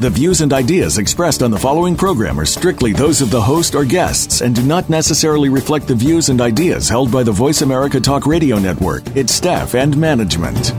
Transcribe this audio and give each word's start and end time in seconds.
The 0.00 0.08
views 0.08 0.40
and 0.40 0.50
ideas 0.54 0.96
expressed 0.96 1.42
on 1.42 1.50
the 1.50 1.58
following 1.58 1.94
program 1.94 2.40
are 2.40 2.46
strictly 2.46 2.94
those 2.94 3.20
of 3.20 3.30
the 3.30 3.42
host 3.42 3.74
or 3.74 3.84
guests 3.84 4.40
and 4.40 4.54
do 4.54 4.62
not 4.62 4.88
necessarily 4.88 5.50
reflect 5.50 5.86
the 5.86 5.94
views 5.94 6.30
and 6.30 6.40
ideas 6.40 6.88
held 6.88 7.12
by 7.12 7.22
the 7.22 7.32
Voice 7.32 7.60
America 7.60 8.00
Talk 8.00 8.24
Radio 8.24 8.58
Network, 8.58 9.06
its 9.14 9.34
staff, 9.34 9.74
and 9.74 9.94
management. 9.98 10.72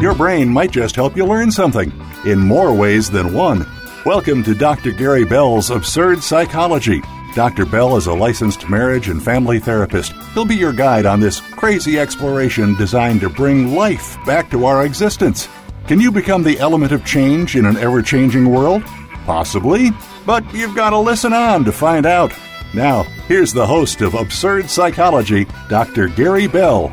Your 0.00 0.14
brain 0.14 0.48
might 0.48 0.70
just 0.70 0.96
help 0.96 1.14
you 1.14 1.26
learn 1.26 1.52
something 1.52 1.92
in 2.24 2.38
more 2.38 2.72
ways 2.72 3.10
than 3.10 3.34
one. 3.34 3.66
Welcome 4.06 4.42
to 4.44 4.54
Dr. 4.54 4.92
Gary 4.92 5.26
Bell's 5.26 5.68
Absurd 5.68 6.22
Psychology 6.22 7.02
Dr. 7.36 7.66
Bell 7.66 7.98
is 7.98 8.06
a 8.06 8.14
licensed 8.14 8.70
marriage 8.70 9.10
and 9.10 9.22
family 9.22 9.58
therapist. 9.58 10.12
He'll 10.32 10.46
be 10.46 10.56
your 10.56 10.72
guide 10.72 11.04
on 11.04 11.20
this 11.20 11.38
crazy 11.38 11.98
exploration 11.98 12.74
designed 12.76 13.20
to 13.20 13.28
bring 13.28 13.74
life 13.74 14.16
back 14.24 14.50
to 14.52 14.64
our 14.64 14.86
existence. 14.86 15.46
Can 15.86 16.00
you 16.00 16.10
become 16.10 16.42
the 16.42 16.58
element 16.58 16.92
of 16.92 17.04
change 17.04 17.54
in 17.54 17.66
an 17.66 17.76
ever 17.76 18.00
changing 18.00 18.48
world? 18.48 18.82
Possibly, 19.26 19.90
but 20.24 20.50
you've 20.54 20.74
got 20.74 20.90
to 20.90 20.98
listen 20.98 21.34
on 21.34 21.62
to 21.66 21.72
find 21.72 22.06
out. 22.06 22.32
Now, 22.72 23.02
here's 23.28 23.52
the 23.52 23.66
host 23.66 24.00
of 24.00 24.14
Absurd 24.14 24.70
Psychology, 24.70 25.46
Dr. 25.68 26.08
Gary 26.08 26.46
Bell. 26.46 26.90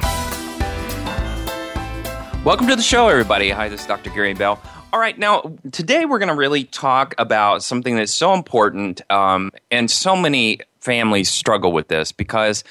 Welcome 2.43 2.67
to 2.67 2.75
the 2.75 2.83
show, 2.83 3.07
everybody. 3.07 3.49
Hi, 3.49 3.69
this 3.69 3.79
is 3.79 3.87
Dr. 3.87 4.09
Gary 4.09 4.33
Bell. 4.33 4.61
All 4.93 4.99
right, 4.99 5.17
now 5.17 5.55
today 5.71 6.05
we're 6.05 6.19
going 6.19 6.29
to 6.29 6.35
really 6.35 6.65
talk 6.65 7.15
about 7.17 7.63
something 7.63 7.95
that's 7.95 8.11
so 8.11 8.35
important, 8.35 9.01
um, 9.11 9.51
and 9.71 9.89
so 9.89 10.15
many 10.15 10.59
families 10.81 11.31
struggle 11.31 11.71
with 11.71 11.87
this 11.87 12.11
because 12.11 12.63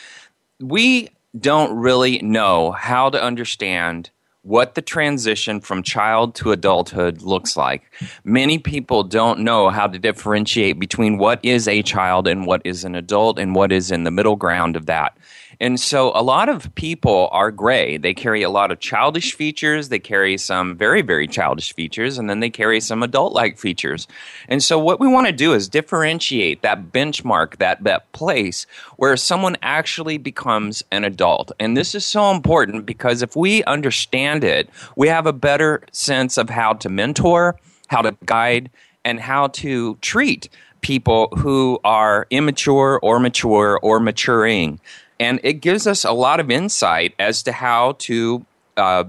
we 0.60 1.10
don't 1.36 1.76
really 1.76 2.20
know 2.20 2.70
how 2.70 3.10
to 3.10 3.20
understand 3.20 4.10
what 4.42 4.76
the 4.76 4.82
transition 4.82 5.60
from 5.60 5.82
child 5.82 6.36
to 6.36 6.52
adulthood 6.52 7.22
looks 7.22 7.56
like. 7.56 7.90
Many 8.22 8.56
people 8.58 9.02
don't 9.02 9.40
know 9.40 9.70
how 9.70 9.88
to 9.88 9.98
differentiate 9.98 10.78
between 10.78 11.18
what 11.18 11.40
is 11.44 11.66
a 11.66 11.82
child 11.82 12.28
and 12.28 12.46
what 12.46 12.62
is 12.64 12.84
an 12.84 12.94
adult 12.94 13.40
and 13.40 13.56
what 13.56 13.72
is 13.72 13.90
in 13.90 14.04
the 14.04 14.12
middle 14.12 14.36
ground 14.36 14.76
of 14.76 14.86
that. 14.86 15.16
And 15.62 15.78
so 15.78 16.10
a 16.16 16.24
lot 16.24 16.48
of 16.48 16.74
people 16.74 17.28
are 17.30 17.52
gray. 17.52 17.96
They 17.96 18.14
carry 18.14 18.42
a 18.42 18.50
lot 18.50 18.72
of 18.72 18.80
childish 18.80 19.34
features, 19.34 19.90
they 19.90 20.00
carry 20.00 20.36
some 20.36 20.76
very, 20.76 21.02
very 21.02 21.28
childish 21.28 21.72
features, 21.72 22.18
and 22.18 22.28
then 22.28 22.40
they 22.40 22.50
carry 22.50 22.80
some 22.80 23.00
adult 23.00 23.32
like 23.32 23.56
features. 23.56 24.08
And 24.48 24.60
so 24.60 24.76
what 24.76 24.98
we 24.98 25.06
want 25.06 25.28
to 25.28 25.32
do 25.32 25.54
is 25.54 25.68
differentiate 25.68 26.62
that 26.62 26.90
benchmark, 26.90 27.58
that, 27.58 27.84
that 27.84 28.10
place 28.10 28.66
where 28.96 29.16
someone 29.16 29.56
actually 29.62 30.18
becomes 30.18 30.82
an 30.90 31.04
adult. 31.04 31.52
And 31.60 31.76
this 31.76 31.94
is 31.94 32.04
so 32.04 32.32
important 32.32 32.84
because 32.84 33.22
if 33.22 33.36
we 33.36 33.62
understand 33.62 34.42
it, 34.42 34.68
we 34.96 35.06
have 35.06 35.28
a 35.28 35.32
better 35.32 35.84
sense 35.92 36.38
of 36.38 36.50
how 36.50 36.72
to 36.72 36.88
mentor, 36.88 37.54
how 37.86 38.02
to 38.02 38.16
guide, 38.24 38.68
and 39.04 39.20
how 39.20 39.46
to 39.46 39.94
treat 40.00 40.48
people 40.80 41.28
who 41.38 41.78
are 41.84 42.26
immature 42.30 42.98
or 43.02 43.18
mature 43.18 43.78
or 43.82 44.00
maturing. 44.00 44.80
And 45.22 45.38
it 45.44 45.60
gives 45.60 45.86
us 45.86 46.04
a 46.04 46.10
lot 46.12 46.40
of 46.40 46.50
insight 46.50 47.14
as 47.18 47.44
to 47.44 47.52
how 47.52 47.92
to 48.08 48.44
uh, 48.76 49.04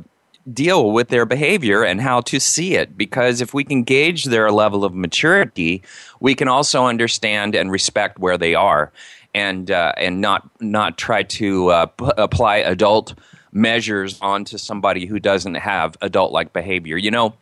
deal 0.54 0.92
with 0.92 1.08
their 1.08 1.26
behavior 1.26 1.84
and 1.84 2.00
how 2.00 2.22
to 2.22 2.40
see 2.40 2.76
it. 2.76 2.96
Because 2.96 3.42
if 3.42 3.52
we 3.54 3.64
can 3.64 3.82
gauge 3.84 4.26
their 4.26 4.52
level 4.52 4.86
of 4.86 4.94
maturity, 4.94 5.82
we 6.20 6.36
can 6.36 6.48
also 6.48 6.86
understand 6.86 7.56
and 7.56 7.72
respect 7.72 8.20
where 8.20 8.38
they 8.38 8.54
are, 8.54 8.92
and 9.34 9.72
uh, 9.72 9.94
and 9.98 10.22
not 10.22 10.42
not 10.62 11.00
try 11.00 11.24
to 11.24 11.70
uh, 11.70 11.86
p- 11.88 12.12
apply 12.18 12.58
adult 12.58 13.16
measures 13.52 14.20
onto 14.22 14.58
somebody 14.58 15.08
who 15.08 15.20
doesn't 15.20 15.56
have 15.56 15.98
adult 16.02 16.32
like 16.32 16.54
behavior. 16.54 16.98
You 16.98 17.12
know. 17.12 17.34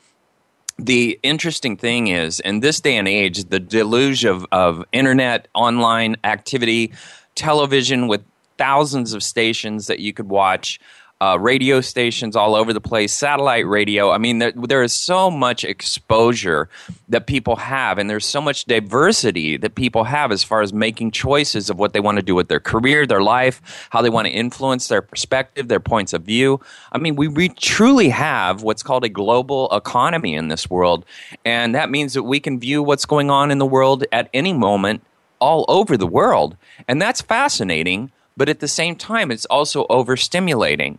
The 0.79 1.19
interesting 1.21 1.77
thing 1.77 2.07
is, 2.07 2.39
in 2.39 2.61
this 2.61 2.81
day 2.81 2.97
and 2.97 3.07
age, 3.07 3.43
the 3.49 3.59
deluge 3.59 4.25
of, 4.25 4.47
of 4.51 4.83
internet, 4.91 5.47
online 5.53 6.15
activity, 6.23 6.91
television 7.35 8.07
with 8.07 8.21
thousands 8.61 9.13
of 9.13 9.23
stations 9.23 9.87
that 9.87 9.97
you 9.99 10.13
could 10.13 10.29
watch. 10.29 10.79
Uh, 11.19 11.37
radio 11.37 11.81
stations 11.81 12.35
all 12.35 12.55
over 12.55 12.73
the 12.73 12.81
place, 12.81 13.13
satellite 13.13 13.67
radio. 13.67 14.09
I 14.09 14.17
mean, 14.17 14.39
there, 14.39 14.53
there 14.55 14.81
is 14.81 14.91
so 14.91 15.29
much 15.29 15.63
exposure 15.63 16.67
that 17.09 17.27
people 17.27 17.55
have, 17.57 17.99
and 17.99 18.09
there's 18.09 18.25
so 18.25 18.41
much 18.41 18.65
diversity 18.65 19.55
that 19.57 19.75
people 19.75 20.03
have 20.03 20.31
as 20.31 20.43
far 20.43 20.63
as 20.63 20.73
making 20.73 21.11
choices 21.11 21.69
of 21.69 21.77
what 21.77 21.93
they 21.93 21.99
want 21.99 22.17
to 22.17 22.23
do 22.23 22.33
with 22.33 22.47
their 22.47 22.59
career, 22.59 23.05
their 23.05 23.21
life, 23.21 23.87
how 23.91 24.01
they 24.01 24.09
want 24.09 24.25
to 24.25 24.33
influence 24.33 24.87
their 24.87 25.03
perspective, 25.03 25.67
their 25.67 25.79
points 25.79 26.11
of 26.13 26.23
view. 26.23 26.59
I 26.91 26.97
mean, 26.97 27.15
we, 27.15 27.27
we 27.27 27.49
truly 27.49 28.09
have 28.09 28.63
what's 28.63 28.81
called 28.81 29.03
a 29.03 29.09
global 29.09 29.69
economy 29.71 30.33
in 30.33 30.47
this 30.47 30.71
world, 30.71 31.05
and 31.45 31.75
that 31.75 31.91
means 31.91 32.15
that 32.15 32.23
we 32.23 32.39
can 32.39 32.59
view 32.59 32.81
what's 32.81 33.05
going 33.05 33.29
on 33.29 33.51
in 33.51 33.59
the 33.59 33.65
world 33.77 34.05
at 34.11 34.27
any 34.33 34.53
moment 34.53 35.03
all 35.39 35.65
over 35.67 35.97
the 35.97 36.07
world. 36.07 36.57
And 36.87 36.99
that's 36.99 37.21
fascinating 37.21 38.11
but 38.37 38.49
at 38.49 38.59
the 38.59 38.67
same 38.67 38.95
time, 38.95 39.31
it's 39.31 39.45
also 39.45 39.85
overstimulating. 39.87 40.97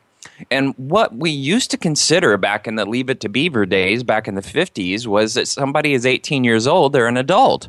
And 0.50 0.75
what 0.76 1.15
we 1.16 1.31
used 1.31 1.70
to 1.70 1.76
consider 1.76 2.37
back 2.37 2.66
in 2.66 2.76
the 2.76 2.84
Leave 2.84 3.10
It 3.10 3.20
to 3.20 3.28
Beaver 3.28 3.66
days, 3.66 4.03
back 4.03 4.28
in 4.28 4.34
the 4.34 4.43
50s, 4.43 5.06
was 5.06 5.34
that 5.34 5.48
somebody 5.48 5.94
is 5.94 6.06
18 6.06 6.44
years 6.44 6.66
old, 6.66 6.93
they're 6.93 7.06
an 7.06 7.16
adult. 7.16 7.69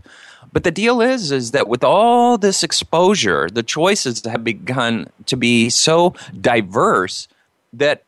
But 0.51 0.63
the 0.63 0.71
deal 0.71 1.01
is, 1.01 1.31
is 1.31 1.51
that 1.51 1.67
with 1.67 1.83
all 1.83 2.37
this 2.37 2.63
exposure, 2.63 3.49
the 3.51 3.63
choices 3.63 4.23
have 4.25 4.43
begun 4.43 5.07
to 5.25 5.35
be 5.35 5.69
so 5.69 6.13
diverse 6.39 7.27
that 7.73 8.03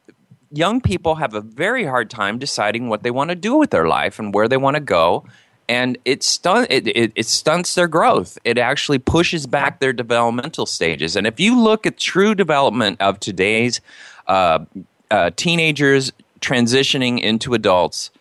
young 0.52 0.80
people 0.80 1.16
have 1.16 1.34
a 1.34 1.42
very 1.42 1.86
hard 1.86 2.10
time 2.10 2.38
deciding 2.38 2.88
what 2.88 3.04
they 3.04 3.12
want 3.12 3.30
to 3.30 3.36
do 3.36 3.56
with 3.56 3.72
their 3.72 3.88
life 3.88 4.20
and 4.20 4.34
where 4.34 4.48
they 4.48 4.58
want 4.58 4.76
to 4.76 4.82
go 4.82 5.26
and 5.68 5.98
it, 6.06 6.24
stun- 6.24 6.68
it, 6.70 6.88
it, 6.88 7.12
it, 7.16 7.26
stunts 7.26 7.76
their 7.76 7.88
growth. 7.88 8.38
It 8.44 8.58
actually 8.58 9.00
pushes 9.00 9.48
back 9.48 9.80
their 9.80 9.94
developmental 9.94 10.66
stages. 10.66 11.16
And 11.16 11.26
if 11.26 11.40
you 11.40 11.60
look 11.60 11.86
at 11.86 11.98
true 11.98 12.36
development 12.36 13.02
of 13.02 13.20
today's 13.20 13.82
uh, 14.28 14.66
uh, 15.10 15.32
teenagers 15.36 16.12
transitioning 16.42 17.20
into 17.20 17.54
adults, 17.54 18.12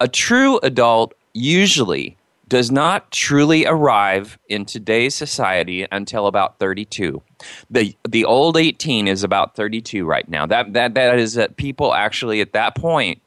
a 0.00 0.08
true 0.08 0.58
adult 0.62 1.14
usually 1.32 2.16
does 2.48 2.70
not 2.70 3.10
truly 3.10 3.66
arrive 3.66 4.38
in 4.48 4.64
today's 4.64 5.14
society 5.14 5.86
until 5.92 6.26
about 6.26 6.58
32. 6.58 7.22
The 7.70 7.94
the 8.08 8.24
old 8.24 8.56
18 8.56 9.06
is 9.06 9.22
about 9.22 9.54
32 9.54 10.06
right 10.06 10.28
now. 10.28 10.46
That 10.46 10.72
that 10.72 10.94
that 10.94 11.18
is 11.18 11.34
that 11.34 11.56
people 11.56 11.94
actually 11.94 12.40
at 12.40 12.52
that 12.54 12.74
point 12.74 13.20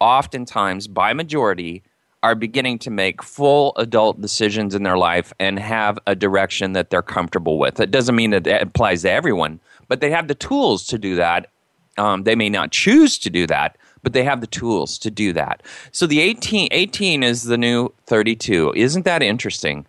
oftentimes 0.00 0.86
by 0.86 1.12
majority 1.12 1.82
are 2.24 2.34
beginning 2.34 2.78
to 2.78 2.90
make 2.90 3.22
full 3.22 3.74
adult 3.76 4.18
decisions 4.18 4.74
in 4.74 4.82
their 4.82 4.96
life 4.96 5.34
and 5.38 5.58
have 5.58 5.98
a 6.06 6.14
direction 6.14 6.72
that 6.72 6.88
they're 6.88 7.02
comfortable 7.02 7.58
with. 7.58 7.78
It 7.78 7.90
doesn't 7.90 8.16
mean 8.16 8.30
that 8.30 8.46
it 8.46 8.62
applies 8.62 9.02
to 9.02 9.10
everyone, 9.10 9.60
but 9.88 10.00
they 10.00 10.10
have 10.10 10.26
the 10.26 10.34
tools 10.34 10.86
to 10.86 10.96
do 10.96 11.16
that. 11.16 11.50
Um, 11.98 12.22
they 12.22 12.34
may 12.34 12.48
not 12.48 12.72
choose 12.72 13.18
to 13.18 13.28
do 13.28 13.46
that, 13.48 13.76
but 14.02 14.14
they 14.14 14.24
have 14.24 14.40
the 14.40 14.46
tools 14.46 14.96
to 15.00 15.10
do 15.10 15.34
that. 15.34 15.62
So 15.92 16.06
the 16.06 16.20
18, 16.20 16.68
18 16.70 17.22
is 17.22 17.42
the 17.42 17.58
new 17.58 17.92
32. 18.06 18.72
Isn't 18.74 19.04
that 19.04 19.22
interesting? 19.22 19.84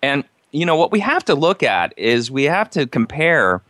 And, 0.00 0.22
you 0.52 0.64
know, 0.64 0.76
what 0.76 0.92
we 0.92 1.00
have 1.00 1.24
to 1.24 1.34
look 1.34 1.64
at 1.64 1.92
is 1.98 2.30
we 2.30 2.44
have 2.44 2.70
to 2.70 2.86
compare 2.86 3.62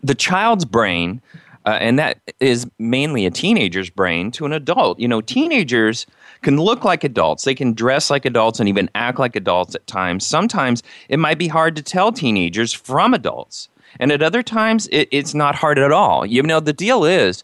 the 0.00 0.14
child's 0.14 0.64
brain, 0.64 1.20
uh, 1.66 1.78
and 1.80 1.98
that 1.98 2.18
is 2.38 2.66
mainly 2.78 3.26
a 3.26 3.30
teenager's 3.30 3.90
brain, 3.90 4.30
to 4.30 4.46
an 4.46 4.52
adult. 4.52 5.00
You 5.00 5.08
know, 5.08 5.20
teenagers 5.20 6.06
can 6.42 6.60
look 6.60 6.84
like 6.84 7.02
adults. 7.02 7.44
They 7.44 7.56
can 7.56 7.72
dress 7.72 8.08
like 8.08 8.24
adults 8.24 8.60
and 8.60 8.68
even 8.68 8.88
act 8.94 9.18
like 9.18 9.34
adults 9.34 9.74
at 9.74 9.86
times. 9.88 10.24
Sometimes 10.24 10.84
it 11.08 11.18
might 11.18 11.38
be 11.38 11.48
hard 11.48 11.74
to 11.76 11.82
tell 11.82 12.12
teenagers 12.12 12.72
from 12.72 13.12
adults. 13.12 13.68
And 13.98 14.12
at 14.12 14.22
other 14.22 14.42
times, 14.42 14.88
it, 14.92 15.08
it's 15.10 15.34
not 15.34 15.56
hard 15.56 15.78
at 15.78 15.90
all. 15.90 16.24
You 16.24 16.42
know, 16.42 16.60
the 16.60 16.72
deal 16.72 17.04
is 17.04 17.42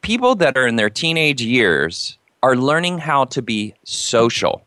people 0.00 0.34
that 0.36 0.56
are 0.56 0.66
in 0.66 0.76
their 0.76 0.90
teenage 0.90 1.42
years 1.42 2.16
are 2.42 2.56
learning 2.56 2.98
how 2.98 3.26
to 3.26 3.42
be 3.42 3.74
social. 3.84 4.62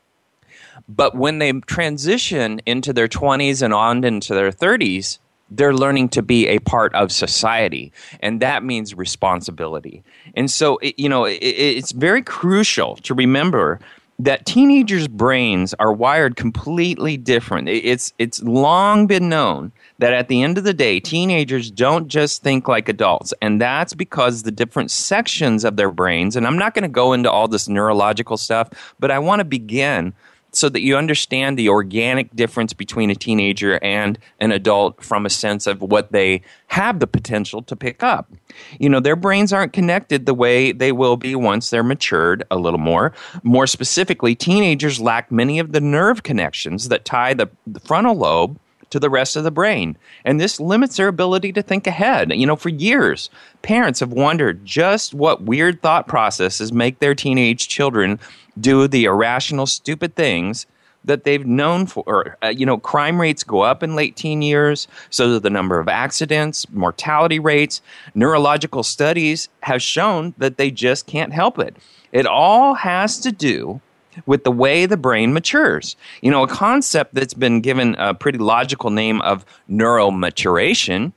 But 0.88 1.15
when 1.15 1.39
they 1.39 1.53
transition 1.53 2.62
into 2.65 2.94
their 2.94 3.07
20s 3.07 3.62
and 3.62 3.74
on 3.74 4.03
into 4.03 4.36
their 4.36 4.51
30s, 4.51 5.19
they're 5.51 5.74
learning 5.74 6.09
to 6.09 6.21
be 6.21 6.48
a 6.48 6.59
part 6.59 6.94
of 6.95 7.12
society 7.12 7.92
and 8.21 8.42
that 8.42 8.63
means 8.63 8.95
responsibility 8.95 10.03
and 10.36 10.50
so 10.50 10.77
it, 10.77 10.98
you 10.98 11.09
know 11.09 11.25
it, 11.25 11.38
it's 11.42 11.92
very 11.92 12.21
crucial 12.21 12.95
to 12.98 13.13
remember 13.13 13.80
that 14.24 14.45
teenagers' 14.45 15.07
brains 15.07 15.74
are 15.80 15.92
wired 15.92 16.36
completely 16.36 17.18
different. 17.18 17.68
It's 17.68 18.13
it's 18.19 18.42
long 18.44 19.07
been 19.07 19.30
known 19.30 19.71
that 19.98 20.13
at 20.13 20.27
the 20.27 20.44
end 20.44 20.59
of 20.59 20.63
the 20.63 20.75
day, 20.75 21.00
teenagers 21.00 21.71
don't 21.71 22.07
just 22.07 22.44
think 22.44 22.68
like 22.68 22.88
adults, 22.88 23.33
and 23.42 23.59
that's 23.59 23.95
because 23.95 24.44
the 24.44 24.51
different 24.51 24.92
sections 24.92 25.63
of 25.63 25.75
their 25.75 25.92
brains. 25.92 26.36
And 26.36 26.45
I'm 26.45 26.57
not 26.57 26.75
going 26.75 26.83
to 26.83 26.89
go 26.89 27.13
into 27.13 27.31
all 27.31 27.48
this 27.48 27.68
neurological 27.68 28.38
stuff, 28.38 28.69
but 29.00 29.09
I 29.09 29.18
want 29.18 29.39
to 29.39 29.45
begin 29.45 30.13
so 30.51 30.69
that 30.69 30.81
you 30.81 30.98
understand 30.98 31.57
the 31.57 31.69
organic 31.69 32.36
difference 32.36 32.74
between 32.74 33.09
a 33.09 33.15
teenager 33.15 33.80
and 33.83 34.19
an 34.39 34.51
adult 34.51 35.03
from 35.03 35.25
a 35.25 35.30
sense 35.30 35.68
of 35.68 35.81
what 35.81 36.12
they 36.12 36.42
have 36.68 37.00
the 37.00 37.07
potential 37.07 37.62
to 37.63 37.75
pick 37.75 38.03
up. 38.03 38.31
You 38.80 38.89
know, 38.89 39.00
their 39.00 39.15
brains 39.15 39.53
aren't 39.53 39.74
connected 39.74 40.25
the 40.25 40.33
way 40.33 40.71
they 40.71 40.92
will 40.92 41.18
be 41.18 41.36
once 41.36 41.69
they're 41.69 41.83
matured 41.83 42.44
a 42.51 42.57
little 42.57 42.80
more. 42.80 43.13
More 43.44 43.68
specifically, 43.68 44.36
teenagers 44.36 45.00
lack 45.00 45.31
many 45.31 45.59
of 45.59 45.71
the 45.71 45.81
nerve 45.81 46.24
connections 46.24 46.89
that 46.89 47.06
tie 47.06 47.33
the, 47.33 47.50
the 47.65 47.80
frontal 47.80 48.15
lobe 48.15 48.59
to 48.92 49.00
the 49.00 49.10
rest 49.10 49.36
of 49.36 49.44
the 49.44 49.52
brain. 49.52 49.98
And 50.24 50.40
this 50.40 50.60
limits 50.60 50.98
their 50.98 51.08
ability 51.08 51.52
to 51.54 51.62
think 51.62 51.88
ahead. 51.88 52.32
You 52.32 52.46
know, 52.46 52.56
for 52.56 52.70
years, 52.70 53.30
parents 53.62 54.00
have 54.00 54.14
wondered 54.14 54.64
just 54.64 55.14
what 55.14 55.44
weird 55.44 55.82
thought 55.82 56.08
processes 56.08 56.72
make 56.72 57.00
their 57.00 57.16
teenage 57.16 57.68
children 57.68 58.20
do 58.60 58.88
the 58.88 59.06
irrational, 59.06 59.66
stupid 59.66 60.16
things 60.16 60.68
that 61.04 61.24
they've 61.24 61.46
known 61.46 61.88
for. 61.88 62.38
Uh, 62.44 62.48
you 62.48 62.66
know, 62.66 62.78
crime 62.78 63.20
rates 63.20 63.44
go 63.44 63.62
up 63.62 63.82
in 63.82 63.96
late 63.96 64.16
teen 64.16 64.42
years, 64.42 64.88
so 65.10 65.26
do 65.26 65.40
the 65.40 65.50
number 65.50 65.80
of 65.80 65.88
accidents, 65.88 66.70
mortality 66.72 67.40
rates. 67.40 67.82
Neurological 68.14 68.84
studies 68.84 69.50
have 69.62 69.82
shown 69.82 70.36
that 70.38 70.58
they 70.58 70.70
just 70.70 71.08
can't 71.08 71.34
help 71.34 71.58
it. 71.58 71.76
It 72.12 72.28
all 72.28 72.76
has 72.76 73.20
to 73.22 73.32
do 73.32 73.82
with 74.25 74.44
the 74.44 74.52
way 74.52 74.86
the 74.86 74.98
brain 74.98 75.34
matures. 75.34 75.96
You 76.22 76.31
know, 76.31 76.44
a 76.44 76.48
concept 76.48 77.13
that's 77.16 77.34
been 77.34 77.62
given 77.62 77.96
a 77.98 78.13
pretty 78.13 78.38
logical 78.38 78.90
name 78.90 79.22
of 79.22 79.46
neuromaturation. 79.69 81.13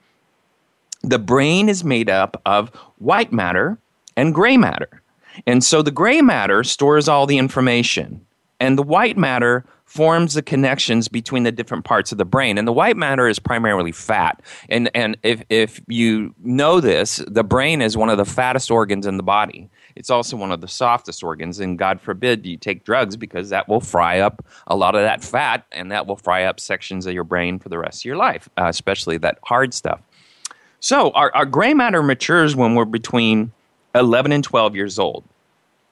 The 1.03 1.19
brain 1.19 1.69
is 1.69 1.85
made 1.85 2.09
up 2.09 2.41
of 2.47 2.71
white 2.99 3.33
matter 3.33 3.79
and 4.17 4.35
gray 4.35 4.57
matter. 4.57 5.03
And 5.47 5.65
so 5.65 5.83
the 5.83 5.91
gray 5.91 6.23
matter 6.23 6.63
stores 6.63 7.09
all 7.09 7.27
the 7.27 7.39
information, 7.39 8.25
and 8.61 8.79
the 8.79 8.83
white 8.83 9.19
matter 9.19 9.65
forms 9.85 10.35
the 10.35 10.43
connections 10.43 11.09
between 11.09 11.43
the 11.43 11.53
different 11.53 11.85
parts 11.85 12.11
of 12.11 12.19
the 12.19 12.25
brain. 12.25 12.59
And 12.59 12.67
the 12.67 12.73
white 12.73 12.97
matter 12.97 13.29
is 13.29 13.39
primarily 13.39 13.93
fat. 13.93 14.41
And, 14.69 14.91
and 14.95 15.17
if, 15.23 15.43
if 15.51 15.81
you 15.87 16.35
know 16.43 16.81
this, 16.81 17.23
the 17.29 17.45
brain 17.45 17.83
is 17.83 17.97
one 17.97 18.09
of 18.09 18.17
the 18.17 18.25
fattest 18.25 18.71
organs 18.71 19.07
in 19.07 19.19
the 19.19 19.23
body. 19.23 19.69
It's 19.97 20.11
also 20.11 20.37
one 20.37 20.53
of 20.53 20.61
the 20.61 20.69
softest 20.69 21.23
organs, 21.23 21.61
and 21.61 21.79
God 21.79 22.01
forbid 22.01 22.45
you 22.45 22.57
take 22.57 22.85
drugs 22.85 23.17
because 23.17 23.51
that 23.51 23.69
will 23.69 23.81
fry 23.81 24.21
up 24.21 24.45
a 24.67 24.77
lot 24.77 24.95
of 24.95 25.03
that 25.03 25.23
fat, 25.23 25.67
and 25.73 25.91
that 25.93 26.07
will 26.07 26.17
fry 26.17 26.45
up 26.45 26.59
sections 26.59 27.07
of 27.07 27.15
your 27.15 27.25
brain 27.25 27.59
for 27.59 27.69
the 27.69 27.79
rest 27.79 28.03
of 28.03 28.05
your 28.07 28.17
life, 28.17 28.49
uh, 28.59 28.67
especially 28.67 29.19
that 29.19 29.39
hard 29.45 29.73
stuff. 29.73 30.01
So, 30.81 31.11
our, 31.13 31.35
our 31.35 31.47
gray 31.47 31.73
matter 31.75 32.03
matures 32.03 32.55
when 32.55 32.75
we're 32.75 32.85
between 32.85 33.53
11 33.95 34.33
and 34.33 34.45
12 34.45 34.75
years 34.75 34.99
old. 34.99 35.25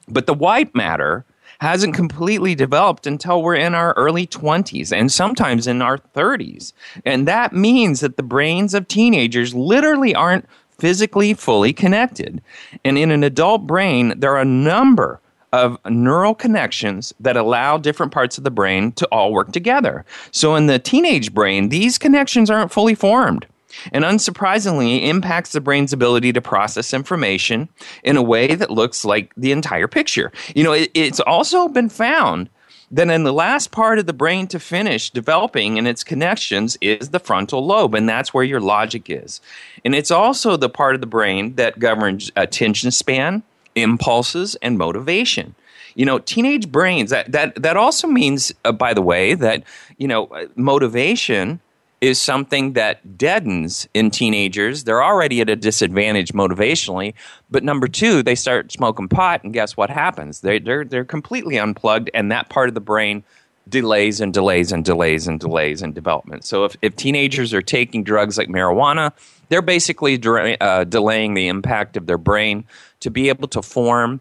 But 0.07 0.27
the 0.27 0.33
white 0.33 0.75
matter 0.75 1.25
hasn't 1.59 1.95
completely 1.95 2.55
developed 2.55 3.07
until 3.07 3.41
we're 3.41 3.55
in 3.55 3.73
our 3.73 3.93
early 3.93 4.27
20s 4.27 4.91
and 4.91 5.11
sometimes 5.11 5.65
in 5.65 5.81
our 5.81 5.97
30s. 5.97 6.73
And 7.05 7.27
that 7.27 7.53
means 7.53 8.01
that 8.01 8.17
the 8.17 8.23
brains 8.23 8.73
of 8.73 8.87
teenagers 8.87 9.55
literally 9.55 10.13
aren't 10.13 10.45
physically 10.79 11.33
fully 11.33 11.73
connected. 11.73 12.41
And 12.83 12.97
in 12.97 13.11
an 13.11 13.23
adult 13.23 13.67
brain, 13.67 14.13
there 14.17 14.35
are 14.35 14.41
a 14.41 14.45
number 14.45 15.19
of 15.51 15.77
neural 15.87 16.33
connections 16.33 17.13
that 17.19 17.37
allow 17.37 17.77
different 17.77 18.11
parts 18.11 18.37
of 18.37 18.43
the 18.43 18.51
brain 18.51 18.91
to 18.93 19.07
all 19.11 19.31
work 19.31 19.51
together. 19.51 20.03
So 20.31 20.55
in 20.55 20.65
the 20.65 20.79
teenage 20.79 21.33
brain, 21.33 21.69
these 21.69 21.99
connections 21.99 22.49
aren't 22.49 22.71
fully 22.71 22.95
formed 22.95 23.45
and 23.91 24.03
unsurprisingly 24.03 25.03
impacts 25.07 25.51
the 25.51 25.61
brain's 25.61 25.93
ability 25.93 26.33
to 26.33 26.41
process 26.41 26.93
information 26.93 27.69
in 28.03 28.17
a 28.17 28.21
way 28.21 28.55
that 28.55 28.71
looks 28.71 29.05
like 29.05 29.31
the 29.35 29.51
entire 29.51 29.87
picture. 29.87 30.31
You 30.55 30.63
know, 30.63 30.73
it, 30.73 30.91
it's 30.93 31.19
also 31.21 31.67
been 31.67 31.89
found 31.89 32.49
that 32.93 33.09
in 33.09 33.23
the 33.23 33.33
last 33.33 33.71
part 33.71 33.97
of 33.97 34.05
the 34.05 34.13
brain 34.13 34.45
to 34.47 34.59
finish 34.59 35.09
developing 35.09 35.77
and 35.77 35.87
its 35.87 36.03
connections 36.03 36.77
is 36.79 37.09
the 37.09 37.19
frontal 37.19 37.65
lobe, 37.65 37.95
and 37.95 38.07
that's 38.07 38.33
where 38.33 38.43
your 38.43 38.61
logic 38.61 39.09
is. 39.09 39.41
And 39.83 39.95
it's 39.95 40.11
also 40.11 40.55
the 40.55 40.69
part 40.69 40.93
of 40.93 41.01
the 41.01 41.07
brain 41.07 41.55
that 41.55 41.79
governs 41.79 42.31
attention 42.35 42.91
span, 42.91 43.43
impulses, 43.75 44.55
and 44.61 44.77
motivation 44.77 45.55
you 45.95 46.05
know 46.05 46.17
teenage 46.19 46.71
brains 46.71 47.11
that 47.11 47.31
that 47.31 47.61
that 47.61 47.77
also 47.77 48.07
means 48.07 48.51
uh, 48.65 48.71
by 48.71 48.93
the 48.93 49.01
way 49.01 49.35
that 49.35 49.63
you 49.97 50.07
know 50.07 50.27
motivation 50.55 51.59
is 52.03 52.19
something 52.19 52.73
that 52.73 53.17
deadens 53.17 53.87
in 53.93 54.11
teenagers. 54.11 54.83
They're 54.83 55.01
already 55.01 55.39
at 55.39 55.49
a 55.49 55.55
disadvantage 55.55 56.33
motivationally. 56.33 57.13
But 57.49 57.63
number 57.63 57.87
two, 57.87 58.21
they 58.21 58.35
start 58.35 58.73
smoking 58.73 59.07
pot, 59.07 59.45
and 59.45 59.53
guess 59.53 59.77
what 59.77 59.89
happens? 59.89 60.41
They, 60.41 60.59
they're, 60.59 60.83
they're 60.83 61.05
completely 61.05 61.57
unplugged, 61.57 62.11
and 62.13 62.29
that 62.29 62.49
part 62.49 62.67
of 62.67 62.75
the 62.75 62.81
brain 62.81 63.23
delays 63.69 64.19
and 64.19 64.33
delays 64.33 64.73
and 64.73 64.83
delays 64.83 65.29
and 65.29 65.39
delays 65.39 65.81
in 65.81 65.93
development. 65.93 66.43
So 66.43 66.65
if, 66.65 66.75
if 66.81 66.93
teenagers 66.97 67.53
are 67.53 67.61
taking 67.61 68.03
drugs 68.03 68.37
like 68.37 68.49
marijuana, 68.49 69.13
they're 69.47 69.61
basically 69.61 70.21
uh, 70.59 70.83
delaying 70.83 71.35
the 71.35 71.47
impact 71.47 71.95
of 71.95 72.05
their 72.05 72.17
brain 72.17 72.65
to 72.99 73.11
be 73.11 73.29
able 73.29 73.47
to 73.47 73.61
form 73.61 74.19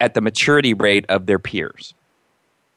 at 0.00 0.14
the 0.14 0.20
maturity 0.20 0.72
rate 0.72 1.04
of 1.08 1.26
their 1.26 1.40
peers. 1.40 1.94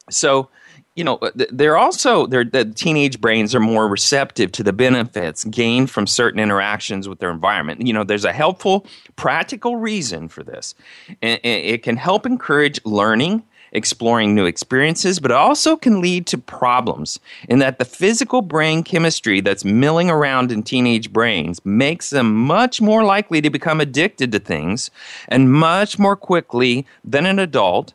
So 0.10 0.50
you 0.98 1.04
know 1.04 1.18
uh, 1.18 1.32
they're 1.36 1.78
also 1.78 2.26
they're, 2.26 2.44
the 2.44 2.66
teenage 2.66 3.22
brains 3.22 3.56
are 3.56 3.60
more 3.60 3.88
receptive 3.88 4.52
to 4.54 4.64
the 4.64 4.74
benefits 4.74 5.46
gained 5.46 5.90
from 5.90 6.08
certain 6.08 6.40
interactions 6.40 7.08
with 7.08 7.20
their 7.20 7.30
environment. 7.32 7.86
You 7.86 7.94
know 7.94 8.04
there's 8.04 8.26
a 8.26 8.34
helpful 8.34 8.86
practical 9.16 9.78
reason 9.78 10.28
for 10.28 10.44
this. 10.44 10.76
It 11.22 11.84
can 11.84 11.96
help 11.96 12.26
encourage 12.26 12.84
learning 12.84 13.44
exploring 13.74 14.34
new 14.34 14.46
experiences 14.46 15.20
but 15.20 15.30
it 15.30 15.36
also 15.36 15.76
can 15.76 16.00
lead 16.00 16.26
to 16.26 16.38
problems 16.38 17.20
in 17.50 17.60
that 17.60 17.80
the 17.80 17.86
physical 17.86 18.42
brain 18.42 18.82
chemistry 18.82 19.42
that's 19.42 19.66
milling 19.66 20.10
around 20.10 20.54
in 20.54 20.64
teenage 20.64 21.12
brains 21.12 21.64
makes 21.66 22.10
them 22.10 22.34
much 22.34 22.80
more 22.80 23.04
likely 23.04 23.42
to 23.42 23.50
become 23.50 23.82
addicted 23.82 24.32
to 24.32 24.40
things 24.40 24.90
and 25.28 25.52
much 25.52 26.00
more 26.00 26.16
quickly 26.16 26.86
than 27.04 27.26
an 27.26 27.40
adult 27.40 27.94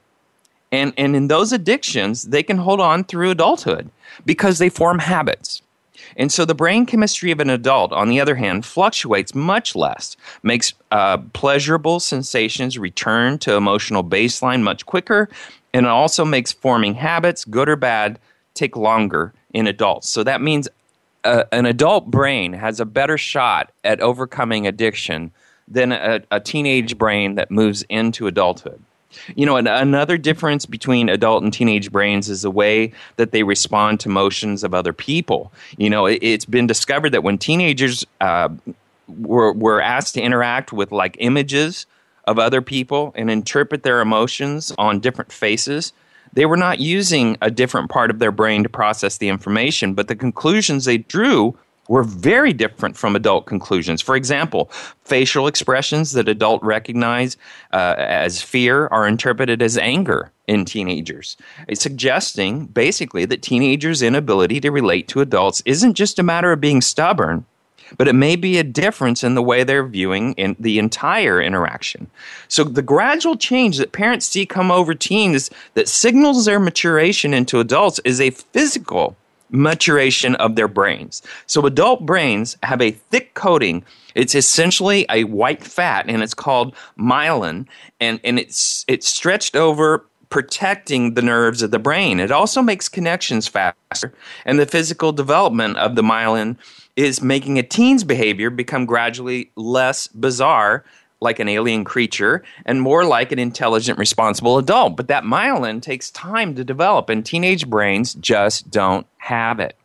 and, 0.73 0.93
and 0.97 1.15
in 1.15 1.29
those 1.29 1.53
addictions, 1.53 2.25
they 2.25 2.43
can 2.43 2.57
hold 2.57 2.81
on 2.81 3.05
through 3.05 3.31
adulthood 3.31 3.91
because 4.25 4.59
they 4.59 4.71
form 4.71 4.99
habits. 4.99 5.63
And 6.17 6.33
so 6.33 6.45
the 6.45 6.55
brain 6.55 6.87
chemistry 6.87 7.31
of 7.31 7.41
an 7.41 7.51
adult, 7.51 7.93
on 7.93 8.09
the 8.09 8.21
other 8.21 8.35
hand, 8.35 8.67
fluctuates 8.67 9.35
much 9.35 9.77
less, 9.77 10.17
makes 10.43 10.75
uh, 10.91 11.19
pleasurable 11.33 12.01
sensations 12.01 12.79
return 12.79 13.39
to 13.39 13.55
emotional 13.55 14.03
baseline 14.03 14.63
much 14.63 14.85
quicker, 14.85 15.29
and 15.73 15.87
it 15.87 15.91
also 15.91 16.25
makes 16.25 16.53
forming 16.53 16.95
habits, 16.95 17.45
good 17.45 17.69
or 17.69 17.77
bad, 17.77 18.19
take 18.55 18.77
longer 18.77 19.33
in 19.55 19.67
adults. 19.67 20.09
So 20.09 20.23
that 20.25 20.43
means 20.43 20.69
uh, 21.25 21.45
an 21.53 21.67
adult 21.67 22.11
brain 22.11 22.53
has 22.53 22.81
a 22.81 22.85
better 22.85 23.17
shot 23.17 23.71
at 23.85 24.01
overcoming 24.01 24.67
addiction 24.67 25.31
than 25.69 25.93
a, 25.93 26.21
a 26.31 26.41
teenage 26.41 26.99
brain 26.99 27.37
that 27.37 27.51
moves 27.51 27.85
into 27.89 28.27
adulthood. 28.27 28.83
You 29.35 29.47
know, 29.47 29.57
another 29.57 30.19
difference 30.19 30.67
between 30.67 31.09
adult 31.09 31.43
and 31.43 31.53
teenage 31.53 31.91
brains 31.91 32.29
is 32.29 32.43
the 32.43 32.51
way 32.51 32.93
that 33.17 33.33
they 33.33 33.43
respond 33.43 34.01
to 34.01 34.09
motions 34.09 34.65
of 34.65 34.75
other 34.75 34.93
people. 34.93 35.53
You 35.77 35.91
know, 35.91 36.07
it, 36.07 36.23
has 36.23 36.45
been 36.45 36.67
discovered 36.67 37.11
that 37.11 37.23
when 37.23 37.39
teenagers 37.39 38.07
uh, 38.21 38.49
were, 39.09 39.53
were 39.53 39.81
asked 39.81 40.15
to 40.15 40.23
interact 40.23 40.73
with 40.73 40.93
like 40.93 41.17
images 41.21 41.87
of 42.25 42.39
other 42.39 42.63
people 42.63 43.13
and 43.17 43.31
interpret 43.31 43.83
their 43.83 44.01
emotions 44.01 44.73
on 44.79 45.01
different 45.01 45.33
faces, 45.33 45.93
they 46.33 46.47
were 46.47 46.57
not 46.57 46.79
using 46.79 47.37
a 47.43 47.51
different 47.51 47.91
part 47.91 48.11
of 48.11 48.19
their 48.19 48.33
brain 48.33 48.63
to 48.63 48.69
process 48.69 49.19
the 49.19 49.29
information, 49.29 49.95
but 49.95 50.09
the 50.09 50.17
conclusions 50.17 50.85
they 50.85 50.99
drew 50.99 51.57
were 51.89 52.03
very 52.05 52.53
different 52.53 52.97
from 52.97 53.17
adult 53.17 53.47
conclusions. 53.47 54.01
For 54.01 54.17
example, 54.17 54.71
facial 55.05 55.47
expressions 55.47 56.13
that 56.13 56.29
adults 56.29 56.65
recognize 56.65 57.37
uh, 57.73 57.95
as 57.99 58.41
fear 58.41 58.87
are 58.89 59.07
interpreted 59.07 59.61
as 59.61 59.77
anger 59.77 60.31
in 60.47 60.65
teenagers, 60.65 61.37
suggesting 61.75 62.67
basically 62.67 63.25
that 63.25 63.43
teenagers' 63.43 64.03
inability 64.03 64.61
to 64.61 64.71
relate 64.71 65.09
to 65.09 65.21
adults 65.21 65.63
isn't 65.65 65.95
just 65.95 66.19
a 66.19 66.23
matter 66.23 66.53
of 66.53 66.61
being 66.61 66.81
stubborn, 66.81 67.45
but 67.99 68.09
it 68.09 68.15
may 68.15 68.37
be 68.37 68.59
a 68.59 68.65
difference 68.65 69.23
in 69.23 69.35
the 69.35 69.43
way 69.43 69.65
they're 69.65 69.87
viewing 69.87 70.33
in 70.35 70.57
the 70.59 70.79
entire 70.79 71.43
interaction. 71.43 72.11
So 72.49 72.65
the 72.65 72.83
gradual 72.83 73.37
change 73.37 73.77
that 73.79 73.93
parents 73.93 74.27
see 74.27 74.47
come 74.47 74.71
over 74.71 74.95
teens 74.95 75.51
that 75.75 75.89
signals 75.89 76.45
their 76.45 76.61
maturation 76.61 77.35
into 77.35 77.61
adults 77.61 78.01
is 78.05 78.21
a 78.21 78.31
physical 78.31 79.17
maturation 79.53 80.35
of 80.37 80.57
their 80.57 80.69
brains. 80.69 81.23
So 81.47 81.65
adult 81.67 82.05
brains 82.05 82.57
have 82.63 82.81
a 82.81 82.91
thick 82.91 83.35
coating. 83.35 83.85
It's 84.15 84.35
essentially 84.35 85.07
a 85.11 85.25
white 85.25 85.63
fat 85.63 86.07
and 86.09 86.23
it's 86.23 86.35
called 86.35 86.75
myelin 86.99 87.67
and, 88.01 88.19
and 88.25 88.39
it's 88.39 88.85
it's 88.89 89.07
stretched 89.07 89.55
over 89.55 90.05
protecting 90.33 91.13
the 91.13 91.21
nerves 91.21 91.63
of 91.63 91.71
the 91.71 91.79
brain. 91.79 92.19
It 92.19 92.31
also 92.31 92.63
makes 92.63 92.89
connections 92.89 93.47
faster, 93.47 94.15
and 94.47 94.59
the 94.59 94.65
physical 94.65 95.13
development 95.13 95.77
of 95.77 95.95
the 95.95 96.03
myelin 96.03 96.57
is 96.97 97.21
making 97.21 97.59
a 97.59 97.63
teen's 97.63 98.03
behavior 98.03 98.49
become 98.49 98.87
gradually 98.87 99.51
less 99.57 100.07
bizarre 100.07 100.85
like 101.23 101.39
an 101.39 101.49
alien 101.49 101.85
creature 101.85 102.43
and 102.67 102.83
more 102.83 103.05
like 103.05 103.33
an 103.33 103.39
intelligent, 103.39 103.99
responsible 103.99 104.59
adult. 104.59 104.97
But 104.97 105.09
that 105.09 105.25
myelin 105.25 105.81
takes 105.81 106.11
time 106.11 106.55
to 106.57 106.65
develop, 106.65 107.09
and 107.09 107.25
teenage 107.25 107.69
brains 107.69 108.15
just 108.15 108.71
don't 108.71 109.07
have 109.19 109.61
it. 109.61 109.77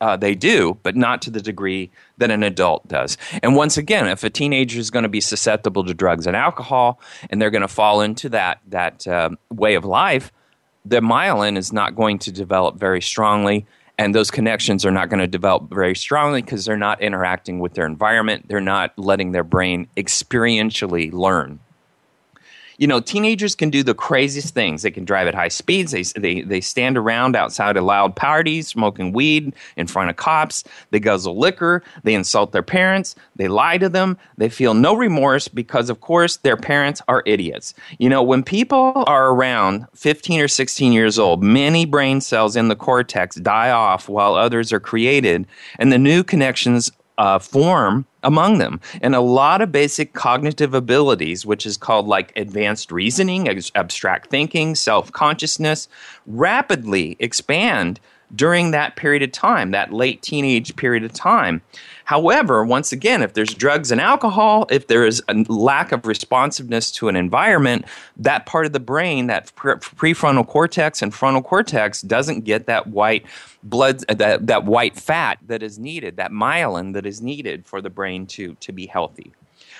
Uh, 0.00 0.16
they 0.16 0.34
do, 0.34 0.76
but 0.82 0.96
not 0.96 1.22
to 1.22 1.30
the 1.30 1.40
degree 1.40 1.90
that 2.18 2.30
an 2.30 2.42
adult 2.42 2.86
does. 2.86 3.16
And 3.42 3.56
once 3.56 3.78
again, 3.78 4.06
if 4.06 4.22
a 4.22 4.28
teenager 4.28 4.78
is 4.78 4.90
going 4.90 5.04
to 5.04 5.08
be 5.08 5.20
susceptible 5.20 5.84
to 5.84 5.94
drugs 5.94 6.26
and 6.26 6.36
alcohol, 6.36 7.00
and 7.30 7.40
they're 7.40 7.50
going 7.50 7.62
to 7.62 7.68
fall 7.68 8.02
into 8.02 8.28
that 8.30 8.60
that 8.68 9.06
uh, 9.06 9.30
way 9.50 9.74
of 9.74 9.84
life, 9.84 10.30
the 10.84 11.00
myelin 11.00 11.56
is 11.56 11.72
not 11.72 11.96
going 11.96 12.18
to 12.18 12.32
develop 12.32 12.76
very 12.76 13.00
strongly, 13.00 13.66
and 13.98 14.14
those 14.14 14.30
connections 14.30 14.84
are 14.84 14.90
not 14.90 15.08
going 15.08 15.20
to 15.20 15.26
develop 15.26 15.70
very 15.70 15.94
strongly 15.94 16.42
because 16.42 16.64
they're 16.64 16.76
not 16.76 17.00
interacting 17.00 17.60
with 17.60 17.74
their 17.74 17.86
environment. 17.86 18.46
They're 18.48 18.60
not 18.60 18.98
letting 18.98 19.32
their 19.32 19.44
brain 19.44 19.88
experientially 19.96 21.12
learn 21.12 21.60
you 22.78 22.86
know, 22.86 23.00
teenagers 23.00 23.54
can 23.54 23.70
do 23.70 23.82
the 23.82 23.94
craziest 23.94 24.54
things. 24.54 24.82
They 24.82 24.90
can 24.90 25.04
drive 25.04 25.26
at 25.26 25.34
high 25.34 25.48
speeds. 25.48 25.92
They, 25.92 26.02
they, 26.02 26.42
they 26.42 26.60
stand 26.60 26.96
around 26.96 27.36
outside 27.36 27.76
of 27.76 27.84
loud 27.84 28.16
parties, 28.16 28.68
smoking 28.68 29.12
weed 29.12 29.54
in 29.76 29.86
front 29.86 30.10
of 30.10 30.16
cops. 30.16 30.64
They 30.90 31.00
guzzle 31.00 31.38
liquor. 31.38 31.82
They 32.02 32.14
insult 32.14 32.52
their 32.52 32.62
parents. 32.62 33.14
They 33.36 33.48
lie 33.48 33.78
to 33.78 33.88
them. 33.88 34.18
They 34.36 34.48
feel 34.48 34.74
no 34.74 34.94
remorse 34.94 35.48
because, 35.48 35.90
of 35.90 36.00
course, 36.00 36.36
their 36.38 36.56
parents 36.56 37.00
are 37.08 37.22
idiots. 37.26 37.74
You 37.98 38.08
know, 38.08 38.22
when 38.22 38.42
people 38.42 39.04
are 39.06 39.30
around 39.30 39.86
15 39.94 40.40
or 40.40 40.48
16 40.48 40.92
years 40.92 41.18
old, 41.18 41.42
many 41.42 41.84
brain 41.84 42.20
cells 42.20 42.56
in 42.56 42.68
the 42.68 42.76
cortex 42.76 43.36
die 43.36 43.70
off 43.70 44.08
while 44.08 44.34
others 44.34 44.72
are 44.72 44.80
created, 44.80 45.46
and 45.78 45.92
the 45.92 45.98
new 45.98 46.22
connections 46.22 46.90
uh, 47.18 47.38
form 47.38 48.06
among 48.24 48.58
them. 48.58 48.80
And 49.00 49.14
a 49.14 49.20
lot 49.20 49.60
of 49.60 49.70
basic 49.70 50.12
cognitive 50.12 50.74
abilities, 50.74 51.46
which 51.46 51.66
is 51.66 51.76
called 51.76 52.06
like 52.06 52.32
advanced 52.36 52.90
reasoning, 52.90 53.48
abstract 53.74 54.30
thinking, 54.30 54.74
self 54.74 55.12
consciousness, 55.12 55.88
rapidly 56.26 57.16
expand 57.20 58.00
during 58.34 58.70
that 58.70 58.96
period 58.96 59.22
of 59.22 59.32
time, 59.32 59.70
that 59.72 59.92
late 59.92 60.22
teenage 60.22 60.74
period 60.76 61.04
of 61.04 61.12
time. 61.12 61.62
However, 62.04 62.64
once 62.64 62.92
again, 62.92 63.22
if 63.22 63.32
there's 63.32 63.54
drugs 63.54 63.90
and 63.90 64.00
alcohol, 64.00 64.66
if 64.70 64.88
there 64.88 65.06
is 65.06 65.22
a 65.28 65.34
lack 65.48 65.90
of 65.90 66.06
responsiveness 66.06 66.90
to 66.92 67.08
an 67.08 67.16
environment, 67.16 67.86
that 68.16 68.44
part 68.44 68.66
of 68.66 68.72
the 68.72 68.80
brain, 68.80 69.26
that 69.28 69.54
prefrontal 69.56 70.46
cortex 70.46 71.00
and 71.00 71.14
frontal 71.14 71.42
cortex, 71.42 72.02
doesn't 72.02 72.44
get 72.44 72.66
that 72.66 72.88
white 72.88 73.24
blood, 73.62 74.04
uh, 74.08 74.14
that, 74.14 74.46
that 74.46 74.64
white 74.64 74.96
fat 74.96 75.38
that 75.46 75.62
is 75.62 75.78
needed, 75.78 76.16
that 76.16 76.30
myelin 76.30 76.92
that 76.92 77.06
is 77.06 77.22
needed 77.22 77.64
for 77.64 77.80
the 77.80 77.90
brain 77.90 78.26
to, 78.26 78.54
to 78.60 78.72
be 78.72 78.86
healthy. 78.86 79.32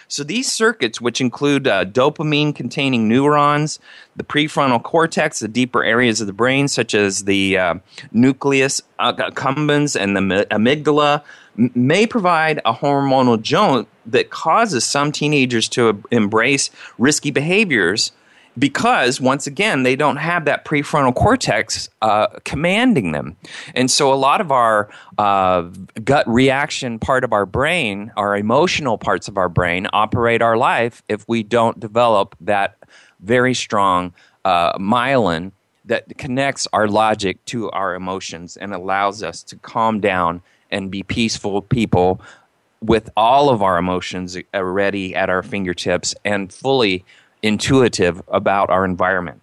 So 0.08 0.24
these 0.24 0.50
circuits, 0.50 1.00
which 1.00 1.20
include 1.20 1.66
uh, 1.66 1.84
dopamine 1.84 2.54
containing 2.54 3.08
neurons, 3.08 3.78
the 4.16 4.24
prefrontal 4.24 4.82
cortex, 4.82 5.38
the 5.38 5.48
deeper 5.48 5.82
areas 5.82 6.20
of 6.20 6.26
the 6.26 6.32
brain, 6.32 6.68
such 6.68 6.94
as 6.94 7.24
the 7.24 7.58
uh, 7.58 7.74
nucleus 8.12 8.80
accumbens 8.98 9.98
and 9.98 10.16
the 10.16 10.46
amygdala, 10.50 11.22
m- 11.58 11.70
may 11.74 12.06
provide 12.06 12.60
a 12.64 12.74
hormonal 12.74 13.40
jolt 13.40 13.88
that 14.06 14.30
causes 14.30 14.84
some 14.84 15.12
teenagers 15.12 15.68
to 15.70 16.02
embrace 16.10 16.70
risky 16.98 17.30
behaviors 17.30 18.12
because 18.58 19.20
once 19.20 19.46
again 19.46 19.82
they 19.82 19.96
don't 19.96 20.16
have 20.16 20.44
that 20.44 20.64
prefrontal 20.64 21.14
cortex 21.14 21.88
uh, 22.02 22.26
commanding 22.44 23.12
them. 23.12 23.36
And 23.74 23.90
so 23.90 24.12
a 24.12 24.14
lot 24.14 24.40
of 24.40 24.52
our 24.52 24.88
uh, 25.18 25.62
gut 26.04 26.26
reaction 26.28 26.98
part 26.98 27.24
of 27.24 27.32
our 27.32 27.46
brain 27.46 28.12
our 28.16 28.36
emotional 28.36 28.98
parts 28.98 29.28
of 29.28 29.36
our 29.36 29.48
brain 29.48 29.86
operate 29.92 30.42
our 30.42 30.56
life 30.56 31.02
if 31.08 31.26
we 31.28 31.42
don't 31.42 31.80
develop 31.80 32.36
that 32.40 32.76
very 33.20 33.54
strong 33.54 34.12
uh, 34.44 34.76
myelin 34.78 35.52
that 35.84 36.16
connects 36.18 36.66
our 36.72 36.88
logic 36.88 37.44
to 37.46 37.70
our 37.70 37.94
emotions 37.94 38.56
and 38.56 38.72
allows 38.72 39.22
us 39.22 39.42
to 39.42 39.56
calm 39.56 40.00
down 40.00 40.42
and 40.70 40.90
be 40.90 41.02
peaceful 41.02 41.62
people 41.62 42.20
with 42.80 43.08
all 43.16 43.48
of 43.48 43.62
our 43.62 43.78
emotions 43.78 44.36
ready 44.54 45.14
at 45.14 45.30
our 45.30 45.42
fingertips 45.42 46.14
and 46.24 46.52
fully 46.52 47.04
intuitive 47.44 48.22
about 48.28 48.70
our 48.70 48.84
environment. 48.84 49.40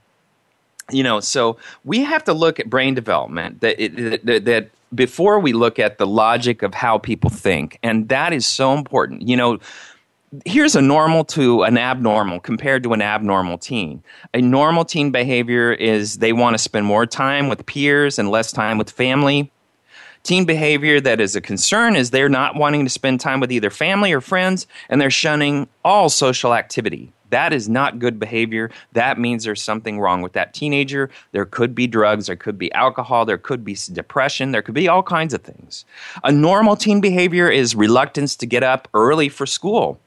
You 0.92 1.04
know, 1.04 1.20
so 1.22 1.58
we 1.86 2.00
have 2.00 2.24
to 2.26 2.34
look 2.34 2.60
at 2.60 2.70
brain 2.70 2.96
development 2.96 3.62
that, 3.62 3.82
it, 3.82 4.26
that, 4.26 4.46
that 4.46 4.72
before 4.94 5.40
we 5.40 5.54
look 5.54 5.80
at 5.80 6.00
the 6.00 6.08
logic 6.08 6.64
of 6.64 6.74
how 6.74 6.98
people 6.98 7.30
think, 7.30 7.80
and 7.82 8.10
that 8.10 8.34
is 8.34 8.46
so 8.46 8.74
important. 8.74 9.28
You 9.28 9.38
know, 9.38 9.60
here's 10.46 10.76
a 10.76 10.82
normal 10.82 11.24
to 11.26 11.64
an 11.64 11.78
abnormal 11.78 12.40
compared 12.40 12.84
to 12.84 12.94
an 12.94 13.02
abnormal 13.02 13.58
teen. 13.58 14.04
A 14.34 14.42
normal 14.42 14.84
teen 14.84 15.12
behavior 15.12 15.72
is 15.72 16.18
they 16.18 16.34
want 16.34 16.56
to 16.56 16.58
spend 16.58 16.86
more 16.86 17.06
time 17.06 17.48
with 17.48 17.66
peers 17.66 18.20
and 18.20 18.30
less 18.30 18.52
time 18.52 18.78
with 18.78 18.90
family. 18.90 19.52
Teen 20.24 20.46
behavior 20.46 21.00
that 21.00 21.22
is 21.22 21.36
a 21.36 21.42
concern 21.42 21.96
is 21.96 22.12
they're 22.12 22.30
not 22.30 22.56
wanting 22.56 22.84
to 22.84 22.90
spend 22.90 23.20
time 23.20 23.40
with 23.40 23.52
either 23.52 23.70
family 23.70 24.12
or 24.12 24.22
friends 24.22 24.68
and 24.90 25.00
they're 25.00 25.10
shunning 25.10 25.68
all 25.86 26.10
social 26.10 26.54
activity. 26.54 27.12
That 27.32 27.52
is 27.52 27.68
not 27.68 28.00
good 28.00 28.20
behavior. 28.20 28.72
That 28.94 29.20
means 29.20 29.44
there's 29.44 29.62
something 29.62 30.00
wrong 30.00 30.22
with 30.22 30.34
that 30.34 30.54
teenager. 30.54 31.10
There 31.32 31.46
could 31.46 31.74
be 31.76 31.88
drugs, 31.88 32.28
there 32.28 32.36
could 32.36 32.58
be 32.58 32.72
alcohol, 32.74 33.26
there 33.26 33.38
could 33.38 33.66
be 33.66 33.76
depression, 33.92 34.52
there 34.52 34.62
could 34.62 34.76
be 34.76 34.88
all 34.88 35.04
kinds 35.04 35.34
of 35.34 35.42
things. 35.42 35.84
A 36.24 36.32
normal 36.32 36.76
teen 36.76 37.02
behavior 37.02 37.50
is 37.50 37.76
reluctance 37.76 38.36
to 38.38 38.46
get 38.46 38.64
up 38.64 38.88
early 38.94 39.30
for 39.30 39.46
school. 39.46 40.00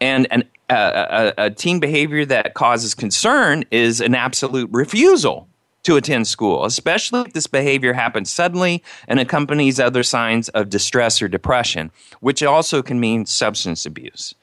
And 0.00 0.26
an, 0.30 0.44
a, 0.68 1.32
a 1.38 1.50
teen 1.50 1.80
behavior 1.80 2.24
that 2.26 2.54
causes 2.54 2.94
concern 2.94 3.64
is 3.70 4.00
an 4.00 4.14
absolute 4.14 4.68
refusal 4.72 5.48
to 5.84 5.96
attend 5.96 6.26
school, 6.26 6.64
especially 6.64 7.20
if 7.20 7.32
this 7.32 7.46
behavior 7.46 7.92
happens 7.92 8.30
suddenly 8.30 8.82
and 9.06 9.20
accompanies 9.20 9.78
other 9.78 10.02
signs 10.02 10.48
of 10.48 10.68
distress 10.68 11.22
or 11.22 11.28
depression, 11.28 11.92
which 12.20 12.42
also 12.42 12.82
can 12.82 12.98
mean 12.98 13.24
substance 13.24 13.86
abuse. 13.86 14.34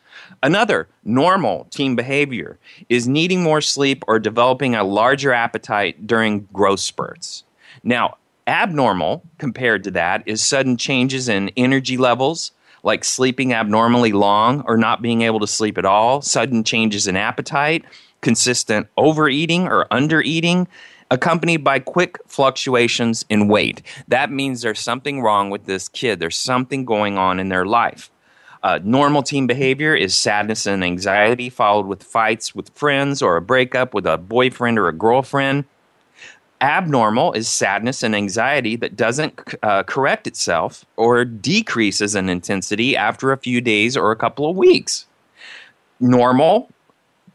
Another 0.43 0.89
normal 1.05 1.67
teen 1.69 1.95
behavior 1.95 2.59
is 2.89 3.07
needing 3.07 3.41
more 3.41 3.61
sleep 3.61 4.03
or 4.09 4.19
developing 4.19 4.75
a 4.75 4.83
larger 4.83 5.31
appetite 5.31 6.05
during 6.05 6.49
growth 6.51 6.81
spurts. 6.81 7.45
Now, 7.81 8.17
abnormal 8.45 9.23
compared 9.37 9.85
to 9.85 9.91
that 9.91 10.21
is 10.25 10.43
sudden 10.43 10.75
changes 10.75 11.29
in 11.29 11.49
energy 11.55 11.95
levels, 11.95 12.51
like 12.83 13.05
sleeping 13.05 13.53
abnormally 13.53 14.11
long 14.11 14.65
or 14.67 14.75
not 14.75 15.01
being 15.01 15.21
able 15.21 15.39
to 15.39 15.47
sleep 15.47 15.77
at 15.77 15.85
all, 15.85 16.21
sudden 16.21 16.65
changes 16.65 17.07
in 17.07 17.15
appetite, 17.15 17.85
consistent 18.19 18.87
overeating 18.97 19.69
or 19.69 19.87
undereating, 19.91 20.67
accompanied 21.09 21.63
by 21.63 21.79
quick 21.79 22.17
fluctuations 22.27 23.23
in 23.29 23.47
weight. 23.47 23.81
That 24.09 24.29
means 24.29 24.61
there's 24.61 24.81
something 24.81 25.21
wrong 25.21 25.49
with 25.49 25.67
this 25.67 25.87
kid. 25.87 26.19
There's 26.19 26.35
something 26.35 26.83
going 26.83 27.17
on 27.17 27.39
in 27.39 27.47
their 27.47 27.65
life. 27.65 28.09
Uh, 28.63 28.79
normal 28.83 29.21
teen 29.21 29.45
behavior 29.45 29.93
is 29.93 30.15
sadness 30.15 30.65
and 30.65 30.83
anxiety, 30.83 31.49
followed 31.49 31.85
with 31.85 32.01
fights 32.01 32.55
with 32.55 32.69
friends 32.69 33.21
or 33.21 33.35
a 33.35 33.41
breakup 33.41 33.93
with 33.93 34.05
a 34.05 34.17
boyfriend 34.17 34.79
or 34.79 34.87
a 34.87 34.93
girlfriend. 34.93 35.65
Abnormal 36.61 37.33
is 37.33 37.49
sadness 37.49 38.03
and 38.03 38.15
anxiety 38.15 38.77
that 38.77 38.95
doesn't 38.95 39.37
uh, 39.63 39.83
correct 39.83 40.27
itself 40.27 40.85
or 40.95 41.25
decreases 41.25 42.15
in 42.15 42.29
intensity 42.29 42.95
after 42.95 43.33
a 43.33 43.37
few 43.37 43.59
days 43.59 43.97
or 43.97 44.11
a 44.11 44.15
couple 44.15 44.49
of 44.49 44.55
weeks. 44.55 45.05
Normal 45.99 46.69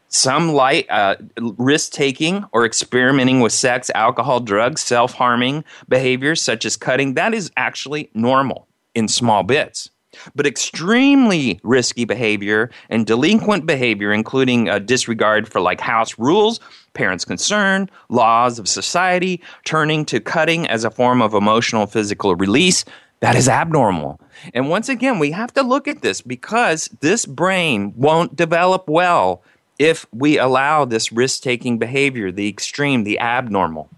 some 0.09 0.53
light 0.53 0.89
uh, 0.89 1.15
risk 1.37 1.91
taking 1.91 2.43
or 2.51 2.65
experimenting 2.65 3.39
with 3.39 3.53
sex, 3.53 3.91
alcohol, 3.93 4.39
drugs, 4.39 4.81
self 4.81 5.13
harming 5.13 5.63
behaviors 5.87 6.41
such 6.41 6.65
as 6.65 6.75
cutting, 6.75 7.13
that 7.13 7.35
is 7.35 7.51
actually 7.55 8.09
normal 8.15 8.67
in 8.95 9.07
small 9.07 9.43
bits. 9.43 9.91
But 10.35 10.47
extremely 10.47 11.59
risky 11.63 12.05
behavior 12.05 12.69
and 12.89 13.05
delinquent 13.05 13.65
behavior, 13.65 14.11
including 14.11 14.69
a 14.69 14.79
disregard 14.79 15.47
for 15.47 15.61
like 15.61 15.81
house 15.81 16.17
rules, 16.17 16.59
parents' 16.93 17.25
concern, 17.25 17.89
laws 18.09 18.59
of 18.59 18.67
society, 18.67 19.41
turning 19.65 20.05
to 20.05 20.19
cutting 20.19 20.67
as 20.67 20.83
a 20.83 20.91
form 20.91 21.21
of 21.21 21.33
emotional 21.33 21.85
physical 21.85 22.35
release, 22.35 22.85
that 23.21 23.35
is 23.35 23.49
abnormal. 23.49 24.19
And 24.53 24.69
once 24.69 24.87
again, 24.87 25.19
we 25.19 25.31
have 25.31 25.53
to 25.53 25.63
look 25.63 25.87
at 25.87 26.01
this 26.01 26.21
because 26.21 26.89
this 27.01 27.25
brain 27.25 27.93
won't 27.95 28.35
develop 28.35 28.87
well 28.87 29.43
if 29.77 30.05
we 30.13 30.37
allow 30.37 30.85
this 30.85 31.11
risk 31.11 31.41
taking 31.41 31.77
behavior, 31.77 32.31
the 32.31 32.47
extreme, 32.47 33.03
the 33.03 33.19
abnormal. 33.19 33.89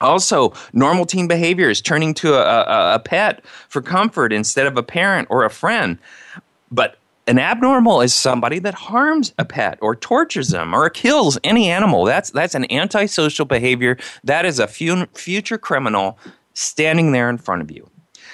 Also, 0.00 0.52
normal 0.72 1.06
teen 1.06 1.28
behavior 1.28 1.68
is 1.68 1.80
turning 1.80 2.14
to 2.14 2.34
a, 2.34 2.62
a, 2.62 2.94
a, 2.94 2.98
pet 2.98 3.44
for 3.68 3.82
comfort 3.82 4.32
instead 4.32 4.66
of 4.66 4.76
a 4.76 4.82
parent 4.82 5.26
or 5.30 5.44
a 5.44 5.50
friend. 5.50 5.98
But 6.70 6.98
an 7.26 7.38
abnormal 7.38 8.00
is 8.00 8.14
somebody 8.14 8.58
that 8.60 8.74
harms 8.74 9.34
a 9.38 9.44
pet 9.44 9.78
or 9.82 9.94
tortures 9.94 10.48
them 10.48 10.74
or 10.74 10.88
kills 10.88 11.38
any 11.44 11.68
animal. 11.68 12.04
That's 12.04 12.30
that's 12.30 12.54
an 12.54 12.70
antisocial 12.72 13.44
behavior. 13.44 13.98
That 14.24 14.46
is 14.46 14.58
a 14.58 14.66
future 14.66 15.58
criminal 15.58 16.18
standing 16.54 17.12
there 17.12 17.28
in 17.28 17.38
front 17.38 17.62
of 17.62 17.70
you. 17.70 17.88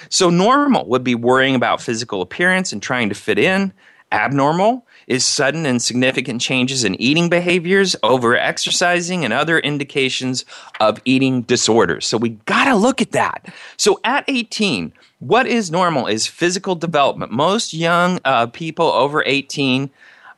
So 0.09 0.29
normal 0.29 0.87
would 0.87 1.03
be 1.03 1.15
worrying 1.15 1.55
about 1.55 1.81
physical 1.81 2.21
appearance 2.21 2.71
and 2.71 2.81
trying 2.81 3.09
to 3.09 3.15
fit 3.15 3.37
in. 3.37 3.73
Abnormal 4.11 4.85
is 5.07 5.25
sudden 5.25 5.65
and 5.65 5.81
significant 5.81 6.41
changes 6.41 6.83
in 6.83 6.99
eating 7.01 7.29
behaviors, 7.29 7.95
over 8.03 8.35
exercising, 8.35 9.23
and 9.23 9.33
other 9.33 9.59
indications 9.59 10.45
of 10.79 10.99
eating 11.05 11.43
disorders. 11.43 12.05
So 12.05 12.17
we 12.17 12.29
got 12.45 12.65
to 12.65 12.75
look 12.75 13.01
at 13.01 13.11
that. 13.11 13.53
So 13.77 13.99
at 14.03 14.25
18, 14.27 14.93
what 15.19 15.47
is 15.47 15.71
normal 15.71 16.07
is 16.07 16.27
physical 16.27 16.75
development. 16.75 17.31
Most 17.31 17.73
young 17.73 18.19
uh, 18.25 18.47
people 18.47 18.87
over 18.87 19.23
18 19.25 19.89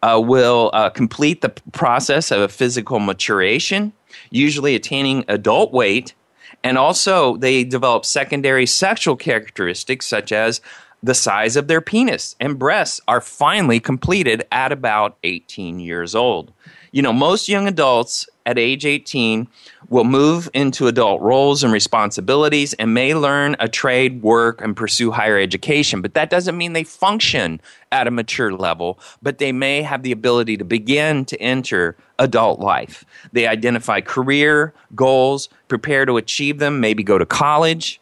uh, 0.04 0.22
will 0.24 0.70
uh, 0.74 0.90
complete 0.90 1.42
the 1.42 1.50
process 1.72 2.32
of 2.32 2.42
a 2.42 2.48
physical 2.48 3.00
maturation, 3.00 3.94
usually 4.30 4.76
attaining 4.76 5.26
adult 5.28 5.74
weight. 5.74 6.14
And 6.64 6.78
also, 6.78 7.38
they 7.38 7.64
develop 7.64 8.06
secondary 8.06 8.66
sexual 8.66 9.16
characteristics 9.16 10.06
such 10.06 10.32
as 10.32 10.60
the 11.04 11.14
size 11.14 11.56
of 11.56 11.68
their 11.68 11.82
penis 11.82 12.36
and 12.40 12.58
breasts 12.58 13.00
are 13.08 13.22
finally 13.22 13.80
completed 13.80 14.44
at 14.52 14.72
about 14.72 15.18
18 15.24 15.80
years 15.80 16.16
old. 16.16 16.52
You 16.92 17.02
know, 17.02 17.14
most 17.14 17.48
young 17.48 17.68
adults 17.68 18.28
at 18.46 18.58
age 18.58 18.86
18 18.86 19.48
will 19.90 20.06
move 20.06 20.50
into 20.54 20.88
adult 20.88 21.22
roles 21.22 21.64
and 21.64 21.72
responsibilities 21.72 22.74
and 22.76 22.94
may 22.94 23.14
learn 23.14 23.56
a 23.60 23.68
trade, 23.68 24.24
work, 24.24 24.62
and 24.62 24.76
pursue 24.76 25.12
higher 25.12 25.38
education. 25.38 26.02
But 26.02 26.14
that 26.14 26.30
doesn't 26.30 26.58
mean 26.58 26.74
they 26.74 26.86
function 26.86 27.62
at 27.92 28.08
a 28.08 28.12
mature 28.12 28.54
level, 28.54 29.00
but 29.22 29.38
they 29.38 29.52
may 29.52 29.82
have 29.82 30.02
the 30.02 30.12
ability 30.12 30.58
to 30.58 30.64
begin 30.64 31.26
to 31.26 31.40
enter 31.42 31.98
adult 32.20 32.60
life. 32.60 33.06
They 33.34 33.48
identify 33.48 34.02
career 34.02 34.74
goals, 34.96 35.50
prepare 35.68 36.06
to 36.06 36.18
achieve 36.18 36.60
them, 36.60 36.80
maybe 36.80 37.04
go 37.04 37.18
to 37.18 37.26
college, 37.26 38.02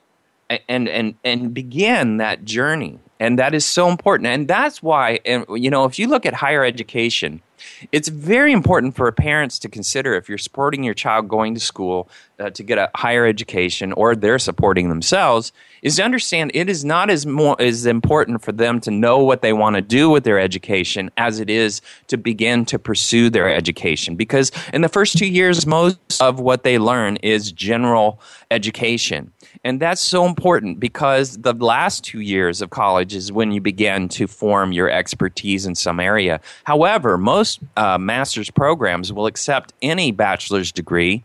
and 0.50 0.88
and 0.88 1.16
and 1.24 1.54
begin 1.54 2.18
that 2.18 2.46
journey. 2.46 3.00
And 3.20 3.40
that 3.40 3.54
is 3.54 3.66
so 3.66 3.90
important. 3.90 4.28
And 4.28 4.48
that's 4.48 4.84
why 4.84 5.20
you 5.50 5.70
know 5.70 5.86
if 5.86 5.98
you 5.98 6.08
look 6.08 6.26
at 6.26 6.34
higher 6.34 6.64
education 6.64 7.42
it's 7.92 8.08
very 8.08 8.52
important 8.52 8.96
for 8.96 9.12
parents 9.12 9.60
to 9.60 9.70
consider 9.70 10.16
if 10.16 10.30
you're 10.30 10.38
supporting 10.38 10.84
your 10.84 10.94
child 10.94 11.28
going 11.28 11.54
to 11.54 11.60
school 11.60 12.10
uh, 12.40 12.50
to 12.50 12.64
get 12.64 12.78
a 12.78 12.90
higher 12.96 13.26
education 13.26 13.94
or 13.94 14.16
they're 14.16 14.40
supporting 14.40 14.90
themselves 14.90 15.52
is 15.82 15.96
to 15.96 16.04
understand 16.04 16.52
it 16.54 16.70
is 16.70 16.84
not 16.84 17.10
as 17.10 17.26
more 17.26 17.56
as 17.62 17.86
important 17.86 18.42
for 18.42 18.52
them 18.52 18.80
to 18.82 18.92
know 18.92 19.20
what 19.20 19.42
they 19.42 19.54
want 19.54 19.76
to 19.76 19.82
do 19.82 20.10
with 20.10 20.24
their 20.24 20.40
education 20.40 21.10
as 21.18 21.40
it 21.40 21.50
is 21.50 21.82
to 22.08 22.18
begin 22.18 22.66
to 22.66 22.78
pursue 22.78 23.30
their 23.30 23.50
education 23.50 24.16
because 24.16 24.52
in 24.74 24.82
the 24.82 24.90
first 24.90 25.18
2 25.18 25.26
years 25.26 25.66
most 25.66 25.98
of 26.22 26.40
what 26.40 26.64
they 26.64 26.78
learn 26.78 27.16
is 27.18 27.52
general 27.52 28.20
education 28.52 29.32
and 29.64 29.80
that's 29.80 30.02
so 30.02 30.26
important 30.26 30.80
because 30.80 31.38
the 31.38 31.54
last 31.54 32.04
two 32.04 32.20
years 32.20 32.62
of 32.62 32.70
college 32.70 33.16
is 33.16 33.32
when 33.32 33.52
you 33.52 33.62
begin 33.62 34.10
to 34.10 34.28
form 34.28 34.72
your 34.72 34.90
expertise 34.90 35.66
in 35.66 35.76
some 35.76 36.00
area. 36.00 36.40
However, 36.66 37.18
most 37.18 37.55
uh, 37.78 37.98
master's 37.98 38.50
programs 38.50 39.12
will 39.12 39.26
accept 39.26 39.74
any 39.82 40.12
bachelor's 40.12 40.72
degree 40.72 41.24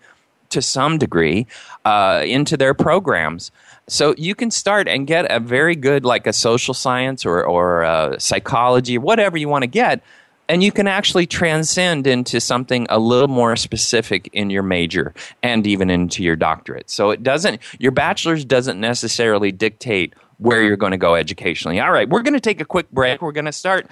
to 0.51 0.61
some 0.61 0.99
degree 0.99 1.47
uh, 1.85 2.23
into 2.25 2.57
their 2.57 2.75
programs. 2.75 3.51
So 3.87 4.15
you 4.17 4.35
can 4.35 4.51
start 4.51 4.89
and 4.89 5.07
get 5.07 5.31
a 5.31 5.41
very 5.41 5.77
good, 5.77 6.05
like 6.05 6.27
a 6.27 6.33
social 6.33 6.75
science 6.75 7.25
or, 7.25 7.45
or 7.45 7.85
uh, 7.85 8.19
psychology, 8.19 8.99
whatever 8.99 9.37
you 9.37 9.49
want 9.49 9.63
to 9.63 9.69
get 9.69 10.03
and 10.51 10.65
you 10.65 10.73
can 10.73 10.89
actually 10.89 11.29
transcend 11.29 12.09
into 12.09 12.41
something 12.41 12.85
a 12.91 12.99
little 12.99 13.29
more 13.29 13.55
specific 13.55 14.29
in 14.33 14.51
your 14.51 14.65
major 14.65 15.15
and 15.45 15.65
even 15.65 15.91
into 15.91 16.25
your 16.25 16.35
doctorate. 16.35 16.91
So 16.91 17.11
it 17.11 17.23
doesn't 17.23 17.61
your 17.79 17.93
bachelor's 17.93 18.45
doesn't 18.45 18.81
necessarily 18.81 19.53
dictate 19.53 20.13
where 20.41 20.63
you're 20.63 20.77
going 20.77 20.93
to 20.93 20.99
go 20.99 21.15
educationally. 21.15 21.79
All 21.81 21.93
right, 21.93 22.09
we're 22.09 22.23
going 22.23 22.35
to 22.35 22.41
take 22.41 22.61
a 22.61 22.65
quick 22.65 22.91
break. 22.91 23.23
We're 23.23 23.33
going 23.33 23.45
to 23.45 23.53
start 23.53 23.87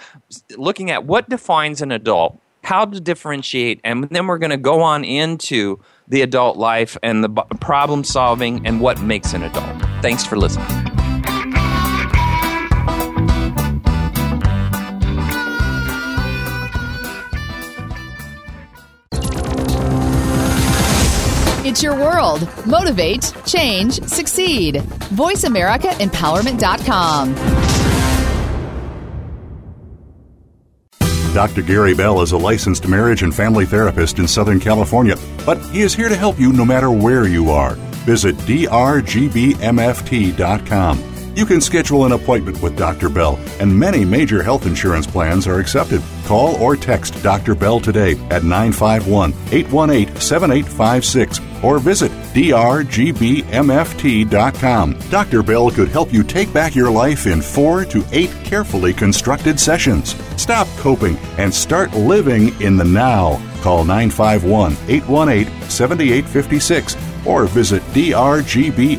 looking 0.56 0.90
at 0.90 1.04
what 1.04 1.28
defines 1.28 1.82
an 1.82 1.92
adult, 1.92 2.40
how 2.64 2.86
to 2.86 3.00
differentiate, 3.00 3.80
and 3.84 4.04
then 4.04 4.26
we're 4.26 4.38
going 4.38 4.50
to 4.50 4.56
go 4.56 4.80
on 4.80 5.04
into 5.04 5.78
the 6.08 6.22
adult 6.22 6.56
life 6.56 6.96
and 7.02 7.22
the 7.22 7.28
problem 7.28 8.02
solving 8.02 8.66
and 8.66 8.80
what 8.80 9.00
makes 9.02 9.34
an 9.34 9.42
adult. 9.42 9.82
Thanks 10.00 10.24
for 10.24 10.36
listening. 10.36 10.87
It's 21.68 21.82
your 21.82 21.96
world. 21.96 22.48
Motivate, 22.64 23.34
change, 23.44 24.00
succeed. 24.04 24.76
VoiceAmericaEmpowerment.com. 24.76 27.34
Dr. 31.34 31.60
Gary 31.60 31.92
Bell 31.92 32.22
is 32.22 32.32
a 32.32 32.38
licensed 32.38 32.88
marriage 32.88 33.22
and 33.22 33.34
family 33.34 33.66
therapist 33.66 34.18
in 34.18 34.26
Southern 34.26 34.58
California, 34.58 35.16
but 35.44 35.58
he 35.66 35.82
is 35.82 35.94
here 35.94 36.08
to 36.08 36.16
help 36.16 36.40
you 36.40 36.54
no 36.54 36.64
matter 36.64 36.90
where 36.90 37.28
you 37.28 37.50
are. 37.50 37.74
Visit 38.06 38.34
drgbmft.com. 38.36 38.94
You 41.36 41.44
can 41.44 41.60
schedule 41.60 42.06
an 42.06 42.12
appointment 42.12 42.62
with 42.62 42.78
Dr. 42.78 43.10
Bell, 43.10 43.38
and 43.60 43.78
many 43.78 44.06
major 44.06 44.42
health 44.42 44.64
insurance 44.64 45.06
plans 45.06 45.46
are 45.46 45.60
accepted. 45.60 46.00
Call 46.24 46.56
or 46.56 46.76
text 46.76 47.22
Dr. 47.22 47.54
Bell 47.54 47.78
today 47.78 48.12
at 48.30 48.42
951 48.42 49.34
818 49.52 50.16
7856 50.16 51.47
or 51.62 51.78
visit 51.78 52.10
drgbmft.com. 52.34 52.98
Dr. 55.10 55.42
Bell 55.42 55.70
could 55.70 55.88
help 55.88 56.12
you 56.12 56.22
take 56.22 56.52
back 56.52 56.74
your 56.74 56.90
life 56.90 57.26
in 57.26 57.40
four 57.40 57.84
to 57.86 58.04
eight 58.12 58.30
carefully 58.44 58.92
constructed 58.92 59.58
sessions. 59.58 60.14
Stop 60.40 60.68
coping 60.76 61.16
and 61.38 61.52
start 61.52 61.92
living 61.94 62.58
in 62.60 62.76
the 62.76 62.84
now. 62.84 63.40
Call 63.62 63.84
951 63.84 64.72
818 64.88 65.46
7856 65.68 66.96
or 67.26 67.46
visit 67.46 67.82
drgbmft.com 67.92 68.98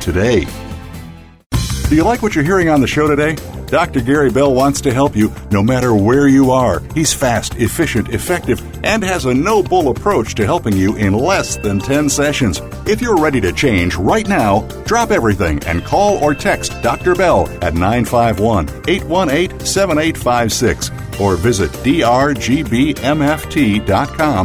today. 0.00 0.46
Do 1.88 1.96
you 1.96 2.04
like 2.04 2.22
what 2.22 2.34
you're 2.36 2.44
hearing 2.44 2.68
on 2.68 2.80
the 2.80 2.86
show 2.86 3.08
today? 3.08 3.34
Dr. 3.70 4.00
Gary 4.00 4.30
Bell 4.30 4.52
wants 4.52 4.80
to 4.80 4.92
help 4.92 5.14
you 5.14 5.32
no 5.52 5.62
matter 5.62 5.94
where 5.94 6.26
you 6.26 6.50
are. 6.50 6.82
He's 6.92 7.14
fast, 7.14 7.54
efficient, 7.56 8.08
effective, 8.08 8.60
and 8.84 9.04
has 9.04 9.26
a 9.26 9.34
no 9.34 9.62
bull 9.62 9.90
approach 9.90 10.34
to 10.34 10.44
helping 10.44 10.76
you 10.76 10.96
in 10.96 11.14
less 11.14 11.56
than 11.56 11.78
10 11.78 12.08
sessions. 12.08 12.60
If 12.86 13.00
you're 13.00 13.16
ready 13.16 13.40
to 13.42 13.52
change 13.52 13.94
right 13.94 14.28
now, 14.28 14.62
drop 14.84 15.12
everything 15.12 15.62
and 15.64 15.84
call 15.84 16.18
or 16.18 16.34
text 16.34 16.72
Dr. 16.82 17.14
Bell 17.14 17.48
at 17.62 17.74
951 17.74 18.68
818 18.88 19.60
7856 19.60 20.90
or 21.20 21.36
visit 21.36 21.70
drgbmft.com 21.70 22.90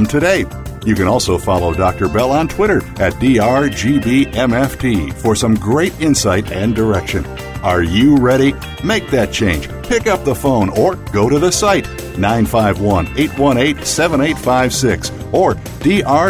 today. 0.06 0.46
You 0.86 0.94
can 0.94 1.08
also 1.08 1.40
follow 1.40 1.74
Dr. 1.74 2.08
Bell 2.08 2.32
on 2.32 2.48
Twitter 2.48 2.78
at 3.02 3.14
drgbmft 3.14 5.14
for 5.14 5.36
some 5.36 5.56
great 5.56 6.00
insight 6.00 6.52
and 6.52 6.76
direction. 6.76 7.26
Are 7.66 7.82
you 7.82 8.16
ready? 8.18 8.54
Make 8.84 9.10
that 9.10 9.34
change. 9.34 9.68
Pick 9.90 10.06
up 10.06 10.24
the 10.24 10.36
phone 10.36 10.70
or 10.70 10.98
go 11.12 11.28
to 11.30 11.40
the 11.40 11.52
site 11.52 11.88
951 12.16 13.08
818 13.18 13.84
7856 13.84 15.10
or 15.34 15.56
drgbmft.com. 15.56 16.28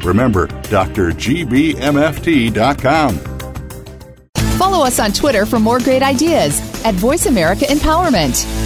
Remember, 0.00 0.46
drgbmft.com. 0.46 1.76
Follow 4.56 4.86
us 4.86 4.98
on 4.98 5.12
Twitter 5.12 5.44
for 5.44 5.58
more 5.58 5.78
great 5.78 6.02
ideas 6.02 6.58
at 6.86 6.94
Voice 6.94 7.26
America 7.26 7.66
Empowerment. 7.66 8.65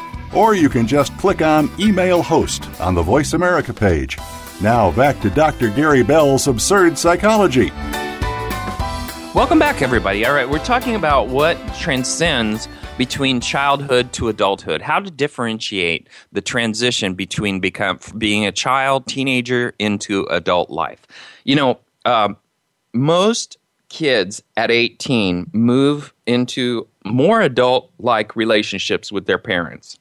or 0.33 0.55
you 0.55 0.69
can 0.69 0.87
just 0.87 1.15
click 1.17 1.41
on 1.41 1.69
Email 1.79 2.21
Host 2.21 2.69
on 2.79 2.95
the 2.95 3.01
Voice 3.01 3.33
America 3.33 3.73
page. 3.73 4.17
Now 4.61 4.91
back 4.91 5.19
to 5.21 5.29
Dr. 5.29 5.69
Gary 5.69 6.03
Bell's 6.03 6.47
Absurd 6.47 6.97
Psychology. 6.97 7.71
Welcome 9.33 9.59
back, 9.59 9.81
everybody. 9.81 10.25
All 10.25 10.33
right, 10.33 10.49
we're 10.49 10.59
talking 10.59 10.95
about 10.95 11.29
what 11.29 11.57
transcends 11.75 12.67
between 12.97 13.39
childhood 13.39 14.11
to 14.13 14.27
adulthood, 14.27 14.81
how 14.81 14.99
to 14.99 15.09
differentiate 15.09 16.09
the 16.33 16.41
transition 16.41 17.13
between 17.13 17.59
become, 17.59 17.97
being 18.17 18.45
a 18.45 18.51
child, 18.51 19.07
teenager, 19.07 19.73
into 19.79 20.25
adult 20.25 20.69
life. 20.69 21.07
You 21.45 21.55
know, 21.55 21.79
um, 22.05 22.37
most 22.93 23.57
kids 23.89 24.43
at 24.57 24.69
18 24.69 25.49
move 25.53 26.13
into 26.25 26.87
more 27.05 27.41
adult 27.41 27.89
like 27.99 28.35
relationships 28.35 29.11
with 29.11 29.25
their 29.25 29.37
parents. 29.37 29.97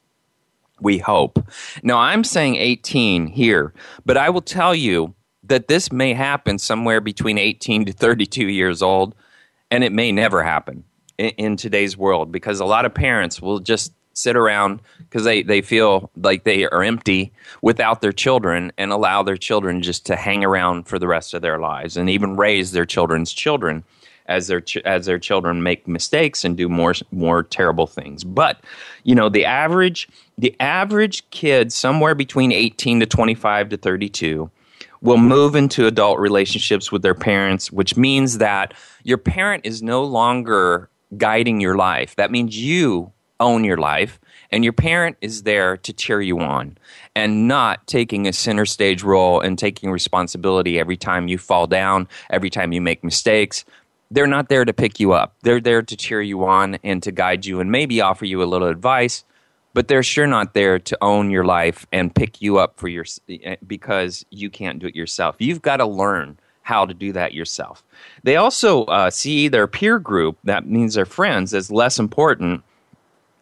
We 0.80 0.98
hope. 0.98 1.44
Now, 1.82 1.98
I'm 1.98 2.24
saying 2.24 2.56
18 2.56 3.26
here, 3.26 3.72
but 4.04 4.16
I 4.16 4.30
will 4.30 4.40
tell 4.40 4.74
you 4.74 5.14
that 5.44 5.68
this 5.68 5.90
may 5.90 6.14
happen 6.14 6.58
somewhere 6.58 7.00
between 7.00 7.38
18 7.38 7.86
to 7.86 7.92
32 7.92 8.48
years 8.48 8.82
old, 8.82 9.14
and 9.70 9.84
it 9.84 9.92
may 9.92 10.12
never 10.12 10.42
happen 10.42 10.84
in, 11.18 11.30
in 11.30 11.56
today's 11.56 11.96
world 11.96 12.32
because 12.32 12.60
a 12.60 12.64
lot 12.64 12.84
of 12.84 12.94
parents 12.94 13.40
will 13.40 13.58
just 13.58 13.92
sit 14.12 14.36
around 14.36 14.80
because 14.98 15.24
they, 15.24 15.42
they 15.42 15.62
feel 15.62 16.10
like 16.16 16.44
they 16.44 16.66
are 16.66 16.82
empty 16.82 17.32
without 17.62 18.00
their 18.00 18.12
children 18.12 18.72
and 18.76 18.92
allow 18.92 19.22
their 19.22 19.36
children 19.36 19.82
just 19.82 20.04
to 20.06 20.16
hang 20.16 20.44
around 20.44 20.86
for 20.86 20.98
the 20.98 21.06
rest 21.06 21.32
of 21.32 21.42
their 21.42 21.58
lives 21.58 21.96
and 21.96 22.10
even 22.10 22.36
raise 22.36 22.72
their 22.72 22.84
children's 22.84 23.32
children 23.32 23.84
as 24.26 24.46
their 24.46 24.60
ch- 24.60 24.76
as 24.78 25.06
their 25.06 25.18
children 25.18 25.62
make 25.62 25.88
mistakes 25.88 26.44
and 26.44 26.56
do 26.56 26.68
more 26.68 26.94
more 27.10 27.42
terrible 27.42 27.86
things. 27.86 28.22
But 28.22 28.62
you 29.02 29.14
know, 29.14 29.28
the 29.28 29.44
average 29.44 30.08
the 30.40 30.57
average 30.59 31.29
kid 31.29 31.70
somewhere 31.70 32.14
between 32.14 32.50
18 32.50 33.00
to 33.00 33.07
25 33.07 33.68
to 33.68 33.76
32 33.76 34.50
will 35.03 35.18
move 35.18 35.55
into 35.55 35.87
adult 35.87 36.18
relationships 36.18 36.90
with 36.90 37.03
their 37.03 37.14
parents, 37.14 37.70
which 37.70 37.94
means 37.94 38.38
that 38.38 38.72
your 39.03 39.18
parent 39.18 39.66
is 39.66 39.83
no 39.83 40.03
longer 40.03 40.88
guiding 41.18 41.61
your 41.61 41.76
life. 41.76 42.16
That 42.16 42.31
means 42.31 42.57
you 42.57 43.12
own 43.38 43.64
your 43.64 43.76
life 43.76 44.18
and 44.50 44.64
your 44.64 44.72
parent 44.72 45.18
is 45.20 45.42
there 45.42 45.76
to 45.76 45.92
cheer 45.92 46.22
you 46.22 46.40
on 46.40 46.79
and 47.14 47.46
not 47.46 47.87
taking 47.87 48.26
a 48.26 48.33
center 48.33 48.64
stage 48.64 49.03
role 49.03 49.40
and 49.40 49.59
taking 49.59 49.90
responsibility 49.90 50.79
every 50.79 50.96
time 50.96 51.29
you 51.29 51.37
fall 51.37 51.66
down, 51.66 52.09
every 52.31 52.50
time 52.50 52.72
you 52.72 52.81
make 52.81 53.05
mistakes. 53.05 53.66
They're 54.11 54.26
not 54.26 54.48
there 54.48 54.64
to 54.64 54.72
pick 54.72 55.00
you 55.00 55.12
up. 55.12 55.35
They're 55.42 55.61
there 55.61 55.83
to 55.83 55.96
cheer 55.96 56.22
you 56.22 56.44
on 56.46 56.79
and 56.83 57.03
to 57.03 57.12
guide 57.12 57.44
you 57.44 57.61
and 57.61 57.70
maybe 57.70 58.00
offer 58.00 58.24
you 58.24 58.42
a 58.42 58.44
little 58.44 58.68
advice 58.68 59.22
but 59.72 59.88
they're 59.88 60.02
sure 60.02 60.26
not 60.26 60.54
there 60.54 60.78
to 60.78 60.98
own 61.00 61.30
your 61.30 61.44
life 61.44 61.87
and 61.92 62.14
pick 62.14 62.42
you 62.42 62.59
up 62.59 62.78
for 62.78 62.88
your 62.88 63.04
because 63.66 64.24
you 64.30 64.50
can't 64.50 64.78
do 64.78 64.87
it 64.87 64.96
yourself. 64.96 65.37
You've 65.38 65.62
got 65.62 65.78
to 65.78 65.87
learn 65.87 66.38
how 66.62 66.87
to 66.87 66.94
do 66.94 67.12
that 67.12 67.35
yourself. 67.35 67.83
They 68.22 68.37
also 68.37 68.85
uh, 68.85 69.11
see 69.11 69.48
their 69.48 69.66
peer 69.66 69.98
group, 69.98 70.38
that 70.44 70.66
means 70.66 70.94
their 70.94 71.04
friends, 71.04 71.52
as 71.54 71.70
less 71.70 71.98
important 71.98 72.62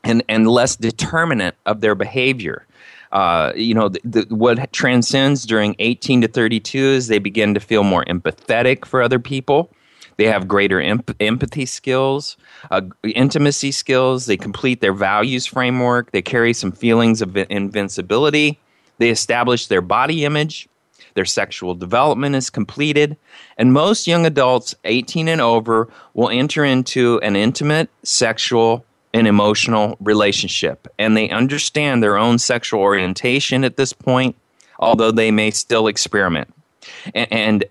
and, 0.05 0.23
and 0.29 0.49
less 0.49 0.77
determinant 0.77 1.55
of 1.67 1.81
their 1.81 1.95
behavior. 1.95 2.67
Uh, 3.13 3.53
you 3.57 3.75
know, 3.75 3.89
the, 3.89 4.01
the, 4.05 4.35
what 4.35 4.73
transcends 4.73 5.45
during 5.45 5.75
18 5.79 6.23
to 6.23 6.29
32 6.29 6.79
is 6.79 7.09
they 7.09 7.19
begin 7.19 7.55
to 7.55 7.61
feel 7.61 7.83
more 7.83 8.05
empathetic 8.05 8.85
for 8.85 9.03
other 9.03 9.19
people. 9.19 9.71
They 10.19 10.27
have 10.27 10.49
greater 10.49 10.81
emp- 10.81 11.15
empathy 11.21 11.65
skills, 11.65 12.37
uh, 12.71 12.83
intimacy 13.05 13.71
skills. 13.71 14.27
They 14.27 14.37
complete 14.37 14.81
their 14.81 14.93
values 14.93 15.47
framework. 15.47 16.11
They 16.11 16.23
carry 16.23 16.53
some 16.53 16.73
feelings 16.73 17.23
of 17.23 17.37
invincibility. 17.37 18.59
They 18.99 19.11
establish 19.11 19.69
their 19.69 19.81
body 19.81 20.25
image. 20.25 20.69
Their 21.15 21.25
sexual 21.25 21.75
development 21.77 22.35
is 22.35 22.51
completed. 22.51 23.17
And 23.57 23.73
most 23.73 24.09
young 24.09 24.27
adults, 24.27 24.75
18 24.85 25.29
and 25.29 25.41
over, 25.41 25.89
will 26.15 26.31
enter 26.31 26.65
into 26.65 27.21
an 27.21 27.37
intimate, 27.37 27.89
sexual, 28.03 28.85
and 29.15 29.29
emotional 29.29 29.97
relationship. 30.01 30.89
And 30.99 31.17
they 31.17 31.31
understand 31.31 32.03
their 32.03 32.19
own 32.19 32.39
sexual 32.39 32.81
orientation 32.81 33.65
at 33.65 33.77
this 33.77 33.93
point, 33.93 34.35
although 34.81 35.13
they 35.13 35.31
may 35.31 35.53
still 35.53 35.87
experiment. 35.87 36.53
And, 37.15 37.33
and 37.33 37.65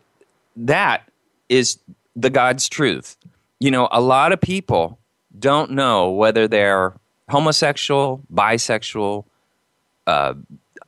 that 0.56 1.04
is 1.50 1.78
the 2.18 2.30
God's 2.32 2.68
truth. 2.68 3.16
You 3.60 3.72
know, 3.72 3.88
a 3.92 4.02
lot 4.02 4.34
of 4.34 4.42
people 4.42 5.00
don't 5.38 5.72
know 5.72 6.12
whether 6.12 6.48
they're 6.48 6.94
homosexual, 7.30 8.24
bisexual, 8.34 9.26
uh, 10.08 10.34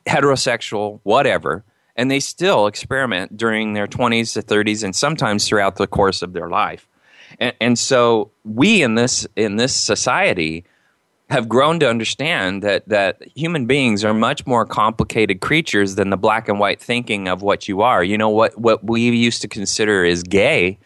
heterosexual, 0.06 1.00
whatever, 1.04 1.64
and 1.96 2.10
they 2.10 2.20
still 2.20 2.66
experiment 2.66 3.36
during 3.36 3.74
their 3.74 3.86
20s 3.86 4.32
to 4.32 4.42
30s 4.42 4.82
and 4.82 4.94
sometimes 4.94 5.46
throughout 5.46 5.76
the 5.76 5.86
course 5.86 6.22
of 6.22 6.32
their 6.32 6.48
life. 6.48 6.88
And, 7.38 7.54
and 7.60 7.78
so 7.78 8.32
we 8.44 8.82
in 8.82 8.96
this 8.96 9.26
in 9.36 9.56
this 9.56 9.74
society 9.74 10.64
have 11.28 11.48
grown 11.48 11.78
to 11.78 11.88
understand 11.88 12.62
that 12.62 12.88
that 12.88 13.22
human 13.36 13.66
beings 13.66 14.04
are 14.04 14.14
much 14.14 14.46
more 14.46 14.66
complicated 14.66 15.40
creatures 15.40 15.94
than 15.94 16.10
the 16.10 16.16
black 16.16 16.48
and 16.48 16.58
white 16.58 16.80
thinking 16.80 17.28
of 17.28 17.42
what 17.42 17.68
you 17.68 17.82
are. 17.82 18.02
You 18.02 18.18
know 18.18 18.30
what 18.30 18.58
what 18.58 18.82
we 18.82 19.02
used 19.10 19.42
to 19.42 19.48
consider 19.48 20.04
is 20.04 20.24
gay 20.24 20.78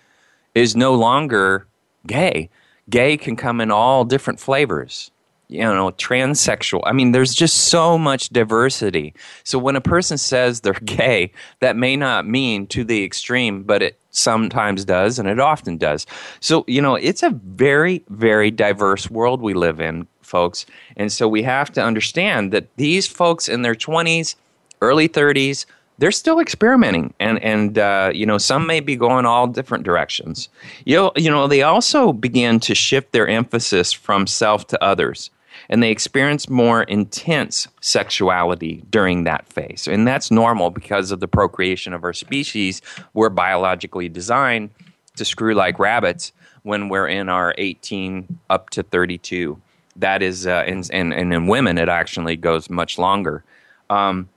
is 0.54 0.76
no 0.76 0.94
longer 0.94 1.66
gay. 2.06 2.50
Gay 2.90 3.16
can 3.16 3.36
come 3.36 3.60
in 3.60 3.70
all 3.70 4.04
different 4.04 4.40
flavors. 4.40 5.10
You 5.48 5.60
know, 5.60 5.90
transsexual. 5.90 6.80
I 6.84 6.92
mean, 6.92 7.12
there's 7.12 7.34
just 7.34 7.68
so 7.68 7.98
much 7.98 8.30
diversity. 8.30 9.14
So 9.44 9.58
when 9.58 9.76
a 9.76 9.80
person 9.80 10.16
says 10.16 10.60
they're 10.60 10.72
gay, 10.84 11.32
that 11.60 11.76
may 11.76 11.96
not 11.96 12.26
mean 12.26 12.66
to 12.68 12.82
the 12.82 13.04
extreme, 13.04 13.62
but 13.62 13.82
it 13.82 13.98
sometimes 14.10 14.84
does, 14.84 15.18
and 15.18 15.28
it 15.28 15.38
often 15.38 15.76
does. 15.76 16.06
So, 16.40 16.64
you 16.66 16.80
know, 16.80 16.94
it's 16.94 17.22
a 17.22 17.30
very, 17.30 18.02
very 18.08 18.50
diverse 18.50 19.10
world 19.10 19.42
we 19.42 19.54
live 19.54 19.80
in, 19.80 20.06
folks. 20.22 20.66
And 20.96 21.12
so 21.12 21.28
we 21.28 21.42
have 21.42 21.70
to 21.72 21.82
understand 21.82 22.52
that 22.52 22.74
these 22.76 23.06
folks 23.06 23.48
in 23.48 23.62
their 23.62 23.74
20s, 23.74 24.36
early 24.80 25.08
30s, 25.08 25.66
they're 25.98 26.12
still 26.12 26.40
experimenting 26.40 27.14
and 27.20 27.42
and 27.42 27.78
uh, 27.78 28.10
you 28.12 28.26
know 28.26 28.38
some 28.38 28.66
may 28.66 28.80
be 28.80 28.96
going 28.96 29.26
all 29.26 29.46
different 29.46 29.84
directions. 29.84 30.48
You 30.84 30.96
know, 30.96 31.12
you 31.16 31.30
know 31.30 31.46
they 31.46 31.62
also 31.62 32.12
begin 32.12 32.60
to 32.60 32.74
shift 32.74 33.12
their 33.12 33.28
emphasis 33.28 33.92
from 33.92 34.26
self 34.26 34.66
to 34.68 34.82
others 34.82 35.30
and 35.68 35.82
they 35.82 35.90
experience 35.90 36.48
more 36.48 36.82
intense 36.82 37.68
sexuality 37.80 38.82
during 38.90 39.24
that 39.24 39.46
phase. 39.46 39.86
And 39.86 40.06
that's 40.06 40.30
normal 40.30 40.70
because 40.70 41.10
of 41.10 41.20
the 41.20 41.28
procreation 41.28 41.92
of 41.92 42.04
our 42.04 42.12
species. 42.12 42.82
We're 43.14 43.30
biologically 43.30 44.08
designed 44.08 44.70
to 45.16 45.24
screw 45.24 45.54
like 45.54 45.78
rabbits 45.78 46.32
when 46.64 46.88
we're 46.88 47.06
in 47.06 47.28
our 47.28 47.54
18 47.56 48.38
up 48.50 48.70
to 48.70 48.82
32 48.82 49.60
that 49.96 50.22
is 50.22 50.46
uh, 50.46 50.64
and, 50.66 50.88
and, 50.92 51.12
and 51.12 51.32
in 51.32 51.46
women 51.46 51.78
it 51.78 51.88
actually 51.88 52.36
goes 52.36 52.68
much 52.68 52.98
longer. 52.98 53.44
Um, 53.90 54.28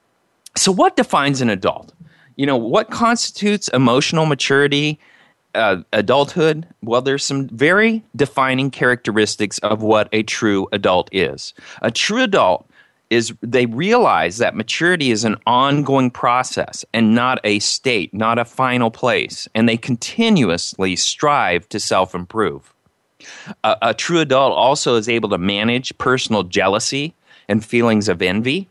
so, 0.57 0.71
what 0.71 0.95
defines 0.95 1.41
an 1.41 1.49
adult? 1.49 1.93
You 2.35 2.45
know, 2.45 2.57
what 2.57 2.89
constitutes 2.91 3.67
emotional 3.69 4.25
maturity, 4.25 4.99
uh, 5.55 5.77
adulthood? 5.93 6.67
Well, 6.81 7.01
there's 7.01 7.25
some 7.25 7.47
very 7.47 8.03
defining 8.15 8.71
characteristics 8.71 9.57
of 9.59 9.81
what 9.81 10.09
a 10.11 10.23
true 10.23 10.67
adult 10.71 11.09
is. 11.11 11.53
A 11.81 11.91
true 11.91 12.23
adult 12.23 12.69
is 13.09 13.33
they 13.41 13.65
realize 13.65 14.37
that 14.37 14.55
maturity 14.55 15.11
is 15.11 15.23
an 15.23 15.37
ongoing 15.45 16.11
process 16.11 16.83
and 16.93 17.15
not 17.15 17.39
a 17.43 17.59
state, 17.59 18.13
not 18.13 18.37
a 18.37 18.45
final 18.45 18.91
place, 18.91 19.47
and 19.55 19.67
they 19.67 19.77
continuously 19.77 20.95
strive 20.95 21.67
to 21.69 21.79
self 21.79 22.13
improve. 22.13 22.73
A, 23.63 23.77
a 23.81 23.93
true 23.93 24.19
adult 24.19 24.53
also 24.53 24.95
is 24.95 25.09
able 25.09 25.29
to 25.29 25.37
manage 25.37 25.97
personal 25.97 26.43
jealousy 26.43 27.13
and 27.47 27.65
feelings 27.65 28.09
of 28.09 28.21
envy 28.21 28.67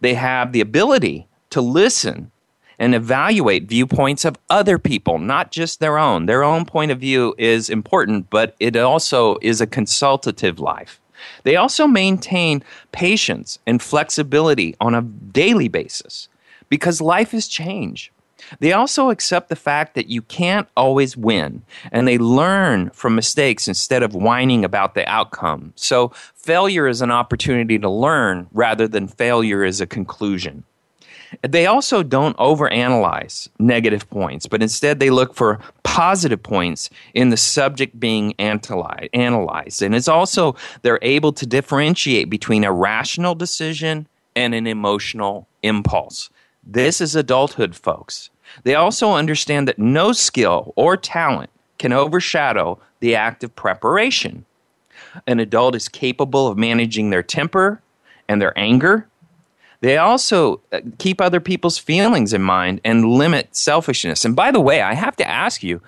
they 0.00 0.14
have 0.14 0.52
the 0.52 0.60
ability 0.60 1.26
to 1.50 1.60
listen 1.60 2.30
and 2.78 2.94
evaluate 2.94 3.68
viewpoints 3.68 4.24
of 4.24 4.38
other 4.48 4.78
people, 4.78 5.18
not 5.18 5.50
just 5.50 5.80
their 5.80 5.98
own. 5.98 6.26
Their 6.26 6.42
own 6.42 6.64
point 6.64 6.90
of 6.90 6.98
view 6.98 7.34
is 7.36 7.68
important, 7.68 8.30
but 8.30 8.56
it 8.58 8.74
also 8.74 9.36
is 9.42 9.60
a 9.60 9.66
consultative 9.66 10.58
life. 10.58 10.98
They 11.42 11.56
also 11.56 11.86
maintain 11.86 12.62
patience 12.92 13.58
and 13.66 13.82
flexibility 13.82 14.74
on 14.80 14.94
a 14.94 15.02
daily 15.02 15.68
basis 15.68 16.28
because 16.70 17.02
life 17.02 17.34
is 17.34 17.48
change. 17.48 18.12
They 18.58 18.72
also 18.72 19.10
accept 19.10 19.48
the 19.48 19.56
fact 19.56 19.94
that 19.94 20.08
you 20.08 20.22
can't 20.22 20.68
always 20.76 21.16
win, 21.16 21.62
and 21.92 22.06
they 22.06 22.18
learn 22.18 22.90
from 22.90 23.14
mistakes 23.14 23.68
instead 23.68 24.02
of 24.02 24.14
whining 24.14 24.64
about 24.64 24.94
the 24.94 25.08
outcome. 25.08 25.72
So, 25.76 26.12
failure 26.34 26.88
is 26.88 27.00
an 27.00 27.10
opportunity 27.10 27.78
to 27.78 27.88
learn 27.88 28.48
rather 28.52 28.88
than 28.88 29.06
failure 29.06 29.64
is 29.64 29.80
a 29.80 29.86
conclusion. 29.86 30.64
They 31.42 31.66
also 31.66 32.02
don't 32.02 32.36
overanalyze 32.38 33.48
negative 33.58 34.08
points, 34.10 34.46
but 34.46 34.62
instead 34.62 34.98
they 34.98 35.10
look 35.10 35.34
for 35.34 35.60
positive 35.84 36.42
points 36.42 36.90
in 37.14 37.30
the 37.30 37.36
subject 37.36 38.00
being 38.00 38.34
analyzed. 38.38 39.82
And 39.82 39.94
it's 39.94 40.08
also 40.08 40.56
they're 40.82 40.98
able 41.02 41.32
to 41.34 41.46
differentiate 41.46 42.30
between 42.30 42.64
a 42.64 42.72
rational 42.72 43.34
decision 43.34 44.08
and 44.34 44.54
an 44.54 44.66
emotional 44.66 45.46
impulse. 45.62 46.30
This 46.64 47.00
is 47.00 47.14
adulthood, 47.14 47.74
folks. 47.74 48.30
They 48.62 48.74
also 48.74 49.12
understand 49.12 49.68
that 49.68 49.78
no 49.78 50.12
skill 50.12 50.72
or 50.76 50.96
talent 50.96 51.50
can 51.78 51.92
overshadow 51.92 52.78
the 53.00 53.14
act 53.14 53.42
of 53.42 53.54
preparation. 53.56 54.44
An 55.26 55.40
adult 55.40 55.74
is 55.74 55.88
capable 55.88 56.46
of 56.46 56.58
managing 56.58 57.10
their 57.10 57.22
temper 57.22 57.82
and 58.28 58.40
their 58.40 58.56
anger. 58.58 59.08
They 59.80 59.96
also 59.96 60.60
uh, 60.72 60.80
keep 60.98 61.20
other 61.20 61.40
people's 61.40 61.78
feelings 61.78 62.32
in 62.32 62.42
mind 62.42 62.80
and 62.84 63.06
limit 63.06 63.56
selfishness. 63.56 64.24
And 64.24 64.36
by 64.36 64.50
the 64.50 64.60
way, 64.60 64.82
I 64.82 64.94
have 64.94 65.16
to 65.16 65.28
ask 65.28 65.62
you 65.62 65.80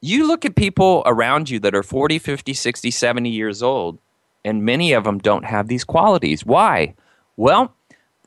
you 0.00 0.26
look 0.26 0.44
at 0.44 0.56
people 0.56 1.02
around 1.04 1.50
you 1.50 1.58
that 1.60 1.74
are 1.74 1.82
40, 1.82 2.18
50, 2.18 2.54
60, 2.54 2.90
70 2.90 3.28
years 3.28 3.62
old, 3.62 3.98
and 4.44 4.64
many 4.64 4.92
of 4.92 5.04
them 5.04 5.18
don't 5.18 5.44
have 5.44 5.68
these 5.68 5.84
qualities. 5.84 6.44
Why? 6.44 6.94
Well, 7.36 7.74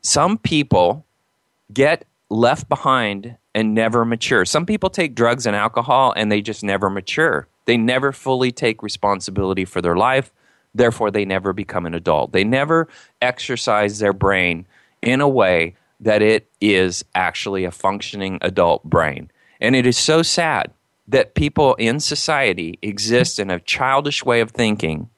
some 0.00 0.38
people 0.38 1.04
get 1.72 2.04
left 2.30 2.68
behind 2.68 3.36
and 3.54 3.74
never 3.74 4.04
mature. 4.04 4.44
Some 4.44 4.66
people 4.66 4.90
take 4.90 5.14
drugs 5.14 5.46
and 5.46 5.54
alcohol 5.54 6.12
and 6.16 6.30
they 6.30 6.40
just 6.40 6.64
never 6.64 6.90
mature. 6.90 7.46
They 7.66 7.76
never 7.76 8.12
fully 8.12 8.52
take 8.52 8.82
responsibility 8.82 9.64
for 9.64 9.80
their 9.80 9.96
life. 9.96 10.32
Therefore, 10.74 11.10
they 11.10 11.24
never 11.24 11.52
become 11.52 11.86
an 11.86 11.94
adult. 11.94 12.32
They 12.32 12.44
never 12.44 12.88
exercise 13.22 14.00
their 14.00 14.12
brain 14.12 14.66
in 15.02 15.20
a 15.20 15.28
way 15.28 15.76
that 16.00 16.20
it 16.20 16.50
is 16.60 17.04
actually 17.14 17.64
a 17.64 17.70
functioning 17.70 18.38
adult 18.42 18.84
brain. 18.84 19.30
And 19.60 19.76
it 19.76 19.86
is 19.86 19.96
so 19.96 20.22
sad 20.22 20.72
that 21.06 21.34
people 21.34 21.74
in 21.76 22.00
society 22.00 22.78
exist 22.82 23.38
in 23.38 23.50
a 23.50 23.60
childish 23.60 24.24
way 24.24 24.40
of 24.40 24.50
thinking 24.50 25.10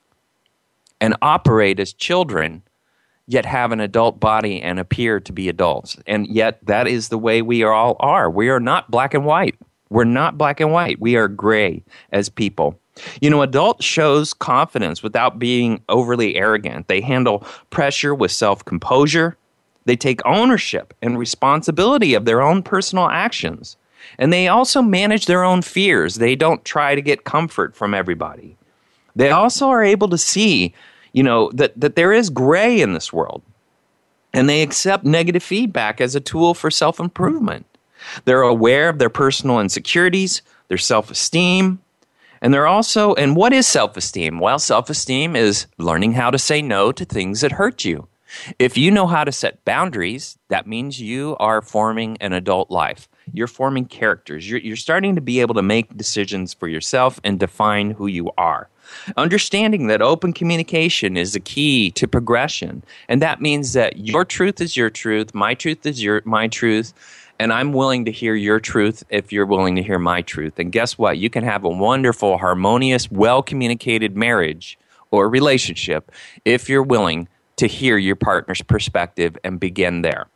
and 1.00 1.16
operate 1.22 1.80
as 1.80 1.92
children, 1.92 2.62
yet 3.26 3.44
have 3.44 3.72
an 3.72 3.80
adult 3.80 4.20
body 4.20 4.60
and 4.60 4.78
appear 4.78 5.20
to 5.20 5.32
be 5.32 5.48
adults. 5.48 5.96
And 6.06 6.26
yet, 6.28 6.64
that 6.66 6.86
is 6.86 7.08
the 7.08 7.18
way 7.18 7.42
we 7.42 7.64
all 7.64 7.96
are. 8.00 8.30
We 8.30 8.48
are 8.48 8.60
not 8.60 8.90
black 8.90 9.14
and 9.14 9.24
white. 9.24 9.56
We're 9.90 10.04
not 10.04 10.38
black 10.38 10.60
and 10.60 10.72
white. 10.72 11.00
We 11.00 11.16
are 11.16 11.28
gray 11.28 11.82
as 12.12 12.28
people. 12.28 12.78
You 13.20 13.30
know, 13.30 13.42
adult 13.42 13.82
shows 13.82 14.32
confidence 14.32 15.02
without 15.02 15.38
being 15.38 15.82
overly 15.88 16.36
arrogant. 16.36 16.88
They 16.88 17.00
handle 17.00 17.46
pressure 17.70 18.14
with 18.14 18.32
self 18.32 18.64
composure. 18.64 19.36
They 19.84 19.96
take 19.96 20.20
ownership 20.24 20.94
and 21.02 21.18
responsibility 21.18 22.14
of 22.14 22.24
their 22.24 22.42
own 22.42 22.62
personal 22.62 23.08
actions. 23.08 23.76
And 24.18 24.32
they 24.32 24.48
also 24.48 24.82
manage 24.82 25.26
their 25.26 25.44
own 25.44 25.62
fears. 25.62 26.16
They 26.16 26.36
don't 26.36 26.64
try 26.64 26.94
to 26.94 27.02
get 27.02 27.24
comfort 27.24 27.74
from 27.76 27.94
everybody. 27.94 28.56
They 29.14 29.30
also 29.30 29.68
are 29.68 29.82
able 29.82 30.08
to 30.08 30.18
see, 30.18 30.74
you 31.16 31.22
know, 31.22 31.50
that, 31.54 31.72
that 31.80 31.96
there 31.96 32.12
is 32.12 32.28
gray 32.28 32.80
in 32.80 32.92
this 32.92 33.10
world. 33.10 33.42
And 34.34 34.48
they 34.48 34.60
accept 34.60 35.04
negative 35.04 35.42
feedback 35.42 35.98
as 35.98 36.14
a 36.14 36.20
tool 36.20 36.52
for 36.52 36.70
self 36.70 37.00
improvement. 37.00 37.64
They're 38.26 38.42
aware 38.42 38.90
of 38.90 38.98
their 38.98 39.08
personal 39.08 39.58
insecurities, 39.58 40.42
their 40.68 40.76
self 40.78 41.10
esteem, 41.10 41.80
and 42.42 42.52
they're 42.52 42.66
also, 42.66 43.14
and 43.14 43.34
what 43.34 43.54
is 43.54 43.66
self 43.66 43.96
esteem? 43.96 44.40
Well, 44.40 44.58
self 44.58 44.90
esteem 44.90 45.34
is 45.34 45.66
learning 45.78 46.12
how 46.12 46.30
to 46.30 46.38
say 46.38 46.60
no 46.60 46.92
to 46.92 47.04
things 47.06 47.40
that 47.40 47.52
hurt 47.52 47.82
you. 47.82 48.08
If 48.58 48.76
you 48.76 48.90
know 48.90 49.06
how 49.06 49.24
to 49.24 49.32
set 49.32 49.64
boundaries, 49.64 50.36
that 50.48 50.66
means 50.66 51.00
you 51.00 51.34
are 51.40 51.62
forming 51.62 52.18
an 52.20 52.34
adult 52.34 52.70
life. 52.70 53.08
You're 53.32 53.46
forming 53.46 53.86
characters. 53.86 54.48
You're, 54.50 54.60
you're 54.60 54.76
starting 54.76 55.14
to 55.14 55.22
be 55.22 55.40
able 55.40 55.54
to 55.54 55.62
make 55.62 55.96
decisions 55.96 56.52
for 56.52 56.68
yourself 56.68 57.18
and 57.24 57.40
define 57.40 57.92
who 57.92 58.06
you 58.06 58.30
are. 58.36 58.68
Understanding 59.16 59.86
that 59.86 60.02
open 60.02 60.32
communication 60.32 61.16
is 61.16 61.32
the 61.32 61.40
key 61.40 61.90
to 61.92 62.06
progression. 62.06 62.82
And 63.08 63.22
that 63.22 63.40
means 63.40 63.72
that 63.72 63.98
your 63.98 64.24
truth 64.24 64.60
is 64.60 64.76
your 64.76 64.90
truth, 64.90 65.34
my 65.34 65.54
truth 65.54 65.86
is 65.86 66.02
your 66.02 66.22
my 66.24 66.48
truth, 66.48 66.92
and 67.38 67.52
I'm 67.52 67.72
willing 67.72 68.04
to 68.06 68.12
hear 68.12 68.34
your 68.34 68.60
truth 68.60 69.04
if 69.10 69.32
you're 69.32 69.46
willing 69.46 69.76
to 69.76 69.82
hear 69.82 69.98
my 69.98 70.22
truth. 70.22 70.58
And 70.58 70.72
guess 70.72 70.96
what? 70.96 71.18
You 71.18 71.30
can 71.30 71.44
have 71.44 71.64
a 71.64 71.68
wonderful, 71.68 72.38
harmonious, 72.38 73.10
well 73.10 73.42
communicated 73.42 74.16
marriage 74.16 74.78
or 75.10 75.28
relationship 75.28 76.10
if 76.44 76.68
you're 76.68 76.82
willing 76.82 77.28
to 77.56 77.66
hear 77.66 77.96
your 77.96 78.16
partner's 78.16 78.62
perspective 78.62 79.36
and 79.44 79.58
begin 79.58 80.02
there. 80.02 80.28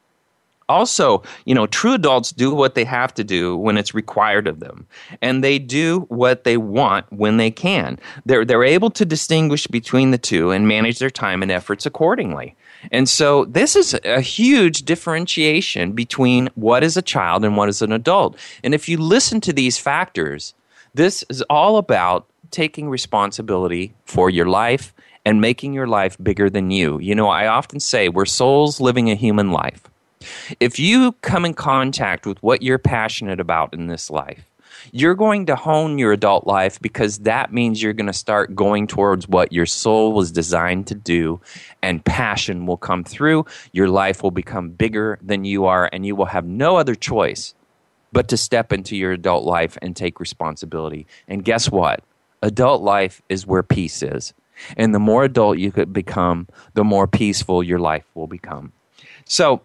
Also, 0.71 1.25
you 1.47 1.55
know, 1.55 1.67
true 1.67 1.95
adults 1.95 2.31
do 2.31 2.55
what 2.55 2.77
they 2.77 2.85
have 2.85 3.13
to 3.15 3.25
do 3.25 3.57
when 3.57 3.77
it's 3.77 3.93
required 3.93 4.47
of 4.47 4.61
them, 4.61 4.87
and 5.21 5.43
they 5.43 5.59
do 5.59 6.07
what 6.09 6.45
they 6.45 6.57
want 6.57 7.13
when 7.13 7.39
they 7.39 7.51
can. 7.51 7.99
They're, 8.25 8.45
they're 8.45 8.63
able 8.63 8.91
to 8.91 9.05
distinguish 9.05 9.67
between 9.67 10.13
the 10.13 10.19
two 10.19 10.53
and 10.53 10.69
manage 10.69 11.01
their 11.01 11.11
time 11.11 11.43
and 11.43 11.51
efforts 11.51 11.87
accordingly. 11.87 12.55
And 12.93 13.09
so, 13.09 13.47
this 13.47 13.75
is 13.75 13.99
a 14.05 14.21
huge 14.21 14.85
differentiation 14.85 15.91
between 15.91 16.49
what 16.55 16.85
is 16.85 16.97
a 16.97 17.03
child 17.03 17.45
and 17.45 17.57
what 17.57 17.69
is 17.69 17.83
an 17.83 17.91
adult. 17.91 18.39
And 18.63 18.73
if 18.73 18.89
you 18.89 18.97
listen 18.97 19.41
to 19.41 19.53
these 19.53 19.77
factors, 19.77 20.55
this 20.95 21.25
is 21.29 21.43
all 21.51 21.79
about 21.79 22.29
taking 22.53 22.89
responsibility 22.89 23.93
for 24.05 24.31
your 24.31 24.47
life 24.47 24.95
and 25.25 25.41
making 25.41 25.73
your 25.73 25.89
life 25.89 26.17
bigger 26.23 26.49
than 26.49 26.71
you. 26.71 27.01
You 27.01 27.17
know, 27.17 27.29
I 27.29 27.49
often 27.49 27.81
say 27.81 28.09
we're 28.09 28.25
souls 28.25 28.81
living 28.81 29.11
a 29.11 29.17
human 29.17 29.51
life. 29.51 29.90
If 30.59 30.79
you 30.79 31.13
come 31.23 31.45
in 31.45 31.55
contact 31.55 32.27
with 32.27 32.43
what 32.43 32.63
you're 32.63 32.79
passionate 32.79 33.41
about 33.41 33.73
in 33.73 33.87
this 33.87 34.11
life, 34.11 34.45
you're 34.93 35.15
going 35.15 35.47
to 35.47 35.57
hone 35.57 35.99
your 35.99 36.13
adult 36.13 36.47
life 36.47 36.81
because 36.81 37.19
that 37.21 37.53
means 37.53 37.83
you're 37.83 37.93
going 37.93 38.07
to 38.07 38.13
start 38.13 38.55
going 38.55 38.87
towards 38.87 39.29
what 39.29 39.53
your 39.53 39.67
soul 39.67 40.13
was 40.13 40.33
designed 40.33 40.87
to 40.89 40.95
do, 40.95 41.41
and 41.83 42.05
passion 42.05 42.67
will 42.67 42.77
come 42.77 43.05
through. 43.05 43.45
Your 43.73 43.89
life 43.89 44.23
will 44.23 44.31
become 44.31 44.71
bigger 44.71 45.19
than 45.23 45.45
you 45.45 45.67
are, 45.67 45.89
and 45.93 46.07
you 46.07 46.17
will 46.17 46.27
have 46.27 46.47
no 46.47 46.77
other 46.77 46.95
choice 46.95 47.55
but 48.13 48.29
to 48.29 48.37
step 48.37 48.73
into 48.73 48.97
your 48.97 49.13
adult 49.13 49.45
life 49.45 49.79
and 49.83 49.95
take 49.95 50.19
responsibility. 50.19 51.07
And 51.29 51.45
guess 51.45 51.71
what? 51.71 52.03
Adult 52.43 52.83
life 52.83 53.23
is 53.29 53.47
where 53.47 53.63
peace 53.63 54.03
is. 54.03 54.35
And 54.77 54.95
the 54.95 54.99
more 54.99 55.25
adult 55.25 55.59
you 55.59 55.73
could 55.73 55.93
become, 55.93 56.49
the 56.75 56.85
more 56.85 57.07
peaceful 57.07 57.63
your 57.63 57.79
life 57.79 58.05
will 58.15 58.27
become. 58.27 58.73
So, 59.25 59.63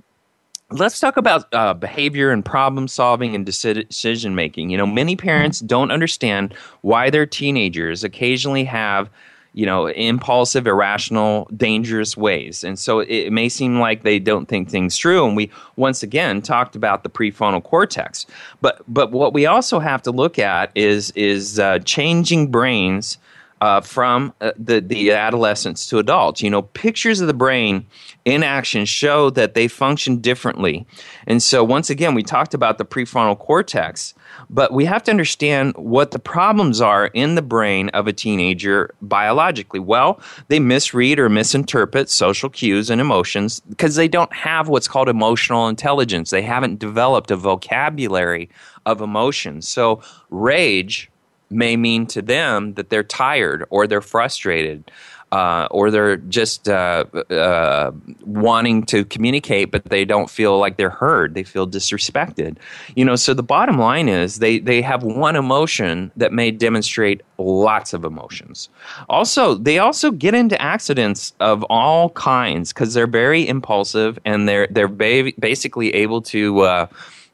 let's 0.71 0.99
talk 0.99 1.17
about 1.17 1.53
uh, 1.53 1.73
behavior 1.73 2.31
and 2.31 2.43
problem 2.43 2.87
solving 2.87 3.35
and 3.35 3.45
decision 3.45 4.35
making. 4.35 4.69
You 4.69 4.77
know, 4.77 4.87
many 4.87 5.15
parents 5.15 5.59
don't 5.59 5.91
understand 5.91 6.53
why 6.81 7.09
their 7.09 7.25
teenagers 7.25 8.03
occasionally 8.03 8.63
have 8.65 9.09
you 9.53 9.65
know 9.65 9.87
impulsive 9.87 10.67
irrational 10.67 11.49
dangerous 11.55 12.17
ways. 12.17 12.63
And 12.63 12.77
so 12.77 12.99
it 12.99 13.31
may 13.31 13.47
seem 13.47 13.79
like 13.79 14.03
they 14.03 14.19
don't 14.19 14.47
think 14.47 14.69
things 14.69 14.97
through. 14.97 15.25
And 15.25 15.35
we 15.35 15.49
once 15.77 16.03
again 16.03 16.41
talked 16.41 16.75
about 16.75 17.03
the 17.03 17.09
prefrontal 17.09 17.63
cortex. 17.63 18.25
But 18.61 18.81
but 18.87 19.11
what 19.11 19.33
we 19.33 19.45
also 19.45 19.79
have 19.79 20.01
to 20.03 20.11
look 20.11 20.37
at 20.37 20.71
is 20.75 21.11
is 21.11 21.57
uh, 21.57 21.79
changing 21.79 22.51
brains 22.51 23.17
uh, 23.61 23.81
from 23.81 24.33
uh, 24.41 24.51
the, 24.57 24.79
the 24.81 25.11
adolescents 25.11 25.87
to 25.87 25.97
adults. 25.97 26.41
You 26.41 26.49
know, 26.49 26.63
pictures 26.63 27.21
of 27.21 27.27
the 27.27 27.33
brain 27.33 27.85
in 28.25 28.43
action 28.43 28.85
show 28.85 29.29
that 29.31 29.53
they 29.53 29.67
function 29.67 30.17
differently. 30.17 30.85
And 31.27 31.41
so, 31.41 31.63
once 31.63 31.89
again, 31.89 32.13
we 32.13 32.23
talked 32.23 32.53
about 32.53 32.77
the 32.77 32.85
prefrontal 32.85 33.39
cortex, 33.39 34.13
but 34.49 34.73
we 34.73 34.85
have 34.85 35.03
to 35.03 35.11
understand 35.11 35.75
what 35.77 36.11
the 36.11 36.19
problems 36.19 36.81
are 36.81 37.07
in 37.07 37.35
the 37.35 37.41
brain 37.41 37.89
of 37.89 38.07
a 38.07 38.13
teenager 38.13 38.93
biologically. 39.01 39.79
Well, 39.79 40.19
they 40.47 40.59
misread 40.59 41.19
or 41.19 41.29
misinterpret 41.29 42.09
social 42.09 42.49
cues 42.49 42.89
and 42.89 42.99
emotions 42.99 43.61
because 43.61 43.95
they 43.95 44.07
don't 44.07 44.33
have 44.33 44.67
what's 44.67 44.87
called 44.87 45.07
emotional 45.07 45.67
intelligence. 45.67 46.29
They 46.29 46.41
haven't 46.41 46.79
developed 46.79 47.31
a 47.31 47.37
vocabulary 47.37 48.49
of 48.85 49.01
emotions. 49.01 49.67
So, 49.67 50.01
rage 50.29 51.09
may 51.49 51.75
mean 51.75 52.05
to 52.07 52.21
them 52.21 52.73
that 52.73 52.89
they're 52.89 53.03
tired 53.03 53.65
or 53.69 53.87
they're 53.87 54.01
frustrated 54.01 54.91
uh, 55.35 55.67
or 55.69 55.91
they're 55.91 56.15
just 56.17 56.69
uh, 56.69 57.03
uh, 57.29 57.91
wanting 58.21 58.83
to 58.83 59.03
communicate, 59.05 59.69
but 59.69 59.83
they 59.85 60.05
don't 60.05 60.29
feel 60.29 60.57
like 60.59 60.77
they're 60.77 60.89
heard. 60.89 61.33
They 61.33 61.43
feel 61.43 61.67
disrespected. 61.67 62.57
You 62.95 63.03
know, 63.03 63.17
so 63.17 63.33
the 63.33 63.43
bottom 63.43 63.77
line 63.77 64.07
is 64.07 64.39
they, 64.39 64.59
they 64.59 64.81
have 64.81 65.03
one 65.03 65.35
emotion 65.35 66.11
that 66.15 66.31
may 66.31 66.51
demonstrate 66.51 67.21
lots 67.37 67.93
of 67.93 68.05
emotions. 68.05 68.69
Also, 69.09 69.55
they 69.55 69.79
also 69.79 70.11
get 70.11 70.33
into 70.33 70.61
accidents 70.61 71.33
of 71.41 71.63
all 71.63 72.11
kinds 72.11 72.71
because 72.71 72.93
they're 72.93 73.05
very 73.07 73.45
impulsive 73.45 74.17
and 74.23 74.47
they're 74.47 74.67
they're 74.67 74.87
ba- 74.87 75.33
basically 75.37 75.93
able 75.93 76.21
to 76.21 76.61
uh, 76.61 76.87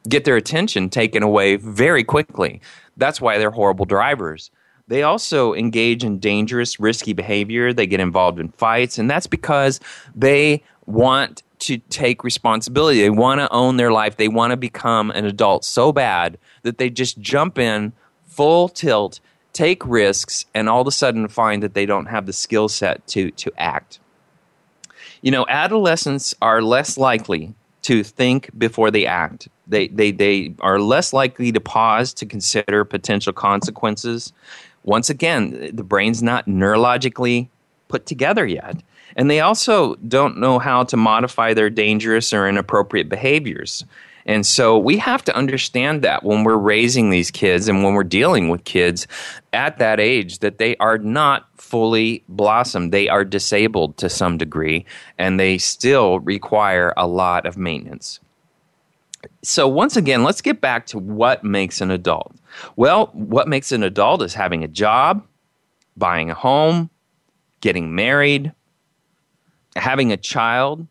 get 0.08 0.26
their 0.26 0.36
attention 0.36 0.90
taken 0.90 1.24
away 1.24 1.56
very 1.56 2.04
quickly. 2.04 2.62
That's 2.98 3.22
why 3.22 3.38
they're 3.38 3.52
horrible 3.52 3.86
drivers. 3.86 4.52
They 4.88 5.04
also 5.04 5.54
engage 5.54 6.04
in 6.04 6.20
dangerous, 6.20 6.80
risky 6.80 7.14
behavior. 7.14 7.72
They 7.72 7.88
get 7.88 8.00
involved 8.00 8.40
in 8.40 8.50
fights, 8.50 8.98
and 8.98 9.10
that's 9.10 9.28
because 9.28 9.80
they 10.16 10.64
want 10.86 11.44
to 11.60 11.78
take 11.78 12.24
responsibility. 12.24 13.02
They 13.02 13.10
want 13.10 13.40
to 13.40 13.52
own 13.52 13.78
their 13.78 13.92
life. 13.92 14.18
They 14.18 14.28
want 14.28 14.52
to 14.52 14.58
become 14.58 15.12
an 15.12 15.26
adult 15.26 15.64
so 15.64 15.92
bad 15.92 16.38
that 16.64 16.78
they 16.78 16.90
just 16.90 17.20
jump 17.20 17.58
in 17.58 17.94
full 18.26 18.68
tilt, 18.68 19.20
take 19.54 19.86
risks, 19.86 20.46
and 20.54 20.68
all 20.68 20.82
of 20.82 20.88
a 20.88 20.92
sudden 20.92 21.28
find 21.28 21.62
that 21.62 21.74
they 21.74 21.86
don't 21.86 22.08
have 22.08 22.26
the 22.26 22.34
skill 22.34 22.68
set 22.68 23.06
to, 23.08 23.32
to 23.32 23.52
act. 23.58 24.00
You 25.22 25.32
know, 25.32 25.46
adolescents 25.48 26.34
are 26.42 26.62
less 26.62 26.98
likely 26.98 27.54
to 27.84 28.04
think 28.04 28.50
before 28.58 28.92
they 28.92 29.06
act 29.06 29.48
They, 29.72 29.88
they, 29.88 30.12
they 30.12 30.54
are 30.60 30.80
less 30.80 31.14
likely 31.14 31.52
to 31.52 31.60
pause 31.60 32.14
to 32.16 32.26
consider 32.26 32.86
potential 32.86 33.34
consequences. 33.34 34.32
Once 34.84 35.10
again, 35.10 35.72
the 35.74 35.84
brain's 35.84 36.22
not 36.22 36.46
neurologically 36.46 37.48
put 37.88 38.06
together 38.06 38.46
yet. 38.46 38.78
And 39.16 39.30
they 39.30 39.40
also 39.40 39.96
don't 39.96 40.38
know 40.38 40.60
how 40.60 40.84
to 40.86 40.98
modify 40.98 41.54
their 41.54 41.70
dangerous 41.70 42.32
or 42.32 42.48
inappropriate 42.48 43.10
behaviors. 43.10 43.84
And 44.26 44.46
so 44.46 44.78
we 44.78 44.98
have 44.98 45.24
to 45.26 45.36
understand 45.36 46.04
that 46.04 46.24
when 46.24 46.44
we're 46.44 46.56
raising 46.56 47.10
these 47.10 47.32
kids 47.32 47.68
and 47.68 47.84
when 47.84 47.94
we're 47.94 48.04
dealing 48.04 48.50
with 48.50 48.64
kids 48.64 49.08
at 49.52 49.80
that 49.80 50.00
age, 50.00 50.40
that 50.40 50.58
they 50.58 50.76
are 50.78 50.98
not 50.98 51.48
fully 51.58 52.24
blossomed. 52.30 52.92
They 52.92 53.10
are 53.10 53.26
disabled 53.26 53.98
to 53.98 54.10
some 54.10 54.38
degree, 54.38 54.86
and 55.18 55.40
they 55.40 55.58
still 55.58 56.20
require 56.20 56.94
a 56.98 57.08
lot 57.08 57.46
of 57.46 57.58
maintenance. 57.58 58.20
So, 59.44 59.68
once 59.68 59.98
again, 59.98 60.24
let's 60.24 60.42
get 60.42 60.62
back 60.62 60.86
to 60.88 61.00
what 61.00 61.44
makes 61.44 61.82
an 61.82 61.92
adult. 61.92 62.36
Well, 62.76 63.08
what 63.14 63.48
makes 63.48 63.72
an 63.72 63.84
adult 63.84 64.22
is 64.22 64.34
having 64.34 64.64
a 64.64 64.68
job, 64.68 65.26
buying 65.96 66.30
a 66.30 66.34
home, 66.34 66.90
getting 67.62 67.94
married, 67.96 68.52
having 69.76 70.12
a 70.12 70.18
child, 70.18 70.88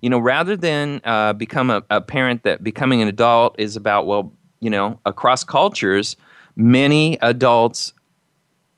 you 0.00 0.10
know, 0.10 0.18
rather 0.18 0.56
than 0.56 1.00
uh, 1.04 1.32
become 1.32 1.70
a, 1.70 1.82
a 1.90 2.00
parent 2.00 2.42
that 2.44 2.62
becoming 2.62 3.02
an 3.02 3.08
adult 3.08 3.56
is 3.58 3.76
about, 3.76 4.06
well, 4.06 4.32
you 4.60 4.70
know, 4.70 5.00
across 5.06 5.44
cultures, 5.44 6.16
many 6.56 7.18
adults 7.20 7.92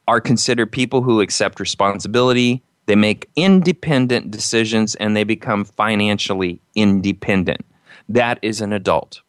are 0.09 0.21
considered 0.21 0.73
people 0.73 1.03
who 1.03 1.21
accept 1.21 1.61
responsibility, 1.61 2.63
they 2.87 2.97
make 2.97 3.29
independent 3.37 4.31
decisions, 4.31 4.95
and 4.97 5.17
they 5.17 5.25
become 5.25 5.65
financially 5.65 6.61
independent. 6.75 7.65
That 8.11 8.39
is 8.43 8.61
an 8.61 8.73
adult. 8.73 9.23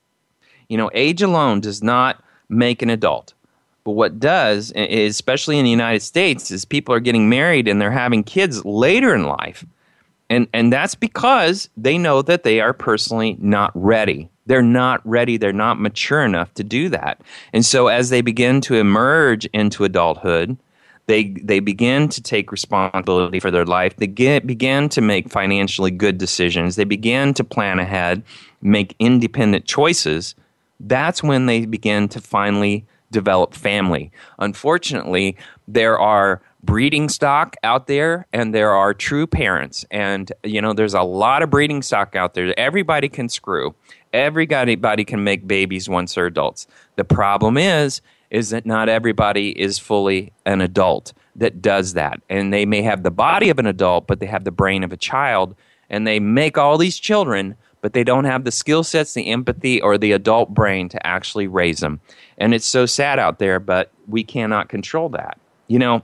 You 0.67 0.78
know, 0.78 0.91
age 0.94 1.22
alone 1.22 1.62
does 1.62 1.82
not 1.82 2.24
make 2.50 2.82
an 2.82 2.89
adult. 2.89 3.34
But 3.84 3.91
what 3.94 4.20
does, 4.20 4.72
especially 4.76 5.58
in 5.58 5.65
the 5.65 5.72
United 5.72 6.02
States, 6.02 6.52
is 6.52 6.65
people 6.65 6.94
are 6.94 7.00
getting 7.00 7.30
married 7.30 7.67
and 7.67 7.82
they're 7.82 7.91
having 7.91 8.24
kids 8.24 8.63
later 8.63 9.15
in 9.15 9.24
life 9.24 9.65
and, 10.32 10.48
and 10.54 10.72
that's 10.72 10.96
because 10.96 11.67
they 11.76 11.98
know 11.98 12.22
that 12.22 12.44
they 12.44 12.62
are 12.62 12.72
personally 12.72 13.36
not 13.41 13.70
ready. 13.76 14.30
They're 14.46 14.62
not 14.62 15.06
ready. 15.06 15.36
They're 15.36 15.52
not 15.52 15.78
mature 15.78 16.24
enough 16.24 16.54
to 16.54 16.63
do 16.63 16.88
that. 16.88 17.20
And 17.52 17.65
so 17.65 17.88
as 17.88 18.10
they 18.10 18.22
begin 18.22 18.62
to 18.62 18.76
emerge 18.76 19.44
into 19.48 19.84
adulthood, 19.84 20.56
they, 21.08 21.26
they 21.26 21.60
begin 21.60 22.08
to 22.10 22.22
take 22.22 22.52
responsibility 22.52 23.40
for 23.40 23.52
their 23.52 23.66
life. 23.66 23.96
They 23.98 24.08
get, 24.08 24.48
begin 24.48 24.90
to 24.90 25.02
make 25.02 25.30
financially 25.30 25.92
good 25.92 26.18
decisions. 26.18 26.76
They 26.76 26.84
begin 26.84 27.34
to 27.36 27.44
plan 27.44 27.80
ahead, 27.80 28.24
make 28.62 28.96
independent 29.00 29.66
choices. 29.66 30.36
That's 30.80 31.22
when 31.22 31.46
they 31.46 31.66
begin 31.66 32.08
to 32.10 32.22
finally 32.22 32.86
develop 33.12 33.54
family. 33.54 34.12
Unfortunately, 34.40 35.36
there 35.68 36.00
are 36.00 36.42
breeding 36.64 37.10
stock 37.10 37.56
out 37.64 37.88
there 37.88 38.28
and 38.32 38.54
there 38.54 38.72
are 38.72 38.94
true 38.94 39.26
parents 39.26 39.84
and 39.90 40.32
you 40.44 40.62
know 40.62 40.74
there's 40.74 40.94
a 40.94 41.02
lot 41.02 41.42
of 41.42 41.50
breeding 41.50 41.82
stock 41.82 42.16
out 42.16 42.36
there 42.36 42.54
everybody 42.58 43.10
can 43.10 43.28
screw 43.28 43.74
everybody 44.14 45.04
can 45.04 45.24
make 45.24 45.48
babies 45.48 45.90
once 45.90 46.14
they're 46.14 46.28
adults 46.28 46.68
the 46.98 47.04
problem 47.04 47.58
is 47.58 48.02
is 48.32 48.50
that 48.50 48.65
not 48.65 48.89
everybody 48.89 49.50
is 49.60 49.78
fully 49.78 50.32
an 50.46 50.62
adult 50.62 51.13
that 51.36 51.62
does 51.62 51.94
that. 51.94 52.20
And 52.30 52.52
they 52.52 52.65
may 52.65 52.82
have 52.82 53.04
the 53.04 53.12
body 53.12 53.50
of 53.50 53.60
an 53.60 53.67
adult 53.67 54.08
but 54.08 54.20
they 54.20 54.26
have 54.26 54.46
the 54.46 54.52
brain 54.52 54.84
of 54.84 54.91
a 54.91 54.98
child 54.98 55.56
and 55.89 56.08
they 56.08 56.20
make 56.20 56.58
all 56.58 56.78
these 56.78 56.98
children 56.98 57.56
but 57.82 57.94
they 57.94 58.04
don't 58.04 58.26
have 58.26 58.44
the 58.44 58.52
skill 58.52 58.84
sets 58.84 59.13
the 59.13 59.32
empathy 59.32 59.82
or 59.82 59.98
the 59.98 60.12
adult 60.12 60.54
brain 60.54 60.88
to 60.89 61.08
actually 61.08 61.48
raise 61.48 61.80
them. 61.80 62.00
And 62.38 62.54
it's 62.54 62.65
so 62.65 62.86
sad 62.88 63.20
out 63.20 63.38
there 63.38 63.60
but 63.60 63.91
we 64.08 64.24
cannot 64.24 64.70
control 64.70 65.10
that. 65.10 65.38
You 65.67 65.80
know 65.80 66.04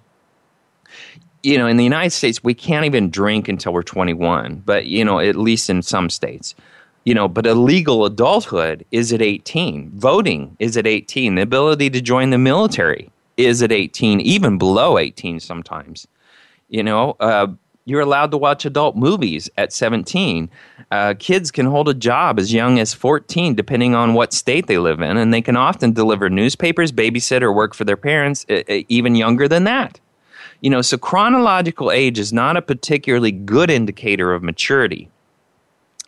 you 1.44 1.58
know, 1.58 1.68
in 1.68 1.78
the 1.78 1.84
United 1.84 2.10
States, 2.10 2.44
we 2.44 2.54
can't 2.54 2.86
even 2.86 3.10
drink 3.10 3.48
until 3.48 3.72
we're 3.72 3.84
21, 3.84 4.64
but, 4.66 4.88
you 4.88 5.06
know, 5.06 5.20
at 5.20 5.36
least 5.38 5.70
in 5.70 5.82
some 5.82 6.10
states. 6.10 6.56
You 7.08 7.14
know, 7.14 7.30
but 7.30 7.48
a 7.48 7.54
legal 7.54 8.04
adulthood 8.04 8.86
is 8.92 9.14
at 9.14 9.22
18. 9.22 9.92
Voting 9.92 10.58
is 10.60 10.76
at 10.76 10.86
18. 10.86 11.36
The 11.36 11.42
ability 11.42 11.90
to 11.92 12.02
join 12.02 12.32
the 12.32 12.38
military 12.38 13.10
is 13.38 13.64
at 13.64 13.72
18, 13.72 14.20
even 14.20 14.58
below 14.58 14.98
18 14.98 15.40
sometimes. 15.40 16.06
You 16.68 16.84
know, 16.84 17.16
uh, 17.22 17.48
you're 17.86 18.02
allowed 18.02 18.32
to 18.32 18.38
watch 18.38 18.66
adult 18.66 18.98
movies 18.98 19.50
at 19.56 19.72
17. 19.72 20.50
Uh, 20.92 21.14
kids 21.18 21.50
can 21.50 21.68
hold 21.68 21.88
a 21.88 21.94
job 21.94 22.40
as 22.40 22.52
young 22.52 22.78
as 22.78 22.94
14, 22.94 23.56
depending 23.56 23.96
on 23.96 24.14
what 24.14 24.34
state 24.34 24.68
they 24.68 24.78
live 24.78 25.00
in, 25.00 25.16
and 25.16 25.34
they 25.34 25.42
can 25.42 25.56
often 25.56 25.94
deliver 25.94 26.30
newspapers, 26.30 26.92
babysit, 26.92 27.42
or 27.42 27.54
work 27.54 27.74
for 27.74 27.86
their 27.86 27.96
parents, 27.96 28.46
uh, 28.50 28.64
even 28.90 29.16
younger 29.16 29.48
than 29.48 29.64
that. 29.64 29.98
You 30.60 30.70
know, 30.70 30.82
so 30.82 30.98
chronological 30.98 31.90
age 31.90 32.20
is 32.20 32.34
not 32.34 32.58
a 32.58 32.62
particularly 32.62 33.32
good 33.32 33.70
indicator 33.70 34.34
of 34.34 34.44
maturity, 34.44 35.10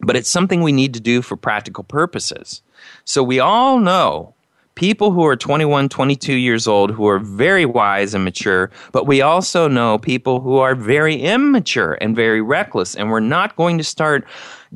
but 0.01 0.15
it's 0.15 0.29
something 0.29 0.61
we 0.61 0.71
need 0.71 0.93
to 0.93 0.99
do 0.99 1.21
for 1.21 1.35
practical 1.35 1.83
purposes. 1.83 2.61
So 3.05 3.23
we 3.23 3.39
all 3.39 3.79
know 3.79 4.35
people 4.79 5.11
who 5.11 5.25
are 5.25 5.35
21, 5.35 5.89
22 5.89 6.35
years 6.35 6.65
old 6.65 6.89
who 6.89 7.05
are 7.05 7.19
very 7.19 7.65
wise 7.65 8.13
and 8.13 8.23
mature, 8.23 8.71
but 8.93 9.05
we 9.05 9.21
also 9.21 9.67
know 9.67 9.97
people 9.97 10.39
who 10.39 10.55
are 10.55 10.73
very 10.73 11.17
immature 11.21 11.97
and 11.99 12.15
very 12.15 12.41
reckless. 12.41 12.95
And 12.95 13.11
we're 13.11 13.19
not 13.19 13.57
going 13.57 13.77
to 13.77 13.83
start 13.83 14.25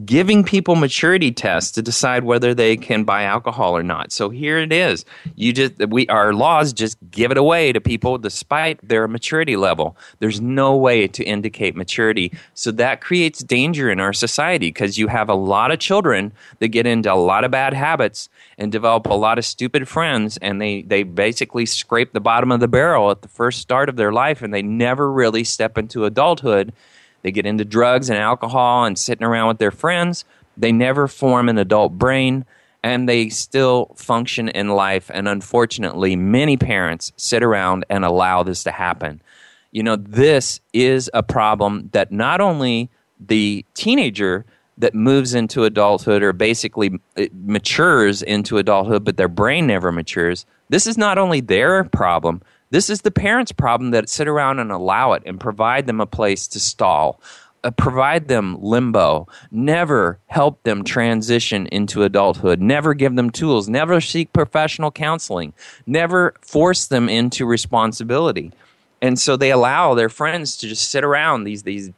giving 0.05 0.43
people 0.43 0.75
maturity 0.75 1.31
tests 1.31 1.71
to 1.71 1.81
decide 1.81 2.23
whether 2.23 2.53
they 2.53 2.75
can 2.75 3.03
buy 3.03 3.23
alcohol 3.23 3.77
or 3.77 3.83
not. 3.83 4.11
So 4.11 4.29
here 4.29 4.57
it 4.57 4.73
is. 4.73 5.05
You 5.35 5.53
just 5.53 5.73
we 5.87 6.07
our 6.07 6.33
laws 6.33 6.73
just 6.73 6.97
give 7.11 7.31
it 7.31 7.37
away 7.37 7.71
to 7.71 7.79
people 7.79 8.17
despite 8.17 8.79
their 8.87 9.07
maturity 9.07 9.55
level. 9.55 9.95
There's 10.19 10.41
no 10.41 10.75
way 10.75 11.07
to 11.09 11.23
indicate 11.23 11.75
maturity. 11.75 12.31
So 12.55 12.71
that 12.71 13.01
creates 13.01 13.43
danger 13.43 13.91
in 13.91 13.99
our 13.99 14.13
society 14.13 14.67
because 14.67 14.97
you 14.97 15.07
have 15.07 15.29
a 15.29 15.35
lot 15.35 15.71
of 15.71 15.79
children 15.79 16.33
that 16.59 16.69
get 16.69 16.87
into 16.87 17.13
a 17.13 17.15
lot 17.15 17.43
of 17.43 17.51
bad 17.51 17.73
habits 17.73 18.29
and 18.57 18.71
develop 18.71 19.05
a 19.05 19.13
lot 19.13 19.37
of 19.37 19.45
stupid 19.45 19.87
friends 19.93 20.37
and 20.37 20.59
they 20.59 20.81
they 20.81 21.03
basically 21.03 21.65
scrape 21.65 22.11
the 22.11 22.19
bottom 22.19 22.51
of 22.51 22.59
the 22.59 22.67
barrel 22.67 23.11
at 23.11 23.21
the 23.21 23.27
first 23.27 23.61
start 23.61 23.87
of 23.87 23.95
their 23.95 24.11
life 24.11 24.41
and 24.41 24.53
they 24.53 24.61
never 24.61 25.11
really 25.11 25.43
step 25.43 25.77
into 25.77 26.03
adulthood 26.03 26.73
they 27.23 27.31
get 27.31 27.45
into 27.45 27.65
drugs 27.65 28.09
and 28.09 28.19
alcohol 28.19 28.85
and 28.85 28.99
sitting 28.99 29.25
around 29.25 29.47
with 29.47 29.57
their 29.57 29.71
friends. 29.71 30.25
They 30.55 30.71
never 30.71 31.07
form 31.07 31.49
an 31.49 31.57
adult 31.57 31.93
brain 31.93 32.45
and 32.83 33.07
they 33.07 33.29
still 33.29 33.95
function 33.95 34.49
in 34.49 34.69
life. 34.69 35.09
And 35.11 35.27
unfortunately, 35.27 36.15
many 36.17 36.57
parents 36.57 37.13
sit 37.15 37.41
around 37.41 37.85
and 37.89 38.05
allow 38.05 38.43
this 38.43 38.63
to 38.65 38.71
happen. 38.71 39.21
You 39.71 39.83
know, 39.83 39.95
this 39.95 40.59
is 40.73 41.09
a 41.13 41.23
problem 41.23 41.89
that 41.93 42.11
not 42.11 42.41
only 42.41 42.91
the 43.19 43.65
teenager 43.73 44.45
that 44.77 44.95
moves 44.95 45.33
into 45.33 45.63
adulthood 45.63 46.23
or 46.23 46.33
basically 46.33 46.99
matures 47.33 48.21
into 48.21 48.57
adulthood, 48.57 49.03
but 49.03 49.17
their 49.17 49.27
brain 49.27 49.67
never 49.67 49.91
matures. 49.91 50.45
This 50.69 50.87
is 50.87 50.97
not 50.97 51.17
only 51.17 51.41
their 51.41 51.83
problem, 51.83 52.41
this 52.71 52.89
is 52.89 53.01
the 53.01 53.11
parents' 53.11 53.51
problem 53.51 53.91
that 53.91 54.09
sit 54.09 54.27
around 54.27 54.59
and 54.59 54.71
allow 54.71 55.13
it 55.13 55.21
and 55.27 55.39
provide 55.39 55.85
them 55.85 56.01
a 56.01 56.07
place 56.07 56.47
to 56.47 56.59
stall, 56.59 57.21
uh, 57.63 57.69
provide 57.69 58.27
them 58.27 58.57
limbo, 58.61 59.27
never 59.51 60.17
help 60.25 60.63
them 60.63 60.83
transition 60.83 61.67
into 61.67 62.01
adulthood, 62.01 62.59
never 62.59 62.95
give 62.95 63.15
them 63.15 63.29
tools, 63.29 63.69
never 63.69 64.01
seek 64.01 64.33
professional 64.33 64.89
counseling, 64.89 65.53
never 65.85 66.33
force 66.41 66.87
them 66.87 67.09
into 67.09 67.45
responsibility. 67.45 68.51
And 69.03 69.19
so 69.19 69.37
they 69.37 69.51
allow 69.51 69.93
their 69.93 70.09
friends 70.09 70.57
to 70.57 70.67
just 70.67 70.89
sit 70.89 71.03
around 71.03 71.43
these 71.43 71.61
these 71.61 71.91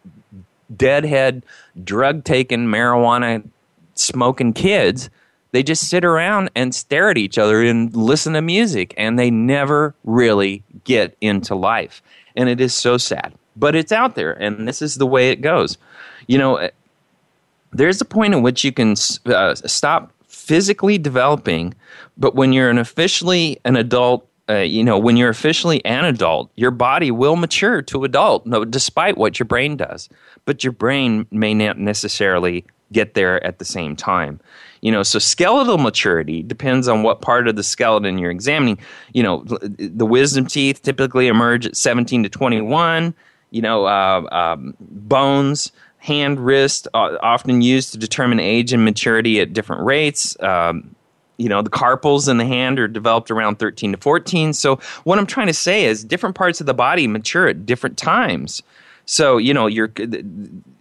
deadhead, 0.75 1.45
drug 1.83 2.23
taking, 2.23 2.67
marijuana 2.67 3.47
smoking 3.95 4.53
kids 4.53 5.09
they 5.55 5.63
just 5.63 5.87
sit 5.87 6.03
around 6.03 6.51
and 6.53 6.75
stare 6.75 7.09
at 7.09 7.17
each 7.17 7.37
other 7.37 7.63
and 7.63 7.95
listen 7.95 8.33
to 8.33 8.41
music, 8.41 8.93
and 8.97 9.17
they 9.17 9.31
never 9.31 9.95
really 10.03 10.63
get 10.83 11.15
into 11.21 11.55
life. 11.55 12.03
And 12.35 12.49
it 12.49 12.59
is 12.59 12.75
so 12.75 12.97
sad. 12.97 13.33
But 13.55 13.73
it's 13.73 13.93
out 13.93 14.15
there, 14.15 14.33
and 14.33 14.67
this 14.67 14.81
is 14.81 14.95
the 14.95 15.07
way 15.07 15.29
it 15.29 15.39
goes. 15.39 15.77
You 16.27 16.39
know, 16.39 16.57
eh, 16.57 16.71
there's 17.71 18.01
a 18.01 18.05
point 18.05 18.33
in 18.33 18.41
which 18.41 18.65
you 18.65 18.73
can 18.73 18.95
uh, 19.27 19.55
stop 19.55 20.11
physically 20.27 20.97
developing, 20.97 21.73
but 22.17 22.35
when 22.35 22.51
you're 22.51 22.69
an 22.69 22.77
officially 22.77 23.57
an 23.63 23.77
adult, 23.77 24.27
uh, 24.49 24.57
you 24.57 24.83
know, 24.83 24.97
when 24.97 25.17
you're 25.17 25.29
officially 25.29 25.83
an 25.85 26.05
adult, 26.05 26.51
your 26.55 26.71
body 26.71 27.11
will 27.11 27.35
mature 27.35 27.81
to 27.81 28.03
adult, 28.03 28.45
no, 28.45 28.63
despite 28.63 29.17
what 29.17 29.39
your 29.39 29.45
brain 29.45 29.75
does. 29.75 30.07
But 30.45 30.63
your 30.63 30.73
brain 30.73 31.25
may 31.31 31.53
not 31.53 31.79
necessarily 31.79 32.65
get 32.91 33.15
there 33.15 33.43
at 33.43 33.59
the 33.59 33.65
same 33.65 33.95
time. 33.95 34.39
You 34.81 34.91
know, 34.91 35.01
so 35.01 35.17
skeletal 35.17 35.79
maturity 35.79 36.43
depends 36.43 36.87
on 36.87 37.01
what 37.01 37.21
part 37.21 37.47
of 37.47 37.55
the 37.55 37.63
skeleton 37.63 38.19
you're 38.19 38.29
examining. 38.29 38.77
You 39.13 39.23
know, 39.23 39.43
the 39.47 40.05
wisdom 40.05 40.45
teeth 40.45 40.83
typically 40.83 41.27
emerge 41.27 41.65
at 41.65 41.75
17 41.75 42.23
to 42.23 42.29
21. 42.29 43.15
You 43.49 43.61
know, 43.61 43.85
uh, 43.85 44.27
um, 44.31 44.75
bones, 44.79 45.71
hand, 45.97 46.39
wrist, 46.39 46.87
uh, 46.93 47.17
often 47.21 47.61
used 47.61 47.91
to 47.93 47.97
determine 47.97 48.39
age 48.39 48.73
and 48.73 48.85
maturity 48.85 49.41
at 49.41 49.53
different 49.53 49.83
rates. 49.83 50.39
Um, 50.39 50.94
you 51.37 51.49
know 51.49 51.61
the 51.61 51.69
carpals 51.69 52.27
in 52.27 52.37
the 52.37 52.45
hand 52.45 52.79
are 52.79 52.87
developed 52.87 53.29
around 53.29 53.57
13 53.59 53.91
to 53.91 53.97
14 53.97 54.53
so 54.53 54.79
what 55.03 55.19
i'm 55.19 55.25
trying 55.25 55.47
to 55.47 55.53
say 55.53 55.85
is 55.85 56.03
different 56.03 56.35
parts 56.35 56.59
of 56.59 56.67
the 56.67 56.73
body 56.73 57.07
mature 57.07 57.47
at 57.47 57.65
different 57.65 57.97
times. 57.97 58.61
So 59.05 59.37
you 59.37 59.53
know 59.53 59.67
your 59.67 59.87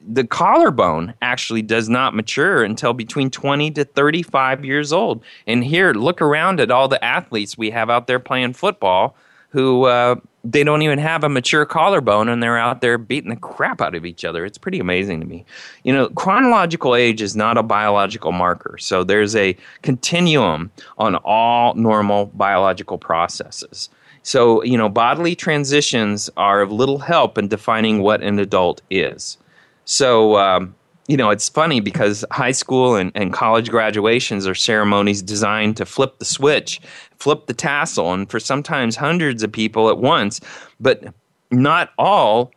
the 0.06 0.26
collarbone 0.28 1.14
actually 1.22 1.62
does 1.62 1.88
not 1.88 2.14
mature 2.14 2.62
until 2.62 2.92
between 2.92 3.30
20 3.30 3.70
to 3.72 3.84
35 3.84 4.64
years 4.64 4.92
old. 4.92 5.24
And 5.46 5.64
here 5.64 5.92
look 5.92 6.20
around 6.20 6.60
at 6.60 6.70
all 6.70 6.88
the 6.88 7.02
athletes 7.02 7.56
we 7.56 7.70
have 7.70 7.90
out 7.90 8.06
there 8.06 8.20
playing 8.20 8.52
football 8.52 9.16
who 9.54 9.84
uh, 9.84 10.16
they 10.42 10.64
don't 10.64 10.82
even 10.82 10.98
have 10.98 11.22
a 11.22 11.28
mature 11.28 11.64
collarbone 11.64 12.28
and 12.28 12.42
they're 12.42 12.58
out 12.58 12.80
there 12.80 12.98
beating 12.98 13.30
the 13.30 13.36
crap 13.36 13.80
out 13.80 13.94
of 13.94 14.04
each 14.04 14.24
other. 14.24 14.44
It's 14.44 14.58
pretty 14.58 14.80
amazing 14.80 15.20
to 15.20 15.26
me. 15.26 15.44
You 15.84 15.92
know, 15.92 16.08
chronological 16.08 16.96
age 16.96 17.22
is 17.22 17.36
not 17.36 17.56
a 17.56 17.62
biological 17.62 18.32
marker. 18.32 18.76
So 18.78 19.04
there's 19.04 19.36
a 19.36 19.56
continuum 19.82 20.72
on 20.98 21.14
all 21.18 21.72
normal 21.74 22.26
biological 22.34 22.98
processes. 22.98 23.88
So, 24.24 24.60
you 24.64 24.76
know, 24.76 24.88
bodily 24.88 25.36
transitions 25.36 26.28
are 26.36 26.60
of 26.60 26.72
little 26.72 26.98
help 26.98 27.38
in 27.38 27.46
defining 27.46 28.00
what 28.00 28.24
an 28.24 28.40
adult 28.40 28.82
is. 28.90 29.38
So, 29.84 30.36
um, 30.36 30.74
you 31.06 31.16
know, 31.16 31.30
it's 31.30 31.48
funny 31.48 31.80
because 31.80 32.24
high 32.30 32.52
school 32.52 32.96
and, 32.96 33.12
and 33.14 33.32
college 33.32 33.70
graduations 33.70 34.46
are 34.46 34.54
ceremonies 34.54 35.22
designed 35.22 35.76
to 35.76 35.84
flip 35.84 36.18
the 36.18 36.24
switch, 36.24 36.80
flip 37.18 37.46
the 37.46 37.54
tassel, 37.54 38.12
and 38.12 38.30
for 38.30 38.40
sometimes 38.40 38.96
hundreds 38.96 39.42
of 39.42 39.52
people 39.52 39.90
at 39.90 39.98
once, 39.98 40.40
but 40.80 41.04
not 41.50 41.90
all 41.98 42.50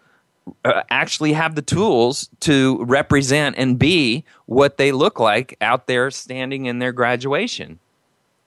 uh, 0.64 0.84
actually 0.90 1.34
have 1.34 1.56
the 1.56 1.62
tools 1.62 2.30
to 2.40 2.84
represent 2.86 3.56
and 3.58 3.78
be 3.78 4.24
what 4.46 4.78
they 4.78 4.94
look 4.94 5.20
like 5.20 5.58
out 5.60 5.88
there 5.88 6.10
standing 6.10 6.68
in 6.68 6.80
their 6.80 6.94
graduation. 6.94 7.80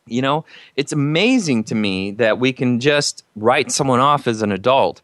You 0.06 0.22
know, 0.22 0.44
it's 0.76 0.92
amazing 0.92 1.64
to 1.64 1.74
me 1.74 2.12
that 2.12 2.38
we 2.38 2.52
can 2.52 2.80
just 2.80 3.22
write 3.36 3.70
someone 3.70 4.00
off 4.00 4.26
as 4.26 4.40
an 4.40 4.50
adult 4.50 5.02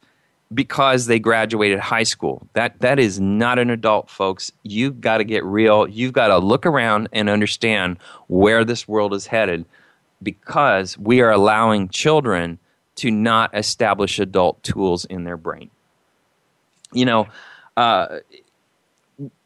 because 0.55 1.07
they 1.07 1.18
graduated 1.18 1.78
high 1.78 2.05
school. 2.05 2.47
That 2.53 2.80
that 2.80 2.99
is 2.99 3.18
not 3.20 3.59
an 3.59 3.70
adult, 3.70 4.11
folks. 4.11 4.53
You've 4.62 5.01
got 5.01 5.18
to 5.18 5.24
get 5.24 5.44
real. 5.44 5.88
You've 5.88 6.12
got 6.12 6.28
to 6.28 6.38
look 6.38 6.66
around 6.66 7.09
and 7.12 7.28
understand 7.28 7.99
where 8.28 8.64
this 8.64 8.86
world 8.86 9.12
is 9.14 9.26
headed 9.26 9.64
because 10.22 10.97
we 10.99 11.20
are 11.20 11.30
allowing 11.30 11.88
children 11.88 12.59
to 12.97 13.11
not 13.11 13.57
establish 13.57 14.18
adult 14.18 14.62
tools 14.62 15.05
in 15.05 15.24
their 15.24 15.36
brain. 15.36 15.70
You 16.92 17.05
know, 17.05 17.28
uh, 17.76 18.20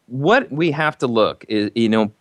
what 0.06 0.50
we 0.52 0.70
have 0.70 0.98
to 0.98 1.06
look 1.06 1.44
is, 1.48 1.70
you 1.74 1.88
know, 1.88 2.12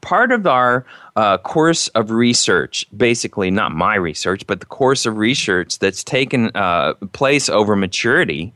part 0.00 0.32
of 0.32 0.46
our 0.46 0.84
uh, 1.16 1.38
course 1.38 1.88
of 1.88 2.10
research, 2.10 2.86
basically 2.96 3.50
not 3.50 3.72
my 3.72 3.94
research, 3.94 4.46
but 4.46 4.60
the 4.60 4.66
course 4.66 5.06
of 5.06 5.16
research 5.16 5.78
that's 5.78 6.02
taken 6.04 6.50
uh, 6.54 6.94
place 7.12 7.48
over 7.48 7.76
maturity, 7.76 8.52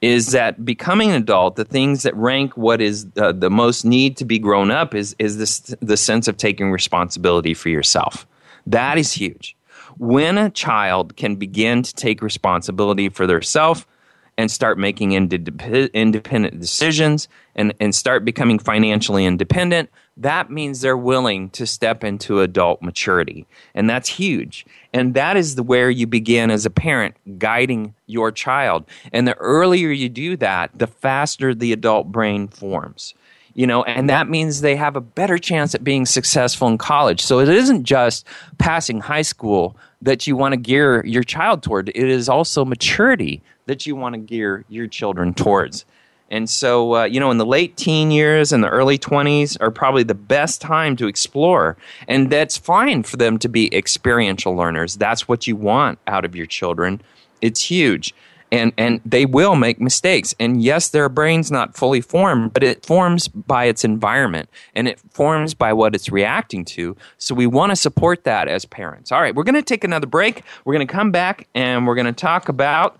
is 0.00 0.32
that 0.32 0.64
becoming 0.64 1.10
an 1.10 1.16
adult, 1.16 1.56
the 1.56 1.64
things 1.64 2.02
that 2.04 2.16
rank 2.16 2.56
what 2.56 2.80
is 2.80 3.06
uh, 3.16 3.32
the 3.32 3.50
most 3.50 3.84
need 3.84 4.16
to 4.16 4.24
be 4.24 4.38
grown 4.38 4.70
up 4.70 4.94
is 4.94 5.14
is 5.18 5.36
this 5.38 5.74
the 5.80 5.96
sense 5.96 6.26
of 6.26 6.36
taking 6.36 6.70
responsibility 6.70 7.54
for 7.54 7.68
yourself. 7.68 8.26
That 8.66 8.98
is 8.98 9.12
huge. 9.12 9.56
When 9.98 10.38
a 10.38 10.50
child 10.50 11.16
can 11.16 11.36
begin 11.36 11.82
to 11.82 11.94
take 11.94 12.22
responsibility 12.22 13.10
for 13.10 13.26
themselves 13.26 13.84
and 14.38 14.50
start 14.50 14.78
making 14.78 15.12
independent 15.12 16.60
decisions 16.60 17.28
and, 17.54 17.74
and 17.78 17.94
start 17.94 18.24
becoming 18.24 18.58
financially 18.58 19.26
independent, 19.26 19.90
that 20.20 20.50
means 20.50 20.80
they're 20.80 20.96
willing 20.96 21.48
to 21.50 21.66
step 21.66 22.04
into 22.04 22.40
adult 22.40 22.82
maturity. 22.82 23.46
And 23.74 23.88
that's 23.88 24.08
huge. 24.08 24.66
And 24.92 25.14
that 25.14 25.36
is 25.36 25.54
the, 25.54 25.62
where 25.62 25.90
you 25.90 26.06
begin 26.06 26.50
as 26.50 26.66
a 26.66 26.70
parent 26.70 27.16
guiding 27.38 27.94
your 28.06 28.30
child. 28.30 28.84
And 29.12 29.26
the 29.26 29.34
earlier 29.36 29.88
you 29.90 30.10
do 30.10 30.36
that, 30.36 30.70
the 30.78 30.86
faster 30.86 31.54
the 31.54 31.72
adult 31.72 32.12
brain 32.12 32.48
forms. 32.48 33.14
You 33.54 33.66
know, 33.66 33.82
and 33.82 34.08
that 34.08 34.28
means 34.28 34.60
they 34.60 34.76
have 34.76 34.94
a 34.94 35.00
better 35.00 35.36
chance 35.36 35.74
at 35.74 35.82
being 35.82 36.06
successful 36.06 36.68
in 36.68 36.78
college. 36.78 37.20
So 37.20 37.40
it 37.40 37.48
isn't 37.48 37.82
just 37.84 38.24
passing 38.58 39.00
high 39.00 39.22
school 39.22 39.76
that 40.02 40.26
you 40.26 40.36
want 40.36 40.52
to 40.52 40.56
gear 40.56 41.04
your 41.04 41.24
child 41.24 41.62
toward. 41.62 41.88
It 41.88 41.96
is 41.96 42.28
also 42.28 42.64
maturity 42.64 43.42
that 43.66 43.86
you 43.86 43.96
want 43.96 44.14
to 44.14 44.20
gear 44.20 44.64
your 44.68 44.86
children 44.86 45.34
towards. 45.34 45.84
And 46.30 46.48
so, 46.48 46.96
uh, 46.96 47.04
you 47.04 47.18
know, 47.18 47.30
in 47.30 47.38
the 47.38 47.46
late 47.46 47.76
teen 47.76 48.10
years 48.10 48.52
and 48.52 48.62
the 48.62 48.68
early 48.68 48.98
20s 48.98 49.56
are 49.60 49.70
probably 49.70 50.04
the 50.04 50.14
best 50.14 50.60
time 50.60 50.96
to 50.96 51.08
explore. 51.08 51.76
And 52.06 52.30
that's 52.30 52.56
fine 52.56 53.02
for 53.02 53.16
them 53.16 53.38
to 53.40 53.48
be 53.48 53.74
experiential 53.74 54.54
learners. 54.54 54.96
That's 54.96 55.26
what 55.26 55.46
you 55.46 55.56
want 55.56 55.98
out 56.06 56.24
of 56.24 56.36
your 56.36 56.46
children. 56.46 57.02
It's 57.40 57.62
huge. 57.62 58.14
And, 58.52 58.72
and 58.76 59.00
they 59.04 59.26
will 59.26 59.54
make 59.54 59.80
mistakes. 59.80 60.34
And 60.40 60.60
yes, 60.60 60.88
their 60.88 61.08
brain's 61.08 61.52
not 61.52 61.76
fully 61.76 62.00
formed, 62.00 62.52
but 62.52 62.64
it 62.64 62.84
forms 62.84 63.28
by 63.28 63.66
its 63.66 63.84
environment 63.84 64.48
and 64.74 64.88
it 64.88 65.00
forms 65.10 65.54
by 65.54 65.72
what 65.72 65.94
it's 65.94 66.10
reacting 66.10 66.64
to. 66.64 66.96
So 67.18 67.32
we 67.32 67.46
want 67.46 67.70
to 67.70 67.76
support 67.76 68.24
that 68.24 68.48
as 68.48 68.64
parents. 68.64 69.12
All 69.12 69.20
right, 69.20 69.34
we're 69.34 69.44
going 69.44 69.54
to 69.54 69.62
take 69.62 69.84
another 69.84 70.08
break. 70.08 70.42
We're 70.64 70.74
going 70.74 70.86
to 70.86 70.92
come 70.92 71.12
back 71.12 71.46
and 71.54 71.86
we're 71.86 71.94
going 71.94 72.06
to 72.06 72.12
talk 72.12 72.48
about 72.48 72.98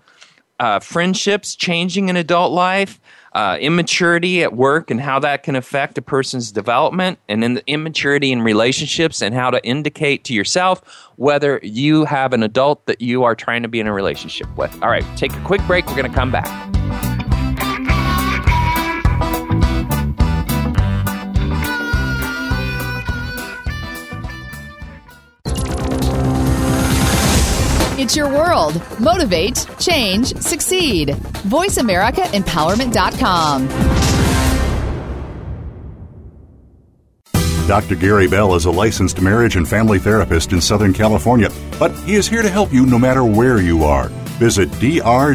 uh, 0.61 0.79
friendships 0.79 1.55
changing 1.55 2.07
in 2.07 2.15
adult 2.15 2.53
life 2.53 3.01
uh, 3.33 3.57
immaturity 3.61 4.43
at 4.43 4.53
work 4.53 4.91
and 4.91 4.99
how 4.99 5.19
that 5.19 5.43
can 5.43 5.55
affect 5.55 5.97
a 5.97 6.01
person's 6.01 6.51
development, 6.51 7.19
and 7.29 7.41
then 7.41 7.53
the 7.53 7.63
immaturity 7.67 8.31
in 8.31 8.41
relationships 8.41 9.21
and 9.21 9.33
how 9.33 9.49
to 9.49 9.63
indicate 9.65 10.23
to 10.25 10.33
yourself 10.33 10.81
whether 11.15 11.59
you 11.63 12.05
have 12.05 12.33
an 12.33 12.43
adult 12.43 12.85
that 12.87 13.01
you 13.01 13.23
are 13.23 13.35
trying 13.35 13.61
to 13.61 13.67
be 13.67 13.79
in 13.79 13.87
a 13.87 13.93
relationship 13.93 14.47
with. 14.57 14.71
All 14.81 14.89
right, 14.89 15.05
take 15.15 15.33
a 15.33 15.41
quick 15.41 15.61
break. 15.67 15.85
We're 15.87 15.95
going 15.95 16.09
to 16.09 16.15
come 16.15 16.31
back. 16.31 17.10
It's 28.01 28.15
your 28.15 28.29
world. 28.29 28.81
Motivate, 28.99 29.67
change, 29.77 30.35
succeed. 30.37 31.09
VoiceAmericaEmpowerment.com. 31.09 33.67
Dr. 37.67 37.95
Gary 37.95 38.27
Bell 38.27 38.55
is 38.55 38.65
a 38.65 38.71
licensed 38.71 39.21
marriage 39.21 39.55
and 39.55 39.69
family 39.69 39.99
therapist 39.99 40.51
in 40.51 40.59
Southern 40.59 40.93
California, 40.93 41.51
but 41.77 41.91
he 41.99 42.15
is 42.15 42.27
here 42.27 42.41
to 42.41 42.49
help 42.49 42.73
you 42.73 42.87
no 42.87 42.97
matter 42.97 43.23
where 43.23 43.61
you 43.61 43.83
are. 43.83 44.07
Visit 44.39 44.71
drgbmft.com. 44.71 45.27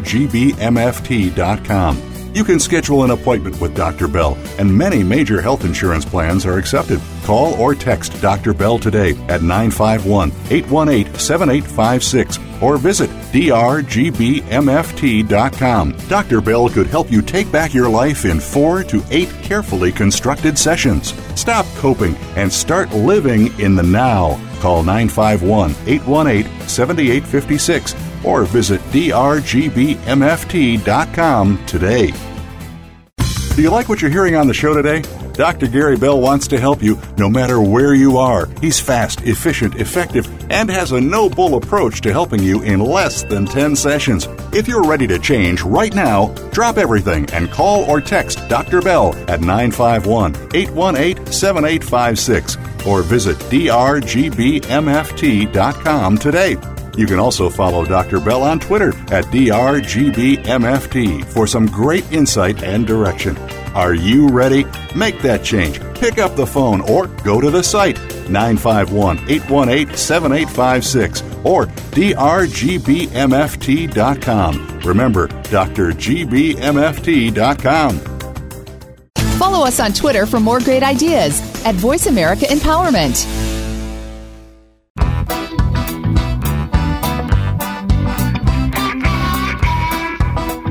You 2.34 2.42
can 2.42 2.58
schedule 2.58 3.04
an 3.04 3.12
appointment 3.12 3.60
with 3.60 3.76
Dr. 3.76 4.08
Bell, 4.08 4.36
and 4.58 4.76
many 4.76 5.04
major 5.04 5.40
health 5.40 5.64
insurance 5.64 6.04
plans 6.04 6.44
are 6.44 6.58
accepted. 6.58 7.00
Call 7.26 7.54
or 7.54 7.74
text 7.74 8.22
Dr. 8.22 8.54
Bell 8.54 8.78
today 8.78 9.10
at 9.26 9.42
951 9.42 10.30
818 10.48 11.12
7856 11.18 12.38
or 12.62 12.78
visit 12.78 13.10
drgbmft.com. 13.32 14.46
Dr. 16.08 16.40
Bell 16.40 16.68
could 16.68 16.86
help 16.86 17.10
you 17.10 17.20
take 17.22 17.50
back 17.50 17.74
your 17.74 17.88
life 17.88 18.24
in 18.24 18.38
four 18.38 18.84
to 18.84 19.02
eight 19.10 19.28
carefully 19.42 19.90
constructed 19.90 20.56
sessions. 20.56 21.14
Stop 21.34 21.66
coping 21.78 22.14
and 22.36 22.52
start 22.52 22.92
living 22.92 23.48
in 23.58 23.74
the 23.74 23.82
now. 23.82 24.40
Call 24.60 24.84
951 24.84 25.72
818 25.84 26.68
7856 26.68 27.96
or 28.24 28.44
visit 28.44 28.80
drgbmft.com 28.92 29.96
today. 31.66 32.12
Do 33.56 33.62
you 33.62 33.70
like 33.70 33.88
what 33.88 34.00
you're 34.00 34.12
hearing 34.12 34.36
on 34.36 34.46
the 34.46 34.54
show 34.54 34.72
today? 34.74 35.02
Dr. 35.36 35.66
Gary 35.66 35.96
Bell 35.96 36.20
wants 36.20 36.48
to 36.48 36.58
help 36.58 36.82
you 36.82 36.98
no 37.18 37.28
matter 37.28 37.60
where 37.60 37.94
you 37.94 38.16
are. 38.16 38.48
He's 38.60 38.80
fast, 38.80 39.20
efficient, 39.22 39.76
effective, 39.76 40.26
and 40.50 40.70
has 40.70 40.92
a 40.92 41.00
no 41.00 41.28
bull 41.28 41.56
approach 41.56 42.00
to 42.02 42.12
helping 42.12 42.42
you 42.42 42.62
in 42.62 42.80
less 42.80 43.22
than 43.22 43.44
10 43.46 43.76
sessions. 43.76 44.26
If 44.52 44.66
you're 44.66 44.84
ready 44.84 45.06
to 45.08 45.18
change 45.18 45.62
right 45.62 45.94
now, 45.94 46.28
drop 46.52 46.78
everything 46.78 47.28
and 47.30 47.50
call 47.50 47.84
or 47.84 48.00
text 48.00 48.48
Dr. 48.48 48.80
Bell 48.80 49.14
at 49.28 49.42
951 49.42 50.34
818 50.54 51.26
7856 51.26 52.56
or 52.86 53.02
visit 53.02 53.36
drgbmft.com 53.36 53.78
today. 56.18 56.56
You 56.96 57.06
can 57.06 57.18
also 57.18 57.50
follow 57.50 57.84
Dr. 57.84 58.20
Bell 58.20 58.42
on 58.42 58.58
Twitter 58.58 58.88
at 59.12 59.26
drgbmft 59.26 61.24
for 61.26 61.46
some 61.46 61.66
great 61.66 62.10
insight 62.10 62.62
and 62.62 62.86
direction. 62.86 63.36
Are 63.76 63.94
you 63.94 64.28
ready? 64.28 64.64
Make 64.94 65.20
that 65.20 65.44
change. 65.44 65.80
Pick 65.96 66.16
up 66.16 66.34
the 66.34 66.46
phone 66.46 66.80
or 66.80 67.08
go 67.08 67.42
to 67.42 67.50
the 67.50 67.62
site 67.62 67.98
951 68.30 69.18
818 69.28 69.94
7856 69.94 71.22
or 71.44 71.66
drgbmft.com. 71.66 72.40
Remember, 74.80 75.28
drgbmft.com. 75.28 76.56
Follow 79.38 79.66
us 79.66 79.78
on 79.78 79.92
Twitter 79.92 80.24
for 80.24 80.40
more 80.40 80.60
great 80.60 80.82
ideas 80.82 81.38
at 81.66 81.74
Voice 81.74 82.06
America 82.06 82.46
Empowerment. 82.46 83.26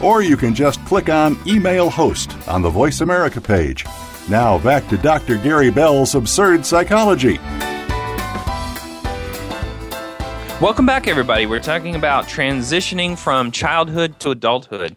Or 0.00 0.22
you 0.22 0.36
can 0.36 0.54
just 0.54 0.84
click 0.84 1.08
on 1.08 1.38
Email 1.46 1.90
Host 1.90 2.36
on 2.48 2.62
the 2.62 2.70
Voice 2.70 3.00
America 3.00 3.40
page. 3.40 3.84
Now 4.28 4.58
back 4.58 4.86
to 4.88 4.98
Dr. 4.98 5.38
Gary 5.38 5.70
Bell's 5.70 6.14
Absurd 6.14 6.64
Psychology. 6.64 7.38
Welcome 10.60 10.86
back, 10.86 11.06
everybody. 11.06 11.46
We're 11.46 11.60
talking 11.60 11.94
about 11.94 12.26
transitioning 12.26 13.16
from 13.16 13.52
childhood 13.52 14.18
to 14.20 14.30
adulthood. 14.30 14.96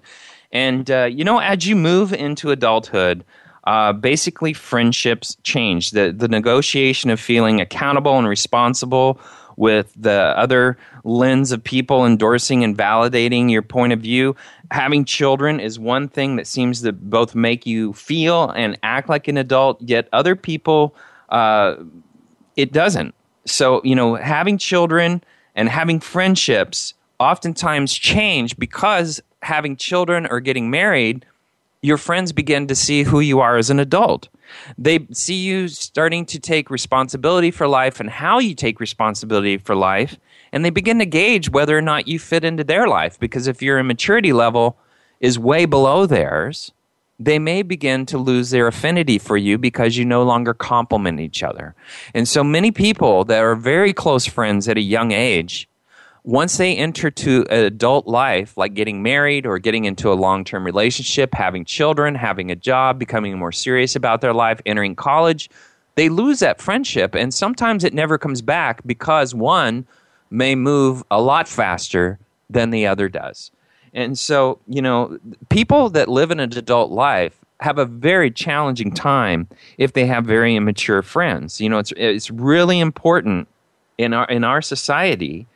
And, 0.51 0.89
uh, 0.89 1.05
you 1.05 1.23
know, 1.23 1.37
as 1.37 1.67
you 1.67 1.75
move 1.75 2.13
into 2.13 2.49
adulthood, 2.49 3.23
uh, 3.65 3.93
basically 3.93 4.53
friendships 4.53 5.37
change. 5.43 5.91
The, 5.91 6.11
the 6.11 6.27
negotiation 6.27 7.09
of 7.11 7.19
feeling 7.19 7.61
accountable 7.61 8.17
and 8.17 8.27
responsible 8.27 9.19
with 9.61 9.93
the 9.95 10.33
other 10.35 10.75
lens 11.03 11.51
of 11.51 11.63
people 11.63 12.03
endorsing 12.03 12.63
and 12.63 12.75
validating 12.75 13.51
your 13.51 13.61
point 13.61 13.93
of 13.93 13.99
view. 13.99 14.35
Having 14.71 15.05
children 15.05 15.59
is 15.59 15.77
one 15.77 16.07
thing 16.07 16.35
that 16.37 16.47
seems 16.47 16.81
to 16.81 16.91
both 16.91 17.35
make 17.35 17.67
you 17.67 17.93
feel 17.93 18.49
and 18.49 18.75
act 18.81 19.07
like 19.07 19.27
an 19.27 19.37
adult, 19.37 19.79
yet 19.79 20.09
other 20.13 20.35
people, 20.35 20.95
uh, 21.29 21.75
it 22.55 22.71
doesn't. 22.73 23.13
So, 23.45 23.81
you 23.83 23.93
know, 23.93 24.15
having 24.15 24.57
children 24.57 25.23
and 25.53 25.69
having 25.69 25.99
friendships 25.99 26.95
oftentimes 27.19 27.93
change 27.93 28.57
because 28.57 29.21
having 29.43 29.75
children 29.75 30.25
or 30.25 30.39
getting 30.39 30.71
married 30.71 31.23
your 31.81 31.97
friends 31.97 32.31
begin 32.31 32.67
to 32.67 32.75
see 32.75 33.03
who 33.03 33.19
you 33.19 33.39
are 33.39 33.57
as 33.57 33.69
an 33.69 33.79
adult. 33.79 34.29
They 34.77 35.07
see 35.11 35.35
you 35.35 35.67
starting 35.67 36.25
to 36.27 36.39
take 36.39 36.69
responsibility 36.69 37.51
for 37.51 37.67
life 37.67 37.99
and 37.99 38.09
how 38.09 38.39
you 38.39 38.53
take 38.53 38.79
responsibility 38.79 39.57
for 39.57 39.75
life, 39.75 40.17
and 40.51 40.63
they 40.63 40.69
begin 40.69 40.99
to 40.99 41.05
gauge 41.05 41.49
whether 41.49 41.77
or 41.77 41.81
not 41.81 42.07
you 42.07 42.19
fit 42.19 42.43
into 42.43 42.63
their 42.63 42.87
life. 42.87 43.19
Because 43.19 43.47
if 43.47 43.61
your 43.61 43.81
maturity 43.83 44.33
level 44.33 44.77
is 45.19 45.39
way 45.39 45.65
below 45.65 46.05
theirs, 46.05 46.71
they 47.17 47.39
may 47.39 47.61
begin 47.61 48.05
to 48.07 48.17
lose 48.17 48.49
their 48.49 48.67
affinity 48.67 49.17
for 49.17 49.37
you 49.37 49.57
because 49.57 49.95
you 49.95 50.05
no 50.05 50.23
longer 50.23 50.53
complement 50.53 51.19
each 51.19 51.43
other. 51.43 51.75
And 52.13 52.27
so 52.27 52.43
many 52.43 52.71
people 52.71 53.23
that 53.25 53.39
are 53.39 53.55
very 53.55 53.93
close 53.93 54.25
friends 54.25 54.67
at 54.67 54.77
a 54.77 54.81
young 54.81 55.11
age 55.11 55.67
once 56.23 56.57
they 56.57 56.75
enter 56.75 57.09
to 57.09 57.45
adult 57.49 58.05
life, 58.05 58.55
like 58.55 58.73
getting 58.73 59.01
married 59.01 59.45
or 59.45 59.57
getting 59.57 59.85
into 59.85 60.11
a 60.11 60.13
long 60.13 60.43
term 60.43 60.63
relationship, 60.63 61.33
having 61.33 61.65
children, 61.65 62.15
having 62.15 62.51
a 62.51 62.55
job, 62.55 62.99
becoming 62.99 63.37
more 63.37 63.51
serious 63.51 63.95
about 63.95 64.21
their 64.21 64.33
life, 64.33 64.61
entering 64.65 64.95
college, 64.95 65.49
they 65.95 66.09
lose 66.09 66.39
that 66.39 66.61
friendship. 66.61 67.15
And 67.15 67.33
sometimes 67.33 67.83
it 67.83 67.93
never 67.93 68.17
comes 68.17 68.41
back 68.41 68.81
because 68.85 69.33
one 69.33 69.85
may 70.29 70.55
move 70.55 71.03
a 71.09 71.21
lot 71.21 71.47
faster 71.47 72.19
than 72.49 72.69
the 72.69 72.85
other 72.85 73.09
does. 73.09 73.51
And 73.93 74.17
so, 74.17 74.59
you 74.67 74.81
know, 74.81 75.17
people 75.49 75.89
that 75.89 76.07
live 76.07 76.31
in 76.31 76.39
an 76.39 76.57
adult 76.57 76.91
life 76.91 77.37
have 77.59 77.77
a 77.77 77.85
very 77.85 78.31
challenging 78.31 78.93
time 78.93 79.47
if 79.77 79.93
they 79.93 80.05
have 80.05 80.25
very 80.25 80.55
immature 80.55 81.01
friends. 81.01 81.59
You 81.59 81.69
know, 81.69 81.79
it's, 81.79 81.93
it's 81.97 82.31
really 82.31 82.79
important 82.79 83.47
in 83.97 84.13
our, 84.13 84.25
in 84.25 84.43
our 84.43 84.61
society 84.61 85.47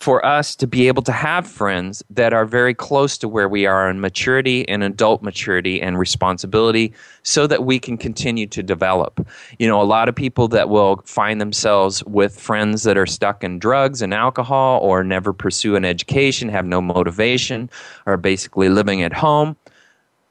for 0.00 0.24
us 0.24 0.56
to 0.56 0.66
be 0.66 0.88
able 0.88 1.02
to 1.02 1.12
have 1.12 1.46
friends 1.46 2.02
that 2.08 2.32
are 2.32 2.46
very 2.46 2.72
close 2.72 3.18
to 3.18 3.28
where 3.28 3.50
we 3.50 3.66
are 3.66 3.90
in 3.90 4.00
maturity 4.00 4.66
and 4.66 4.82
adult 4.82 5.22
maturity 5.22 5.80
and 5.80 5.98
responsibility 5.98 6.94
so 7.22 7.46
that 7.46 7.64
we 7.64 7.78
can 7.78 7.98
continue 7.98 8.46
to 8.46 8.62
develop. 8.62 9.24
You 9.58 9.68
know, 9.68 9.80
a 9.80 9.84
lot 9.84 10.08
of 10.08 10.14
people 10.14 10.48
that 10.48 10.70
will 10.70 11.02
find 11.04 11.38
themselves 11.38 12.02
with 12.04 12.40
friends 12.40 12.82
that 12.84 12.96
are 12.96 13.06
stuck 13.06 13.44
in 13.44 13.58
drugs 13.58 14.00
and 14.00 14.14
alcohol 14.14 14.80
or 14.80 15.04
never 15.04 15.34
pursue 15.34 15.76
an 15.76 15.84
education, 15.84 16.48
have 16.48 16.64
no 16.64 16.80
motivation, 16.80 17.68
are 18.06 18.16
basically 18.16 18.70
living 18.70 19.02
at 19.02 19.12
home. 19.12 19.54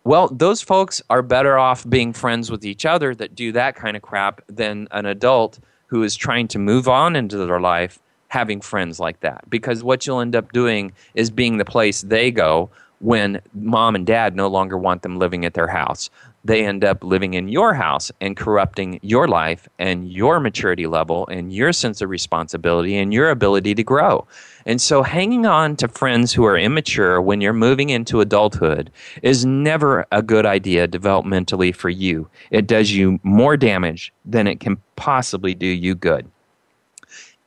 Well, 0.04 0.30
those 0.30 0.64
folks 0.64 1.00
are 1.12 1.22
better 1.22 1.60
off 1.60 1.88
being 1.88 2.12
friends 2.12 2.50
with 2.50 2.66
each 2.66 2.88
other 2.88 3.14
that 3.14 3.36
do 3.36 3.52
that 3.52 3.76
kind 3.76 3.96
of 3.96 4.02
crap 4.02 4.42
than 4.48 4.88
an 4.90 5.06
adult 5.06 5.60
who 5.86 6.02
is 6.02 6.16
trying 6.16 6.48
to 6.48 6.58
move 6.58 6.88
on 6.88 7.16
into 7.16 7.38
their 7.38 7.60
life 7.60 8.00
having 8.30 8.62
friends 8.62 9.00
like 9.00 9.20
that 9.20 9.48
because 9.50 9.84
what 9.84 10.08
you'll 10.08 10.22
end 10.22 10.36
up 10.36 10.52
doing 10.54 10.94
is 11.16 11.30
being 11.30 11.58
the 11.58 11.66
place 11.66 12.02
they 12.02 12.32
go 12.32 12.70
when 13.00 13.42
mom 13.54 13.96
and 13.96 14.06
dad 14.06 14.36
no 14.36 14.48
longer 14.48 14.78
want 14.78 15.02
them 15.02 15.18
living 15.18 15.46
at 15.46 15.54
their 15.54 15.68
house. 15.68 16.10
They 16.46 16.66
end 16.66 16.86
up 16.86 17.04
living 17.04 17.34
in 17.34 17.50
your 17.50 17.74
house 17.74 18.12
and 18.22 18.36
corrupting 18.36 19.00
your 19.02 19.28
life 19.28 19.68
and 19.78 20.10
your 20.10 20.40
maturity 20.40 20.88
level 20.88 21.28
and 21.28 21.52
your 21.52 21.74
sense 21.74 22.02
of 22.02 22.10
responsibility 22.10 22.98
and 22.98 23.14
your 23.14 23.30
ability 23.30 23.76
to 23.76 23.84
grow. 23.84 24.26
And 24.66 24.82
so, 24.82 25.04
hanging 25.04 25.46
on 25.46 25.76
to 25.78 25.88
friends 25.88 26.34
who 26.34 26.46
are 26.46 26.58
immature 26.58 27.22
when 27.22 27.42
you're 27.42 27.54
moving 27.54 27.90
into 27.90 28.22
adulthood 28.22 28.90
is 29.22 29.46
never 29.46 30.06
a 30.12 30.22
good 30.22 30.46
idea 30.46 30.88
developmentally 30.88 31.76
for 31.76 31.90
you. 31.90 32.30
It 32.52 32.68
does 32.68 32.92
you 32.92 33.20
more 33.24 33.58
damage 33.58 34.14
than 34.24 34.48
it 34.48 34.60
can 34.60 34.78
possibly 34.96 35.54
do 35.54 35.68
you 35.68 35.94
good. 35.94 36.30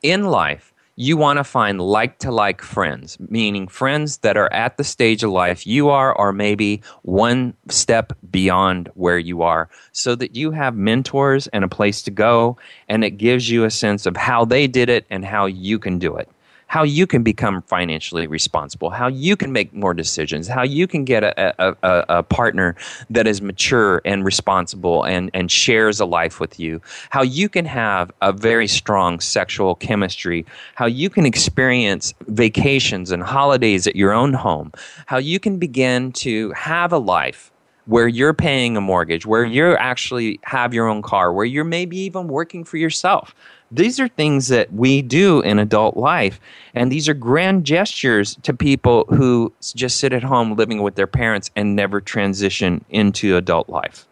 In 0.03 0.25
life, 0.25 0.72
you 0.95 1.17
want 1.17 1.37
to 1.37 1.43
find 1.43 1.81
like 1.81 2.19
to 2.19 2.31
like 2.31 2.61
friends, 2.61 3.17
meaning 3.19 3.67
friends 3.67 4.19
that 4.19 4.37
are 4.37 4.51
at 4.53 4.77
the 4.77 4.83
stage 4.83 5.23
of 5.23 5.31
life 5.31 5.65
you 5.65 5.89
are, 5.89 6.13
or 6.15 6.31
maybe 6.31 6.81
one 7.01 7.53
step 7.69 8.13
beyond 8.29 8.89
where 8.93 9.17
you 9.17 9.41
are, 9.41 9.69
so 9.91 10.15
that 10.15 10.35
you 10.35 10.51
have 10.51 10.75
mentors 10.75 11.47
and 11.47 11.63
a 11.63 11.67
place 11.67 12.01
to 12.03 12.11
go, 12.11 12.57
and 12.87 13.03
it 13.03 13.11
gives 13.11 13.49
you 13.49 13.63
a 13.63 13.71
sense 13.71 14.05
of 14.05 14.15
how 14.15 14.45
they 14.45 14.67
did 14.67 14.89
it 14.89 15.05
and 15.09 15.25
how 15.25 15.45
you 15.45 15.79
can 15.79 15.99
do 15.99 16.15
it 16.15 16.29
how 16.73 16.81
you 16.81 17.05
can 17.05 17.21
become 17.21 17.61
financially 17.61 18.25
responsible, 18.25 18.89
how 18.89 19.07
you 19.07 19.37
can 19.37 19.51
make 19.51 19.71
more 19.75 19.93
decisions, 19.93 20.47
how 20.47 20.63
you 20.63 20.87
can 20.87 21.05
get 21.05 21.23
a, 21.23 21.53
a, 21.63 21.75
a, 21.83 22.05
a, 22.09 22.23
partner 22.23 22.75
that 23.11 23.27
is 23.27 23.43
mature 23.43 24.01
and 24.05 24.25
responsible 24.25 25.03
and, 25.03 25.29
and 25.35 25.51
shares 25.51 25.99
a 25.99 26.05
life 26.05 26.39
with 26.39 26.59
you, 26.59 26.81
how 27.11 27.21
you 27.21 27.47
can 27.47 27.63
have 27.63 28.11
a 28.23 28.33
very 28.33 28.67
strong 28.67 29.19
sexual 29.19 29.75
chemistry, 29.75 30.47
how 30.73 30.87
you 30.87 31.11
can 31.11 31.27
experience 31.27 32.15
vacations 32.21 33.11
and 33.11 33.21
holidays 33.21 33.85
at 33.85 33.95
your 33.95 34.11
own 34.11 34.33
home, 34.33 34.71
how 35.05 35.19
you 35.19 35.39
can 35.39 35.59
begin 35.59 36.11
to 36.11 36.49
have 36.53 36.91
a 36.91 36.97
life 36.97 37.51
where 37.85 38.07
you're 38.07 38.33
paying 38.33 38.77
a 38.77 38.81
mortgage, 38.81 39.25
where 39.25 39.45
you 39.45 39.75
actually 39.75 40.39
have 40.43 40.73
your 40.73 40.87
own 40.87 41.03
car, 41.03 41.33
where 41.33 41.45
you're 41.45 41.63
maybe 41.63 41.97
even 41.97 42.27
working 42.27 42.63
for 42.63 42.77
yourself, 42.77 43.35
these 43.73 43.99
are 43.99 44.07
things 44.07 44.49
that 44.49 44.71
we 44.71 45.01
do 45.01 45.41
in 45.41 45.59
adult 45.59 45.97
life. 45.97 46.39
And 46.73 46.91
these 46.91 47.09
are 47.09 47.13
grand 47.13 47.65
gestures 47.65 48.35
to 48.43 48.53
people 48.53 49.05
who 49.09 49.51
just 49.61 49.97
sit 49.97 50.13
at 50.13 50.23
home 50.23 50.55
living 50.55 50.81
with 50.81 50.95
their 50.95 51.07
parents 51.07 51.49
and 51.55 51.75
never 51.75 51.99
transition 51.99 52.85
into 52.89 53.35
adult 53.35 53.69
life. 53.69 54.05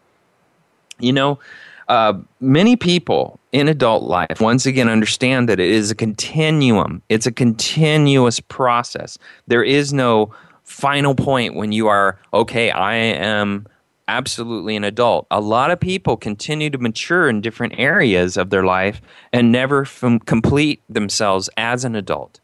You 0.99 1.13
know, 1.13 1.39
uh, 1.87 2.13
many 2.39 2.75
people 2.75 3.39
in 3.51 3.67
adult 3.67 4.03
life, 4.03 4.39
once 4.39 4.65
again, 4.65 4.89
understand 4.89 5.49
that 5.49 5.59
it 5.59 5.69
is 5.69 5.91
a 5.91 5.95
continuum, 5.95 7.01
it's 7.09 7.25
a 7.25 7.31
continuous 7.31 8.39
process. 8.39 9.17
There 9.47 9.63
is 9.63 9.93
no 9.93 10.33
final 10.63 11.15
point 11.15 11.55
when 11.55 11.71
you 11.71 11.87
are, 11.87 12.17
okay, 12.33 12.71
I 12.71 12.95
am 12.95 13.67
absolutely 14.11 14.75
an 14.75 14.83
adult. 14.83 15.25
A 15.31 15.39
lot 15.39 15.71
of 15.71 15.79
people 15.79 16.17
continue 16.17 16.69
to 16.69 16.77
mature 16.77 17.29
in 17.29 17.39
different 17.39 17.75
areas 17.77 18.35
of 18.35 18.49
their 18.49 18.63
life 18.63 19.01
and 19.31 19.51
never 19.51 19.83
f- 19.83 20.03
complete 20.25 20.83
themselves 20.89 21.49
as 21.55 21.85
an 21.85 21.95
adult. 21.95 22.40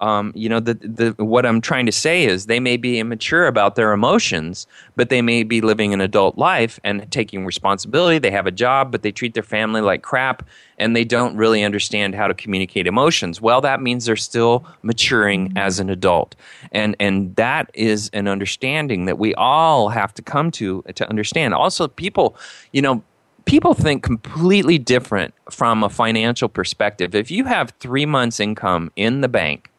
Um, 0.00 0.32
you 0.34 0.48
know, 0.48 0.60
the, 0.60 0.74
the, 0.74 1.24
what 1.24 1.44
I'm 1.44 1.60
trying 1.60 1.86
to 1.86 1.92
say 1.92 2.24
is 2.24 2.46
they 2.46 2.60
may 2.60 2.76
be 2.76 2.98
immature 2.98 3.46
about 3.46 3.76
their 3.76 3.92
emotions, 3.92 4.66
but 4.96 5.10
they 5.10 5.20
may 5.20 5.42
be 5.42 5.60
living 5.60 5.92
an 5.92 6.00
adult 6.00 6.38
life 6.38 6.80
and 6.84 7.10
taking 7.10 7.44
responsibility. 7.44 8.18
They 8.18 8.30
have 8.30 8.46
a 8.46 8.50
job, 8.50 8.92
but 8.92 9.02
they 9.02 9.12
treat 9.12 9.34
their 9.34 9.42
family 9.42 9.80
like 9.80 10.02
crap 10.02 10.46
and 10.78 10.96
they 10.96 11.04
don't 11.04 11.36
really 11.36 11.62
understand 11.62 12.14
how 12.14 12.26
to 12.26 12.34
communicate 12.34 12.86
emotions. 12.86 13.40
Well, 13.40 13.60
that 13.60 13.82
means 13.82 14.06
they're 14.06 14.16
still 14.16 14.64
maturing 14.82 15.52
as 15.56 15.78
an 15.78 15.90
adult. 15.90 16.34
And, 16.72 16.96
and 16.98 17.36
that 17.36 17.70
is 17.74 18.10
an 18.14 18.26
understanding 18.26 19.04
that 19.04 19.18
we 19.18 19.34
all 19.34 19.90
have 19.90 20.14
to 20.14 20.22
come 20.22 20.50
to 20.52 20.82
to 20.94 21.08
understand. 21.08 21.54
Also, 21.54 21.88
people, 21.88 22.36
you 22.72 22.80
know, 22.80 23.02
people 23.44 23.74
think 23.74 24.02
completely 24.02 24.78
different 24.78 25.34
from 25.50 25.82
a 25.82 25.88
financial 25.88 26.48
perspective. 26.48 27.14
If 27.14 27.30
you 27.30 27.44
have 27.44 27.72
three 27.80 28.06
months' 28.06 28.40
income 28.40 28.90
in 28.96 29.20
the 29.20 29.28
bank 29.28 29.69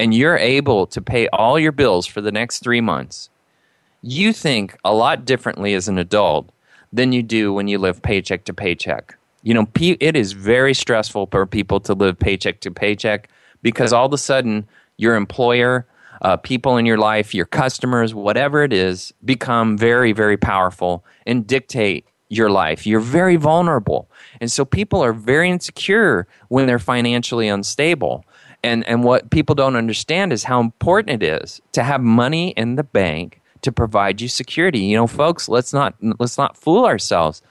and 0.00 0.14
you're 0.14 0.38
able 0.38 0.86
to 0.86 1.02
pay 1.02 1.28
all 1.28 1.58
your 1.58 1.72
bills 1.72 2.06
for 2.06 2.22
the 2.22 2.32
next 2.32 2.60
three 2.60 2.80
months, 2.80 3.28
you 4.00 4.32
think 4.32 4.74
a 4.82 4.94
lot 4.94 5.26
differently 5.26 5.74
as 5.74 5.88
an 5.88 5.98
adult 5.98 6.48
than 6.90 7.12
you 7.12 7.22
do 7.22 7.52
when 7.52 7.68
you 7.68 7.76
live 7.76 8.00
paycheck 8.00 8.44
to 8.44 8.54
paycheck. 8.54 9.18
You 9.42 9.52
know, 9.52 9.66
it 9.78 10.16
is 10.16 10.32
very 10.32 10.72
stressful 10.72 11.26
for 11.26 11.44
people 11.44 11.80
to 11.80 11.92
live 11.92 12.18
paycheck 12.18 12.60
to 12.60 12.70
paycheck 12.70 13.28
because 13.60 13.92
all 13.92 14.06
of 14.06 14.12
a 14.14 14.18
sudden 14.18 14.66
your 14.96 15.16
employer, 15.16 15.86
uh, 16.22 16.38
people 16.38 16.78
in 16.78 16.86
your 16.86 16.98
life, 16.98 17.34
your 17.34 17.44
customers, 17.44 18.14
whatever 18.14 18.64
it 18.64 18.72
is, 18.72 19.12
become 19.22 19.76
very, 19.76 20.12
very 20.12 20.38
powerful 20.38 21.04
and 21.26 21.46
dictate 21.46 22.06
your 22.30 22.48
life. 22.48 22.86
You're 22.86 23.00
very 23.00 23.36
vulnerable. 23.36 24.08
And 24.40 24.50
so 24.50 24.64
people 24.64 25.04
are 25.04 25.12
very 25.12 25.50
insecure 25.50 26.26
when 26.48 26.66
they're 26.66 26.78
financially 26.78 27.48
unstable. 27.48 28.24
And, 28.62 28.86
and 28.86 29.04
what 29.04 29.30
people 29.30 29.54
don't 29.54 29.76
understand 29.76 30.32
is 30.32 30.44
how 30.44 30.60
important 30.60 31.22
it 31.22 31.42
is 31.42 31.60
to 31.72 31.82
have 31.82 32.02
money 32.02 32.50
in 32.50 32.76
the 32.76 32.82
bank 32.82 33.40
to 33.62 33.72
provide 33.72 34.20
you 34.20 34.28
security. 34.28 34.80
You 34.80 34.96
know, 34.96 35.06
folks, 35.06 35.48
let's 35.48 35.72
not, 35.72 35.94
let's 36.18 36.38
not 36.38 36.56
fool 36.56 36.84
ourselves. 36.84 37.42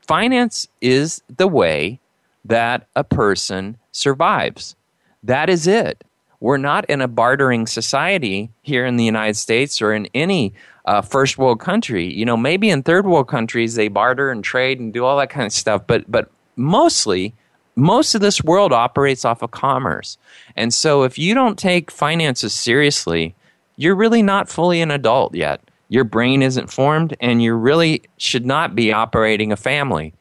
Finance 0.00 0.68
is 0.80 1.22
the 1.34 1.48
way 1.48 2.00
that 2.44 2.86
a 2.96 3.04
person 3.04 3.78
survives. 3.92 4.76
That 5.22 5.48
is 5.48 5.66
it. 5.66 6.04
We're 6.40 6.56
not 6.56 6.86
in 6.86 7.02
a 7.02 7.08
bartering 7.08 7.66
society 7.66 8.50
here 8.62 8.86
in 8.86 8.96
the 8.96 9.04
United 9.04 9.36
States 9.36 9.82
or 9.82 9.92
in 9.92 10.08
any 10.14 10.54
uh, 10.86 11.02
first 11.02 11.36
world 11.36 11.60
country. 11.60 12.12
You 12.12 12.24
know, 12.24 12.36
maybe 12.36 12.70
in 12.70 12.82
third 12.82 13.06
world 13.06 13.28
countries 13.28 13.74
they 13.74 13.88
barter 13.88 14.30
and 14.30 14.42
trade 14.42 14.80
and 14.80 14.92
do 14.92 15.04
all 15.04 15.18
that 15.18 15.28
kind 15.28 15.46
of 15.46 15.52
stuff, 15.52 15.86
but 15.86 16.10
but 16.10 16.30
mostly 16.56 17.34
most 17.76 18.14
of 18.14 18.20
this 18.20 18.42
world 18.42 18.72
operates 18.72 19.24
off 19.24 19.42
of 19.42 19.50
commerce. 19.50 20.18
And 20.56 20.72
so 20.72 21.02
if 21.02 21.18
you 21.18 21.34
don't 21.34 21.58
take 21.58 21.90
finances 21.90 22.52
seriously, 22.52 23.34
you're 23.76 23.94
really 23.94 24.22
not 24.22 24.48
fully 24.48 24.80
an 24.80 24.90
adult 24.90 25.34
yet. 25.34 25.60
Your 25.88 26.04
brain 26.04 26.42
isn't 26.42 26.70
formed 26.70 27.16
and 27.20 27.42
you 27.42 27.54
really 27.54 28.02
should 28.16 28.46
not 28.46 28.74
be 28.74 28.92
operating 28.92 29.52
a 29.52 29.56
family. 29.56 30.12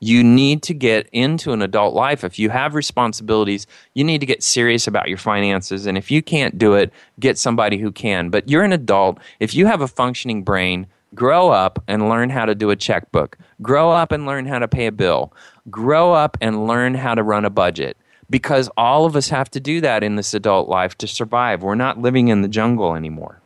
You 0.00 0.22
need 0.22 0.62
to 0.62 0.74
get 0.74 1.08
into 1.10 1.52
an 1.52 1.60
adult 1.60 1.92
life. 1.92 2.22
If 2.22 2.38
you 2.38 2.50
have 2.50 2.74
responsibilities, 2.74 3.66
you 3.94 4.04
need 4.04 4.20
to 4.20 4.26
get 4.26 4.44
serious 4.44 4.86
about 4.86 5.08
your 5.08 5.18
finances. 5.18 5.86
And 5.86 5.98
if 5.98 6.10
you 6.10 6.22
can't 6.22 6.56
do 6.56 6.74
it, 6.74 6.92
get 7.18 7.36
somebody 7.36 7.78
who 7.78 7.90
can. 7.90 8.30
But 8.30 8.48
you're 8.48 8.62
an 8.62 8.72
adult. 8.72 9.18
If 9.40 9.54
you 9.54 9.66
have 9.66 9.80
a 9.80 9.88
functioning 9.88 10.44
brain, 10.44 10.86
grow 11.14 11.50
up 11.50 11.82
and 11.88 12.08
learn 12.08 12.30
how 12.30 12.44
to 12.44 12.54
do 12.54 12.70
a 12.70 12.76
checkbook. 12.76 13.38
Grow 13.62 13.90
up 13.90 14.12
and 14.12 14.26
learn 14.26 14.46
how 14.46 14.58
to 14.58 14.68
pay 14.68 14.86
a 14.86 14.92
bill. 14.92 15.32
Grow 15.70 16.12
up 16.12 16.36
and 16.40 16.66
learn 16.66 16.94
how 16.94 17.14
to 17.14 17.22
run 17.22 17.44
a 17.44 17.50
budget. 17.50 17.96
Because 18.30 18.68
all 18.76 19.06
of 19.06 19.16
us 19.16 19.30
have 19.30 19.50
to 19.52 19.60
do 19.60 19.80
that 19.80 20.02
in 20.02 20.16
this 20.16 20.34
adult 20.34 20.68
life 20.68 20.96
to 20.98 21.06
survive. 21.06 21.62
We're 21.62 21.74
not 21.74 21.98
living 21.98 22.28
in 22.28 22.42
the 22.42 22.48
jungle 22.48 22.94
anymore. 22.94 23.40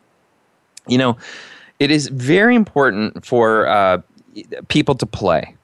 You 0.89 0.99
know, 0.99 1.17
it 1.79 1.93
is 1.93 2.09
very 2.09 2.57
important 2.57 3.25
for 3.25 3.69
uh, 3.69 4.03
people 4.69 4.97
to 4.97 5.07
play 5.07 5.55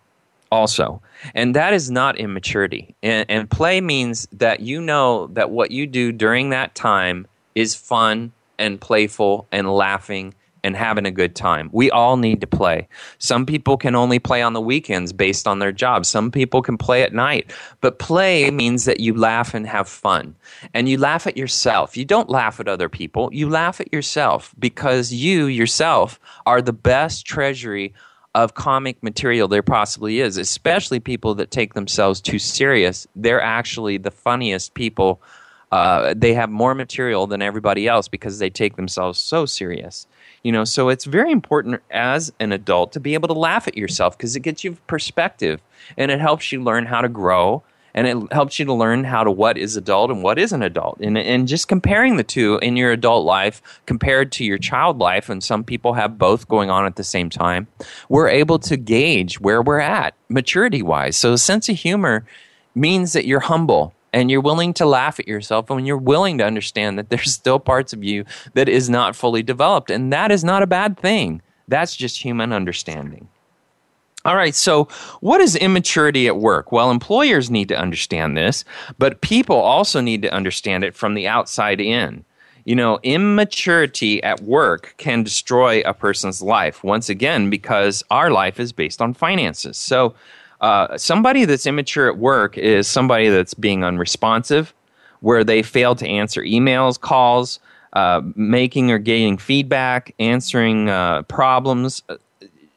also. 0.53 1.03
And 1.35 1.55
that 1.57 1.75
is 1.75 1.91
not 1.91 2.17
immaturity. 2.17 2.95
And, 3.03 3.27
and, 3.29 3.51
play 3.51 3.81
means 3.81 4.29
that 4.33 4.61
you 4.61 4.81
know 4.81 5.27
that 5.29 5.51
what 5.51 5.71
you 5.71 5.87
do 5.87 6.13
during 6.13 6.51
that 6.51 6.75
time 6.75 7.27
is 7.55 7.75
fun 7.75 8.33
and 8.59 8.81
playful 8.81 9.47
and 9.51 9.73
laughing 9.73 10.35
and 10.65 10.77
having 10.77 11.07
a 11.07 11.11
good 11.11 11.35
time. 11.35 11.71
We 11.73 11.91
all 11.91 12.17
need 12.17 12.41
to 12.41 12.47
play. 12.47 12.89
Some 13.19 13.47
people 13.47 13.77
can 13.77 13.95
only 13.95 14.19
play 14.19 14.43
on 14.43 14.53
the 14.53 14.61
weekends 14.61 15.13
based 15.13 15.47
on 15.47 15.59
their 15.59 15.73
job. 15.73 16.05
Some 16.05 16.31
people 16.31 16.63
can 16.63 16.77
play 16.77 17.03
at 17.03 17.13
night. 17.13 17.53
But 17.81 17.99
play 17.99 18.51
means 18.51 18.85
that 18.85 19.01
you 19.01 19.15
laugh 19.15 19.55
and 19.55 19.67
have 19.67 19.89
fun. 19.89 20.35
And 20.75 20.89
you 20.89 20.99
laugh 20.99 21.27
at 21.27 21.37
yourself. 21.37 21.97
You 21.97 22.05
don't 22.05 22.29
laugh 22.29 22.61
at 22.61 22.69
other 22.69 22.89
people. 22.89 23.31
You 23.33 23.49
laugh 23.49 23.81
at 23.81 23.93
yourself 23.93 24.55
because 24.59 25.13
you 25.13 25.47
yourself 25.47 26.19
are 26.47 26.61
the 26.61 26.73
best 26.73 27.27
treasury 27.27 27.95
of 28.35 28.55
comic 28.55 29.03
material 29.03 29.49
there 29.49 29.63
possibly 29.63 30.21
is, 30.21 30.37
especially 30.37 31.01
people 31.01 31.35
that 31.35 31.51
take 31.51 31.75
themselves 31.75 32.21
too 32.21 32.39
serious. 32.39 33.07
They're 33.17 33.41
actually 33.41 33.99
the 33.99 34.11
funniest 34.11 34.75
people. 34.75 35.21
Uh, 35.73 36.15
they 36.17 36.35
have 36.35 36.51
more 36.51 36.75
material 36.75 37.27
than 37.27 37.43
everybody 37.43 37.89
else 37.89 38.09
because 38.09 38.39
they 38.39 38.51
take 38.51 38.77
themselves 38.77 39.19
so 39.19 39.45
serious. 39.45 40.07
You 40.43 40.53
know, 40.53 40.65
so 40.65 40.89
it's 40.89 41.05
very 41.05 41.33
important 41.33 41.83
as 41.91 42.33
an 42.39 42.53
adult 42.53 42.93
to 42.93 43.01
be 43.01 43.15
able 43.15 43.29
to 43.29 43.35
laugh 43.35 43.67
at 43.67 43.77
yourself 43.77 44.17
because 44.17 44.37
it 44.37 44.41
gets 44.41 44.65
you 44.65 44.77
perspective 44.87 45.61
and 45.97 46.11
it 46.11 46.21
helps 46.21 46.53
you 46.53 46.63
learn 46.63 46.87
how 46.87 47.01
to 47.01 47.09
grow 47.09 47.63
and 47.95 48.07
it 48.07 48.33
helps 48.33 48.59
you 48.59 48.65
to 48.65 48.73
learn 48.73 49.03
how 49.03 49.25
to 49.25 49.31
what 49.31 49.59
is 49.59 49.77
adult 49.77 50.11
and 50.11 50.23
what 50.23 50.39
isn't 50.39 50.63
adult. 50.63 50.99
And, 51.01 51.19
and 51.19 51.49
just 51.49 51.67
comparing 51.67 52.17
the 52.17 52.23
two 52.23 52.59
in 52.63 52.77
your 52.77 52.93
adult 52.93 53.25
life 53.25 53.61
compared 53.87 54.31
to 54.33 54.45
your 54.45 54.59
child 54.59 54.99
life 54.99 55.29
and 55.29 55.43
some 55.43 55.65
people 55.65 55.95
have 55.95 56.19
both 56.19 56.47
going 56.47 56.71
on 56.71 56.87
at 56.87 56.97
the 56.97 57.05
same 57.05 57.31
time 57.31 57.67
we're 58.09 58.29
able 58.29 58.59
to 58.61 58.77
gauge 58.77 59.41
where 59.41 59.63
we're 59.63 59.81
at 59.81 60.15
maturity 60.29 60.83
wise 60.83 61.17
so 61.17 61.33
a 61.33 61.39
sense 61.39 61.69
of 61.69 61.77
humor 61.77 62.25
means 62.75 63.13
that 63.15 63.27
you're 63.27 63.41
humble 63.41 63.95
and 64.19 64.33
you're 64.33 64.41
willing 64.41 64.75
to 64.75 64.85
laugh 64.85 65.21
at 65.21 65.29
yourself 65.29 65.71
and 65.71 65.87
you're 65.87 65.97
willing 65.97 66.39
to 66.39 66.45
understand 66.45 66.99
that 66.99 67.09
there's 67.09 67.33
still 67.33 67.61
parts 67.61 67.93
of 67.93 68.03
you 68.03 68.25
that 68.55 68.69
is 68.69 68.91
not 68.91 69.15
fully 69.15 69.43
developed 69.43 69.91
and 69.91 70.13
that 70.13 70.33
is 70.33 70.43
not 70.43 70.63
a 70.63 70.67
bad 70.67 70.99
thing 70.99 71.41
that's 71.69 71.95
just 71.95 72.23
human 72.23 72.53
understanding 72.53 73.29
all 74.25 74.35
right, 74.35 74.55
so 74.55 74.89
what 75.21 75.41
is 75.41 75.55
immaturity 75.55 76.27
at 76.27 76.37
work? 76.37 76.73
Well, 76.73 76.91
employers 76.91 77.51
need 77.51 77.69
to 77.69 77.79
understand 77.79 78.37
this, 78.37 78.65
but 78.99 79.21
people 79.21 79.57
also 79.57 80.01
need 80.01 80.23
to 80.23 80.35
understand 80.35 80.83
it 80.83 80.97
from 80.97 81.15
the 81.15 81.29
outside 81.29 81.81
in. 81.81 82.25
You 82.65 82.75
know, 82.75 82.99
immaturity 83.05 84.23
at 84.23 84.43
work 84.43 84.95
can 84.99 85.23
destroy 85.23 85.81
a 85.83 85.95
person's 85.95 86.43
life, 86.43 86.83
once 86.83 87.09
again, 87.09 87.49
because 87.49 88.05
our 88.11 88.31
life 88.31 88.59
is 88.61 88.73
based 88.73 89.01
on 89.01 89.15
finances. 89.15 89.79
So, 89.79 90.15
uh, 90.61 90.97
somebody 90.97 91.45
that's 91.45 91.67
immature 91.67 92.09
at 92.09 92.19
work 92.19 92.59
is 92.59 92.89
somebody 92.89 93.29
that's 93.29 93.55
being 93.55 93.85
unresponsive, 93.85 94.75
where 95.21 95.45
they 95.45 95.63
fail 95.63 95.95
to 95.95 96.07
answer 96.07 96.43
emails, 96.43 97.01
calls, 97.01 97.61
uh, 97.93 98.21
making 98.35 98.91
or 98.91 98.99
getting 98.99 99.39
feedback, 99.39 100.15
answering 100.19 100.89
uh, 100.89 101.23
problems, 101.23 102.03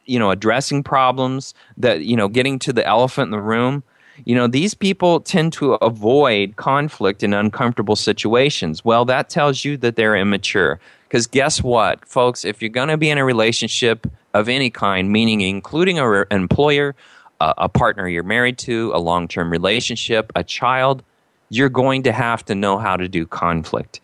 you 0.05 0.19
know 0.19 0.29
addressing 0.29 0.84
problems 0.84 1.53
that 1.77 2.01
you 2.03 2.15
know 2.15 2.27
getting 2.27 2.59
to 2.59 2.73
the 2.73 2.86
elephant 2.86 3.27
in 3.27 3.32
the 3.32 3.41
room. 3.41 3.84
You 4.25 4.36
know 4.36 4.47
these 4.47 4.73
people 4.73 5.21
tend 5.21 5.53
to 5.53 5.73
avoid 5.75 6.55
conflict 6.57 7.23
in 7.23 7.34
uncomfortable 7.34 7.95
situations. 7.95 8.84
Well 8.86 9.05
that 9.05 9.29
tells 9.29 9.63
you 9.65 9.77
that 9.77 9.95
they're 9.95 10.15
immature. 10.15 10.79
Because 11.07 11.27
guess 11.27 11.63
what 11.63 12.05
folks? 12.07 12.45
If 12.45 12.61
you're 12.61 12.69
going 12.69 12.89
to 12.89 12.97
be 12.97 13.09
in 13.09 13.17
a 13.17 13.25
relationship 13.25 14.07
of 14.34 14.47
any 14.47 14.69
kind 14.69 15.11
meaning 15.11 15.41
including 15.41 15.99
an 15.99 16.25
employer 16.29 16.95
a 17.57 17.69
partner 17.69 18.07
you're 18.07 18.23
married 18.23 18.57
to 18.57 18.91
a 18.93 18.99
long-term 18.99 19.49
relationship 19.51 20.31
a 20.35 20.43
child 20.43 21.03
you're 21.49 21.69
going 21.69 22.03
to 22.03 22.11
have 22.11 22.43
to 22.45 22.55
know 22.55 22.77
how 22.77 22.95
to 22.95 23.07
do 23.07 23.25
conflict 23.25 23.99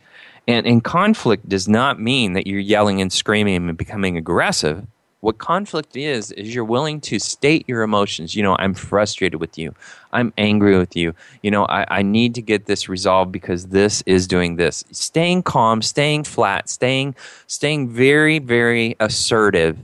and, 0.47 0.65
and 0.65 0.83
conflict 0.83 1.47
does 1.47 1.67
not 1.67 1.99
mean 1.99 2.33
that 2.33 2.47
you're 2.47 2.59
yelling 2.59 3.01
and 3.01 3.11
screaming 3.11 3.69
and 3.69 3.77
becoming 3.77 4.17
aggressive 4.17 4.85
what 5.19 5.39
conflict 5.39 5.97
is, 5.97 6.31
is 6.31 6.53
you're 6.53 6.63
willing 6.63 7.01
to 7.01 7.17
state 7.19 7.65
your 7.67 7.81
emotions. 7.81 8.35
You 8.35 8.43
know, 8.43 8.55
I'm 8.59 8.73
frustrated 8.73 9.39
with 9.39 9.57
you. 9.57 9.73
I'm 10.13 10.31
angry 10.37 10.77
with 10.77 10.95
you. 10.95 11.15
You 11.41 11.51
know, 11.51 11.65
I, 11.65 11.85
I 11.89 12.01
need 12.03 12.35
to 12.35 12.41
get 12.41 12.65
this 12.65 12.87
resolved 12.87 13.31
because 13.31 13.67
this 13.67 14.03
is 14.05 14.27
doing 14.27 14.57
this. 14.57 14.83
Staying 14.91 15.43
calm, 15.43 15.81
staying 15.81 16.25
flat, 16.25 16.69
staying 16.69 17.15
staying 17.47 17.89
very, 17.89 18.39
very 18.39 18.95
assertive 18.99 19.77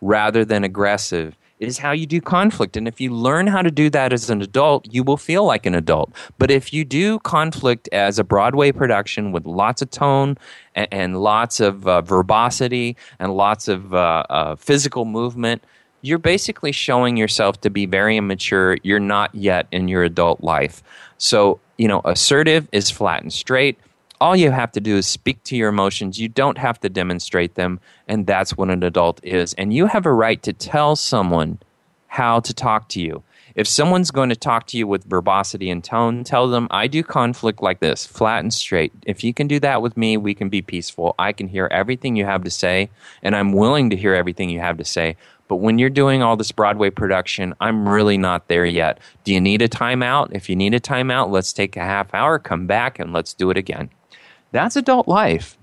rather 0.00 0.44
than 0.44 0.64
aggressive 0.64 1.36
is 1.58 1.78
how 1.78 1.92
you 1.92 2.06
do 2.06 2.20
conflict. 2.20 2.76
And 2.76 2.86
if 2.86 3.00
you 3.00 3.12
learn 3.12 3.46
how 3.46 3.62
to 3.62 3.70
do 3.70 3.90
that 3.90 4.12
as 4.12 4.30
an 4.30 4.42
adult, 4.42 4.86
you 4.92 5.02
will 5.02 5.16
feel 5.16 5.44
like 5.44 5.66
an 5.66 5.74
adult. 5.74 6.12
But 6.38 6.50
if 6.50 6.72
you 6.72 6.84
do 6.84 7.18
conflict 7.20 7.88
as 7.92 8.18
a 8.18 8.24
Broadway 8.24 8.72
production 8.72 9.32
with 9.32 9.46
lots 9.46 9.82
of 9.82 9.90
tone 9.90 10.38
and, 10.74 10.88
and 10.90 11.22
lots 11.22 11.60
of 11.60 11.86
uh, 11.86 12.00
verbosity 12.02 12.96
and 13.18 13.34
lots 13.34 13.68
of 13.68 13.94
uh, 13.94 14.24
uh, 14.30 14.56
physical 14.56 15.04
movement, 15.04 15.62
you're 16.02 16.18
basically 16.18 16.72
showing 16.72 17.16
yourself 17.16 17.60
to 17.62 17.70
be 17.70 17.86
very 17.86 18.16
immature. 18.16 18.78
You're 18.82 19.00
not 19.00 19.34
yet 19.34 19.66
in 19.72 19.88
your 19.88 20.04
adult 20.04 20.42
life. 20.42 20.82
So, 21.18 21.60
you 21.76 21.88
know, 21.88 22.00
assertive 22.04 22.68
is 22.70 22.90
flat 22.90 23.22
and 23.22 23.32
straight 23.32 23.78
all 24.20 24.36
you 24.36 24.50
have 24.50 24.72
to 24.72 24.80
do 24.80 24.96
is 24.96 25.06
speak 25.06 25.42
to 25.44 25.56
your 25.56 25.68
emotions. 25.68 26.20
You 26.20 26.28
don't 26.28 26.58
have 26.58 26.80
to 26.80 26.88
demonstrate 26.88 27.54
them. 27.54 27.80
And 28.06 28.26
that's 28.26 28.56
what 28.56 28.70
an 28.70 28.82
adult 28.82 29.20
is. 29.22 29.54
And 29.54 29.72
you 29.72 29.86
have 29.86 30.06
a 30.06 30.12
right 30.12 30.42
to 30.42 30.52
tell 30.52 30.96
someone 30.96 31.58
how 32.08 32.40
to 32.40 32.54
talk 32.54 32.88
to 32.90 33.00
you. 33.00 33.22
If 33.54 33.66
someone's 33.66 34.12
going 34.12 34.28
to 34.28 34.36
talk 34.36 34.68
to 34.68 34.78
you 34.78 34.86
with 34.86 35.04
verbosity 35.04 35.68
and 35.68 35.82
tone, 35.82 36.22
tell 36.22 36.48
them, 36.48 36.68
I 36.70 36.86
do 36.86 37.02
conflict 37.02 37.60
like 37.60 37.80
this, 37.80 38.06
flat 38.06 38.40
and 38.40 38.54
straight. 38.54 38.92
If 39.04 39.24
you 39.24 39.34
can 39.34 39.48
do 39.48 39.58
that 39.60 39.82
with 39.82 39.96
me, 39.96 40.16
we 40.16 40.32
can 40.32 40.48
be 40.48 40.62
peaceful. 40.62 41.16
I 41.18 41.32
can 41.32 41.48
hear 41.48 41.66
everything 41.72 42.14
you 42.14 42.24
have 42.24 42.44
to 42.44 42.50
say, 42.50 42.88
and 43.20 43.34
I'm 43.34 43.52
willing 43.52 43.90
to 43.90 43.96
hear 43.96 44.14
everything 44.14 44.48
you 44.48 44.60
have 44.60 44.78
to 44.78 44.84
say. 44.84 45.16
But 45.48 45.56
when 45.56 45.78
you're 45.78 45.90
doing 45.90 46.22
all 46.22 46.36
this 46.36 46.52
Broadway 46.52 46.90
production, 46.90 47.52
I'm 47.60 47.88
really 47.88 48.16
not 48.16 48.46
there 48.46 48.66
yet. 48.66 49.00
Do 49.24 49.34
you 49.34 49.40
need 49.40 49.60
a 49.62 49.68
timeout? 49.68 50.28
If 50.30 50.48
you 50.48 50.54
need 50.54 50.74
a 50.74 50.80
timeout, 50.80 51.30
let's 51.30 51.52
take 51.52 51.76
a 51.76 51.80
half 51.80 52.14
hour, 52.14 52.38
come 52.38 52.66
back, 52.68 53.00
and 53.00 53.12
let's 53.12 53.34
do 53.34 53.50
it 53.50 53.56
again. 53.56 53.90
That's 54.52 54.76
adult 54.76 55.08
life. 55.08 55.56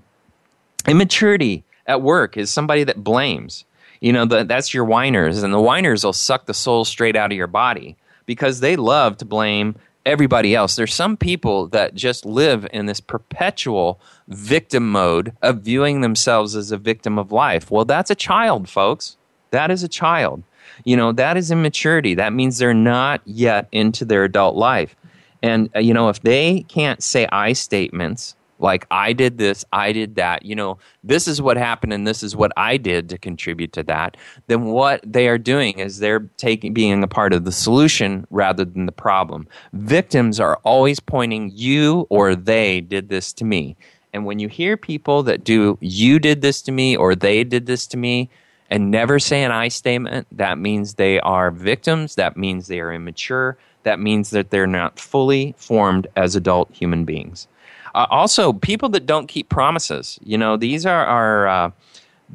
Immaturity 0.87 1.63
at 1.87 2.01
work 2.01 2.37
is 2.37 2.51
somebody 2.51 2.83
that 2.83 3.03
blames. 3.03 3.65
You 4.01 4.13
know, 4.13 4.25
the, 4.25 4.43
that's 4.43 4.73
your 4.73 4.85
whiners, 4.85 5.41
and 5.41 5.53
the 5.53 5.59
whiners 5.59 6.03
will 6.03 6.13
suck 6.13 6.45
the 6.45 6.53
soul 6.53 6.85
straight 6.85 7.15
out 7.15 7.31
of 7.31 7.37
your 7.37 7.47
body 7.47 7.95
because 8.25 8.59
they 8.59 8.75
love 8.75 9.17
to 9.17 9.25
blame 9.25 9.75
everybody 10.05 10.53
else. 10.53 10.75
There's 10.75 10.93
some 10.93 11.17
people 11.17 11.67
that 11.69 11.95
just 11.95 12.25
live 12.25 12.67
in 12.71 12.85
this 12.85 12.99
perpetual 12.99 13.99
victim 14.27 14.91
mode 14.91 15.33
of 15.41 15.61
viewing 15.61 16.01
themselves 16.01 16.55
as 16.55 16.71
a 16.71 16.77
victim 16.77 17.17
of 17.17 17.31
life. 17.31 17.71
Well, 17.71 17.85
that's 17.85 18.11
a 18.11 18.15
child, 18.15 18.69
folks. 18.69 19.17
That 19.51 19.71
is 19.71 19.83
a 19.83 19.87
child. 19.87 20.43
You 20.83 20.97
know, 20.97 21.11
that 21.13 21.37
is 21.37 21.51
immaturity. 21.51 22.15
That 22.15 22.33
means 22.33 22.57
they're 22.57 22.73
not 22.73 23.21
yet 23.25 23.67
into 23.71 24.05
their 24.05 24.23
adult 24.23 24.55
life. 24.55 24.95
And, 25.41 25.69
uh, 25.75 25.79
you 25.79 25.93
know, 25.93 26.09
if 26.09 26.21
they 26.21 26.65
can't 26.67 27.01
say 27.01 27.27
I 27.31 27.53
statements 27.53 28.35
like 28.59 28.85
I 28.89 29.13
did 29.13 29.37
this, 29.37 29.65
I 29.73 29.91
did 29.91 30.15
that, 30.15 30.45
you 30.45 30.55
know, 30.55 30.77
this 31.03 31.27
is 31.27 31.41
what 31.41 31.57
happened 31.57 31.93
and 31.93 32.07
this 32.07 32.23
is 32.23 32.35
what 32.35 32.51
I 32.55 32.77
did 32.77 33.09
to 33.09 33.17
contribute 33.17 33.73
to 33.73 33.83
that, 33.83 34.17
then 34.47 34.65
what 34.65 35.01
they 35.05 35.27
are 35.27 35.37
doing 35.37 35.79
is 35.79 35.99
they're 35.99 36.29
taking 36.37 36.73
being 36.73 37.03
a 37.03 37.07
part 37.07 37.33
of 37.33 37.45
the 37.45 37.51
solution 37.51 38.25
rather 38.29 38.65
than 38.65 38.85
the 38.85 38.91
problem. 38.91 39.47
Victims 39.73 40.39
are 40.39 40.59
always 40.63 40.99
pointing 40.99 41.51
you 41.53 42.07
or 42.09 42.35
they 42.35 42.81
did 42.81 43.09
this 43.09 43.33
to 43.33 43.45
me. 43.45 43.75
And 44.13 44.25
when 44.25 44.39
you 44.39 44.47
hear 44.47 44.77
people 44.77 45.23
that 45.23 45.43
do 45.43 45.77
you 45.81 46.19
did 46.19 46.41
this 46.41 46.61
to 46.63 46.71
me 46.71 46.95
or 46.95 47.15
they 47.15 47.43
did 47.43 47.65
this 47.65 47.85
to 47.87 47.97
me 47.97 48.29
and 48.69 48.89
never 48.89 49.19
say 49.19 49.43
an 49.43 49.51
I 49.51 49.67
statement, 49.67 50.27
that 50.31 50.57
means 50.57 50.93
they 50.93 51.19
are 51.19 51.51
victims, 51.51 52.15
that 52.15 52.37
means 52.37 52.67
they 52.67 52.79
are 52.79 52.93
immature, 52.93 53.57
that 53.83 53.99
means 53.99 54.29
that 54.29 54.49
they're 54.49 54.65
not 54.65 54.99
fully 54.99 55.53
formed 55.57 56.07
as 56.15 56.35
adult 56.35 56.71
human 56.73 57.03
beings. 57.03 57.47
Uh, 57.95 58.05
also, 58.11 58.53
people 58.53 58.89
that 58.89 59.05
don't 59.05 59.27
keep 59.27 59.49
promises. 59.49 60.19
You 60.21 60.37
know, 60.37 60.57
these 60.57 60.85
are, 60.85 61.47
uh, 61.47 61.71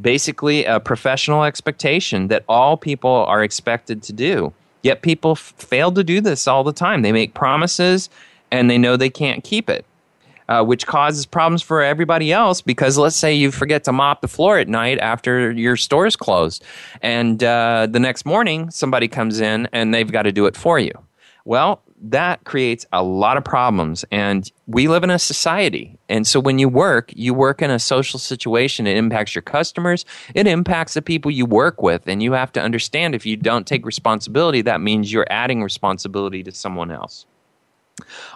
basically 0.01 0.65
a 0.65 0.81
professional 0.81 1.45
expectation 1.45 2.29
that 2.29 2.45
all 2.49 2.77
people 2.77 3.11
are 3.11 3.43
expected 3.43 4.03
to 4.05 4.13
do. 4.13 4.53
Yet 4.83 5.03
people 5.03 5.33
f- 5.33 5.53
fail 5.59 5.93
to 5.93 6.03
do 6.03 6.21
this 6.21 6.49
all 6.49 6.65
the 6.65 6.73
time. 6.73 7.03
They 7.03 7.13
make 7.13 7.35
promises 7.35 8.09
and 8.51 8.71
they 8.71 8.79
know 8.79 8.97
they 8.97 9.11
can't 9.11 9.45
keep 9.45 9.69
it. 9.69 9.85
Uh, 10.49 10.65
which 10.65 10.85
causes 10.85 11.27
problems 11.27 11.63
for 11.63 11.81
everybody 11.81 12.33
else 12.33 12.61
because 12.61 12.99
let's 12.99 13.15
say 13.15 13.33
you 13.33 13.53
forget 13.53 13.85
to 13.85 13.93
mop 13.93 14.21
the 14.21 14.27
floor 14.27 14.59
at 14.59 14.67
night 14.67 14.99
after 14.99 15.53
your 15.53 15.77
store's 15.77 16.17
closed, 16.17 16.65
and 17.03 17.45
uh, 17.45 17.87
the 17.89 18.01
next 18.01 18.27
morning 18.27 18.69
somebody 18.69 19.07
comes 19.07 19.39
in 19.39 19.69
and 19.73 19.95
they've 19.95 20.11
got 20.11 20.23
to 20.23 20.33
do 20.33 20.47
it 20.47 20.57
for 20.57 20.81
you. 20.81 20.91
Well, 21.45 21.83
that 22.03 22.45
creates 22.45 22.87
a 22.93 23.03
lot 23.03 23.37
of 23.37 23.45
problems. 23.45 24.05
And 24.11 24.51
we 24.67 24.89
live 24.89 25.05
in 25.05 25.11
a 25.11 25.19
society. 25.19 25.99
And 26.09 26.27
so 26.27 26.41
when 26.41 26.59
you 26.59 26.69
work, 26.69 27.13
you 27.15 27.35
work 27.35 27.61
in 27.61 27.71
a 27.71 27.79
social 27.79 28.19
situation. 28.19 28.87
It 28.87 28.97
impacts 28.97 29.35
your 29.35 29.43
customers, 29.43 30.05
it 30.35 30.47
impacts 30.47 30.95
the 30.95 31.03
people 31.03 31.31
you 31.31 31.47
work 31.47 31.83
with. 31.83 32.07
And 32.07 32.23
you 32.23 32.33
have 32.33 32.53
to 32.53 32.61
understand 32.61 33.15
if 33.15 33.27
you 33.27 33.37
don't 33.37 33.67
take 33.67 33.85
responsibility, 33.85 34.63
that 34.63 34.81
means 34.81 35.13
you're 35.13 35.27
adding 35.31 35.63
responsibility 35.63 36.43
to 36.43 36.53
someone 36.53 36.91
else. 36.91 37.27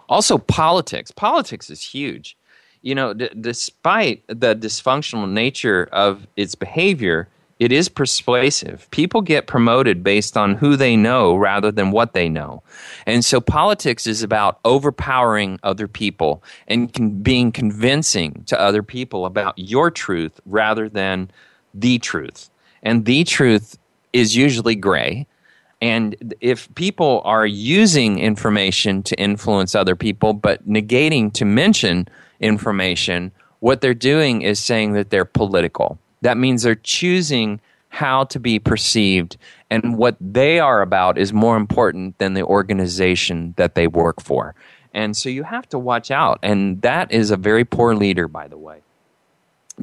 Also, 0.08 0.38
politics. 0.38 1.10
Politics 1.10 1.70
is 1.70 1.82
huge. 1.82 2.36
You 2.82 2.94
know, 2.94 3.14
d- 3.14 3.30
despite 3.40 4.24
the 4.26 4.54
dysfunctional 4.54 5.30
nature 5.30 5.88
of 5.90 6.26
its 6.36 6.54
behavior, 6.54 7.28
it 7.60 7.70
is 7.70 7.88
persuasive. 7.88 8.88
People 8.90 9.20
get 9.20 9.46
promoted 9.46 10.02
based 10.02 10.36
on 10.36 10.56
who 10.56 10.76
they 10.76 10.96
know 10.96 11.36
rather 11.36 11.70
than 11.70 11.92
what 11.92 12.12
they 12.12 12.28
know. 12.28 12.62
And 13.06 13.24
so 13.24 13.40
politics 13.40 14.06
is 14.06 14.22
about 14.22 14.58
overpowering 14.64 15.60
other 15.62 15.86
people 15.86 16.42
and 16.66 16.92
con- 16.92 17.22
being 17.22 17.52
convincing 17.52 18.42
to 18.46 18.60
other 18.60 18.82
people 18.82 19.24
about 19.24 19.54
your 19.56 19.90
truth 19.90 20.40
rather 20.44 20.88
than 20.88 21.30
the 21.72 21.98
truth. 22.00 22.50
And 22.82 23.04
the 23.04 23.24
truth 23.24 23.78
is 24.12 24.36
usually 24.36 24.74
gray. 24.74 25.26
And 25.80 26.34
if 26.40 26.72
people 26.74 27.20
are 27.24 27.46
using 27.46 28.18
information 28.18 29.02
to 29.04 29.14
influence 29.20 29.74
other 29.74 29.94
people, 29.94 30.32
but 30.32 30.66
negating 30.68 31.32
to 31.34 31.44
mention 31.44 32.08
information, 32.40 33.32
what 33.60 33.80
they're 33.80 33.94
doing 33.94 34.42
is 34.42 34.58
saying 34.58 34.92
that 34.92 35.10
they're 35.10 35.24
political. 35.24 35.98
That 36.24 36.38
means 36.38 36.62
they're 36.62 36.74
choosing 36.74 37.60
how 37.90 38.24
to 38.24 38.40
be 38.40 38.58
perceived, 38.58 39.36
and 39.70 39.98
what 39.98 40.16
they 40.20 40.58
are 40.58 40.80
about 40.80 41.18
is 41.18 41.32
more 41.32 41.56
important 41.56 42.16
than 42.18 42.32
the 42.32 42.42
organization 42.42 43.52
that 43.56 43.74
they 43.74 43.86
work 43.86 44.22
for. 44.22 44.54
And 44.94 45.14
so 45.14 45.28
you 45.28 45.42
have 45.42 45.68
to 45.68 45.78
watch 45.78 46.10
out. 46.10 46.38
And 46.42 46.80
that 46.80 47.12
is 47.12 47.30
a 47.30 47.36
very 47.36 47.64
poor 47.64 47.94
leader, 47.94 48.26
by 48.26 48.48
the 48.48 48.56
way. 48.56 48.80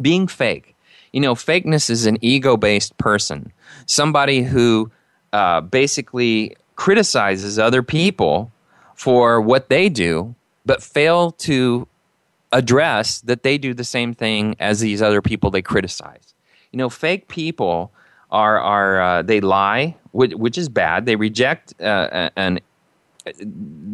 Being 0.01 0.27
fake. 0.27 0.75
You 1.13 1.21
know, 1.21 1.35
fakeness 1.35 1.89
is 1.89 2.05
an 2.05 2.17
ego 2.21 2.57
based 2.57 2.97
person, 2.97 3.53
somebody 3.85 4.41
who 4.41 4.89
uh, 5.33 5.61
basically 5.61 6.55
criticizes 6.75 7.59
other 7.59 7.83
people 7.83 8.51
for 8.95 9.39
what 9.41 9.69
they 9.69 9.89
do, 9.89 10.33
but 10.65 10.81
fail 10.81 11.31
to 11.31 11.87
address 12.51 13.21
that 13.21 13.43
they 13.43 13.57
do 13.57 13.73
the 13.73 13.83
same 13.83 14.13
thing 14.13 14.55
as 14.59 14.79
these 14.79 15.01
other 15.01 15.21
people 15.21 15.49
they 15.51 15.61
criticize 15.61 16.33
you 16.71 16.77
know, 16.77 16.89
fake 16.89 17.27
people 17.27 17.91
are 18.31 18.59
are 18.59 19.01
uh, 19.01 19.21
they 19.21 19.41
lie, 19.41 19.95
which, 20.11 20.33
which, 20.33 20.57
is 20.57 20.69
bad. 20.69 21.05
They 21.05 21.15
reject 21.15 21.79
uh, 21.81 22.29
an 22.35 22.59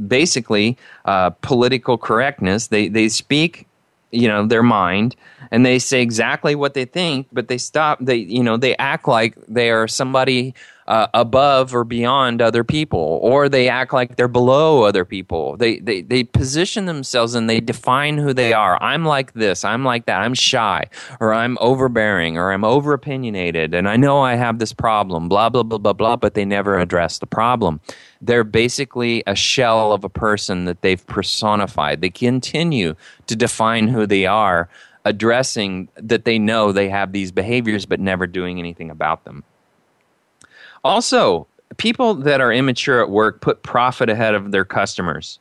basically 0.07 0.77
uh, 1.05 1.31
political 1.41 1.97
correctness. 1.97 2.67
They 2.67 2.87
they 2.87 3.09
speak, 3.09 3.67
you 4.11 4.27
know, 4.27 4.45
their 4.45 4.63
mind, 4.63 5.15
and 5.49 5.65
they 5.65 5.79
say 5.79 6.01
exactly 6.01 6.53
what 6.53 6.75
they 6.75 6.85
think, 6.85 7.27
but 7.31 7.47
they 7.47 7.57
stop. 7.57 7.97
They 7.99 8.17
you 8.17 8.43
know 8.43 8.57
they 8.57 8.75
act 8.77 9.07
like 9.07 9.35
they 9.47 9.71
are 9.71 9.87
somebody 9.87 10.53
uh, 10.87 11.07
above 11.13 11.75
or 11.75 11.83
beyond 11.83 12.41
other 12.41 12.63
people, 12.63 13.19
or 13.21 13.49
they 13.49 13.67
act 13.67 13.93
like 13.93 14.15
they're 14.15 14.27
below 14.27 14.83
other 14.83 15.03
people. 15.03 15.57
They, 15.57 15.79
they, 15.79 16.01
they 16.01 16.23
position 16.23 16.85
themselves 16.85 17.35
and 17.35 17.49
they 17.49 17.59
define 17.59 18.17
who 18.17 18.33
they 18.33 18.53
are. 18.53 18.81
I'm 18.81 19.05
like 19.05 19.33
this, 19.33 19.65
I'm 19.65 19.83
like 19.83 20.05
that, 20.05 20.21
I'm 20.21 20.33
shy, 20.33 20.85
or 21.19 21.33
I'm 21.33 21.57
overbearing, 21.59 22.37
or 22.37 22.51
I'm 22.51 22.63
over 22.63 22.93
opinionated, 22.93 23.73
and 23.73 23.89
I 23.89 23.97
know 23.97 24.21
I 24.21 24.35
have 24.35 24.59
this 24.59 24.73
problem, 24.73 25.27
blah, 25.27 25.49
blah, 25.49 25.63
blah, 25.63 25.77
blah, 25.77 25.93
blah, 25.93 26.15
but 26.15 26.33
they 26.33 26.45
never 26.45 26.79
address 26.79 27.19
the 27.19 27.27
problem. 27.27 27.81
They're 28.21 28.43
basically 28.43 29.23
a 29.27 29.35
shell 29.35 29.91
of 29.91 30.03
a 30.03 30.09
person 30.09 30.65
that 30.65 30.81
they've 30.81 31.05
personified. 31.05 32.01
They 32.01 32.09
continue 32.09 32.95
to 33.27 33.35
define 33.35 33.89
who 33.89 34.07
they 34.07 34.25
are, 34.25 34.69
addressing 35.05 35.89
that 35.95 36.25
they 36.25 36.39
know 36.39 36.71
they 36.71 36.89
have 36.89 37.11
these 37.11 37.31
behaviors, 37.31 37.85
but 37.85 37.99
never 37.99 38.27
doing 38.27 38.59
anything 38.59 38.89
about 38.89 39.23
them. 39.23 39.43
Also, 40.83 41.47
people 41.77 42.13
that 42.13 42.41
are 42.41 42.51
immature 42.51 43.01
at 43.01 43.09
work 43.09 43.41
put 43.41 43.63
profit 43.63 44.09
ahead 44.09 44.33
of 44.33 44.51
their 44.51 44.65
customers. 44.65 45.39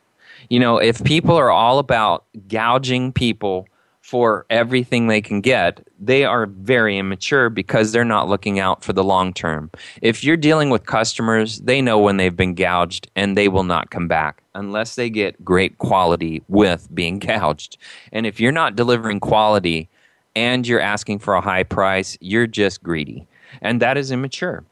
You 0.48 0.60
know, 0.60 0.78
if 0.78 1.02
people 1.02 1.36
are 1.36 1.50
all 1.50 1.78
about 1.78 2.24
gouging 2.48 3.12
people 3.12 3.66
for 4.00 4.46
everything 4.50 5.08
they 5.08 5.20
can 5.20 5.40
get, 5.40 5.84
they 5.98 6.24
are 6.24 6.46
very 6.46 6.96
immature 6.96 7.50
because 7.50 7.90
they're 7.90 8.04
not 8.04 8.28
looking 8.28 8.60
out 8.60 8.84
for 8.84 8.92
the 8.92 9.02
long 9.02 9.32
term. 9.32 9.70
If 10.00 10.22
you're 10.22 10.36
dealing 10.36 10.70
with 10.70 10.86
customers, 10.86 11.60
they 11.60 11.82
know 11.82 11.98
when 11.98 12.16
they've 12.16 12.36
been 12.36 12.54
gouged 12.54 13.10
and 13.16 13.36
they 13.36 13.48
will 13.48 13.64
not 13.64 13.90
come 13.90 14.06
back 14.06 14.44
unless 14.54 14.94
they 14.94 15.10
get 15.10 15.44
great 15.44 15.78
quality 15.78 16.42
with 16.48 16.88
being 16.94 17.18
gouged. 17.20 17.78
And 18.12 18.26
if 18.26 18.38
you're 18.38 18.52
not 18.52 18.76
delivering 18.76 19.18
quality 19.18 19.88
and 20.36 20.66
you're 20.66 20.80
asking 20.80 21.18
for 21.18 21.34
a 21.34 21.40
high 21.40 21.64
price, 21.64 22.16
you're 22.20 22.46
just 22.46 22.84
greedy. 22.84 23.26
And 23.60 23.82
that 23.82 23.96
is 23.96 24.12
immature 24.12 24.64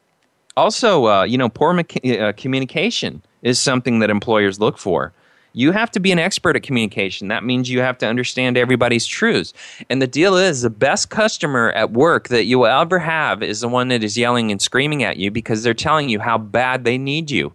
also, 0.56 1.06
uh, 1.06 1.22
you 1.24 1.38
know, 1.38 1.48
poor 1.48 1.78
uh, 1.78 2.32
communication 2.36 3.22
is 3.42 3.60
something 3.60 3.98
that 3.98 4.10
employers 4.10 4.60
look 4.60 4.78
for. 4.78 5.12
You 5.52 5.70
have 5.70 5.90
to 5.92 6.00
be 6.00 6.10
an 6.10 6.18
expert 6.18 6.56
at 6.56 6.64
communication. 6.64 7.28
That 7.28 7.44
means 7.44 7.70
you 7.70 7.80
have 7.80 7.96
to 7.98 8.06
understand 8.06 8.56
everybody's 8.56 9.06
truths. 9.06 9.52
And 9.88 10.02
the 10.02 10.08
deal 10.08 10.36
is 10.36 10.62
the 10.62 10.70
best 10.70 11.10
customer 11.10 11.70
at 11.72 11.92
work 11.92 12.28
that 12.28 12.44
you 12.44 12.58
will 12.58 12.66
ever 12.66 12.98
have 12.98 13.40
is 13.42 13.60
the 13.60 13.68
one 13.68 13.88
that 13.88 14.02
is 14.02 14.18
yelling 14.18 14.50
and 14.50 14.60
screaming 14.60 15.04
at 15.04 15.16
you 15.16 15.30
because 15.30 15.62
they're 15.62 15.72
telling 15.72 16.08
you 16.08 16.18
how 16.18 16.38
bad 16.38 16.82
they 16.82 16.98
need 16.98 17.30
you. 17.30 17.52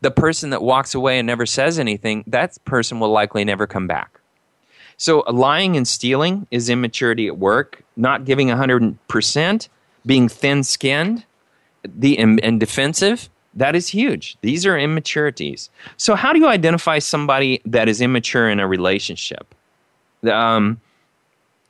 The 0.00 0.12
person 0.12 0.50
that 0.50 0.62
walks 0.62 0.94
away 0.94 1.18
and 1.18 1.26
never 1.26 1.46
says 1.46 1.78
anything, 1.78 2.22
that 2.28 2.56
person 2.64 3.00
will 3.00 3.10
likely 3.10 3.44
never 3.44 3.66
come 3.66 3.88
back. 3.88 4.20
So, 4.96 5.24
lying 5.28 5.76
and 5.76 5.86
stealing 5.86 6.46
is 6.50 6.68
immaturity 6.68 7.26
at 7.26 7.38
work, 7.38 7.82
not 7.96 8.24
giving 8.24 8.48
100%, 8.48 9.68
being 10.06 10.28
thin 10.28 10.62
skinned 10.62 11.24
the 11.84 12.18
and 12.18 12.60
defensive 12.60 13.28
that 13.54 13.76
is 13.76 13.88
huge. 13.88 14.36
These 14.40 14.64
are 14.66 14.78
immaturities. 14.78 15.70
So 15.96 16.14
how 16.14 16.32
do 16.32 16.38
you 16.38 16.48
identify 16.48 16.98
somebody 16.98 17.60
that 17.66 17.88
is 17.88 18.00
immature 18.00 18.48
in 18.48 18.60
a 18.60 18.66
relationship? 18.66 19.54
Um, 20.24 20.80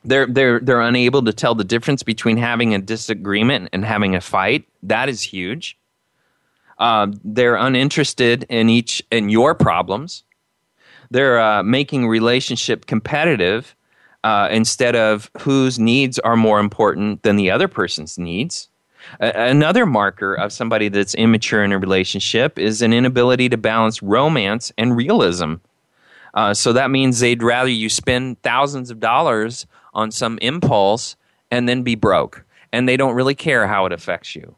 they're 0.04 0.26
they're 0.26 0.60
they're 0.60 0.80
unable 0.80 1.22
to 1.22 1.32
tell 1.32 1.54
the 1.54 1.64
difference 1.64 2.02
between 2.02 2.36
having 2.36 2.74
a 2.74 2.78
disagreement 2.78 3.70
and 3.72 3.84
having 3.84 4.14
a 4.14 4.20
fight. 4.20 4.66
That 4.82 5.08
is 5.08 5.22
huge. 5.22 5.76
Uh, 6.78 7.08
they're 7.24 7.56
uninterested 7.56 8.44
in 8.48 8.68
each 8.68 9.02
in 9.10 9.28
your 9.28 9.54
problems. 9.54 10.24
They're 11.10 11.40
uh, 11.40 11.62
making 11.62 12.08
relationship 12.08 12.86
competitive 12.86 13.76
uh, 14.24 14.48
instead 14.50 14.96
of 14.96 15.30
whose 15.40 15.78
needs 15.78 16.18
are 16.20 16.36
more 16.36 16.58
important 16.58 17.22
than 17.22 17.36
the 17.36 17.50
other 17.50 17.68
person's 17.68 18.18
needs. 18.18 18.68
Another 19.20 19.86
marker 19.86 20.34
of 20.34 20.52
somebody 20.52 20.88
that's 20.88 21.14
immature 21.14 21.62
in 21.64 21.72
a 21.72 21.78
relationship 21.78 22.58
is 22.58 22.82
an 22.82 22.92
inability 22.92 23.48
to 23.48 23.56
balance 23.56 24.02
romance 24.02 24.72
and 24.78 24.96
realism. 24.96 25.54
Uh, 26.34 26.54
so 26.54 26.72
that 26.72 26.90
means 26.90 27.20
they'd 27.20 27.42
rather 27.42 27.68
you 27.68 27.88
spend 27.88 28.40
thousands 28.42 28.90
of 28.90 29.00
dollars 29.00 29.66
on 29.92 30.10
some 30.10 30.38
impulse 30.40 31.16
and 31.50 31.68
then 31.68 31.82
be 31.82 31.94
broke, 31.94 32.44
and 32.72 32.88
they 32.88 32.96
don't 32.96 33.14
really 33.14 33.34
care 33.34 33.66
how 33.66 33.84
it 33.84 33.92
affects 33.92 34.34
you. 34.34 34.54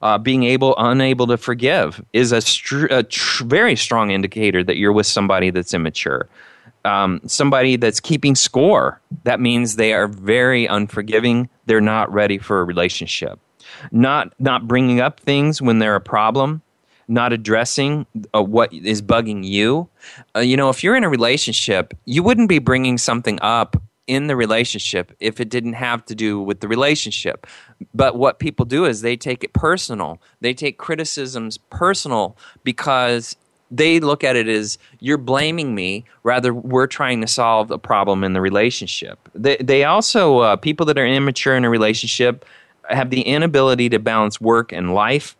Uh, 0.00 0.16
being 0.16 0.44
able 0.44 0.74
unable 0.78 1.26
to 1.26 1.36
forgive 1.36 2.02
is 2.12 2.32
a, 2.32 2.40
str- 2.40 2.86
a 2.86 3.02
tr- 3.02 3.44
very 3.44 3.76
strong 3.76 4.10
indicator 4.10 4.62
that 4.62 4.76
you're 4.76 4.92
with 4.92 5.06
somebody 5.06 5.50
that's 5.50 5.74
immature 5.74 6.28
um, 6.84 7.20
somebody 7.26 7.76
that's 7.76 8.00
keeping 8.00 8.34
score. 8.34 9.00
That 9.24 9.40
means 9.40 9.76
they 9.76 9.92
are 9.92 10.08
very 10.08 10.66
unforgiving. 10.66 11.48
They're 11.66 11.80
not 11.80 12.12
ready 12.12 12.38
for 12.38 12.60
a 12.60 12.64
relationship. 12.64 13.38
Not 13.92 14.32
not 14.38 14.68
bringing 14.68 15.00
up 15.00 15.20
things 15.20 15.60
when 15.62 15.78
they're 15.78 15.96
a 15.96 16.00
problem. 16.00 16.62
Not 17.10 17.32
addressing 17.32 18.06
uh, 18.34 18.42
what 18.42 18.72
is 18.72 19.00
bugging 19.00 19.42
you. 19.44 19.88
Uh, 20.36 20.40
you 20.40 20.56
know, 20.56 20.68
if 20.68 20.84
you're 20.84 20.96
in 20.96 21.04
a 21.04 21.08
relationship, 21.08 21.94
you 22.04 22.22
wouldn't 22.22 22.50
be 22.50 22.58
bringing 22.58 22.98
something 22.98 23.38
up 23.40 23.76
in 24.06 24.26
the 24.26 24.34
relationship 24.34 25.14
if 25.20 25.38
it 25.38 25.50
didn't 25.50 25.74
have 25.74 26.04
to 26.06 26.14
do 26.14 26.40
with 26.40 26.60
the 26.60 26.68
relationship. 26.68 27.46
But 27.94 28.16
what 28.16 28.38
people 28.38 28.64
do 28.64 28.86
is 28.86 29.02
they 29.02 29.16
take 29.16 29.44
it 29.44 29.52
personal. 29.52 30.20
They 30.40 30.54
take 30.54 30.78
criticisms 30.78 31.58
personal 31.58 32.36
because 32.64 33.36
they 33.70 34.00
look 34.00 34.24
at 34.24 34.34
it 34.34 34.48
as 34.48 34.78
you're 35.00 35.18
blaming 35.18 35.74
me 35.74 36.04
rather 36.22 36.54
we're 36.54 36.86
trying 36.86 37.20
to 37.20 37.26
solve 37.26 37.70
a 37.70 37.78
problem 37.78 38.24
in 38.24 38.32
the 38.32 38.40
relationship 38.40 39.18
they, 39.34 39.58
they 39.58 39.84
also 39.84 40.38
uh, 40.38 40.56
people 40.56 40.86
that 40.86 40.96
are 40.96 41.06
immature 41.06 41.54
in 41.54 41.66
a 41.66 41.70
relationship 41.70 42.46
have 42.88 43.10
the 43.10 43.22
inability 43.22 43.88
to 43.90 43.98
balance 43.98 44.40
work 44.40 44.72
and 44.72 44.94
life 44.94 45.36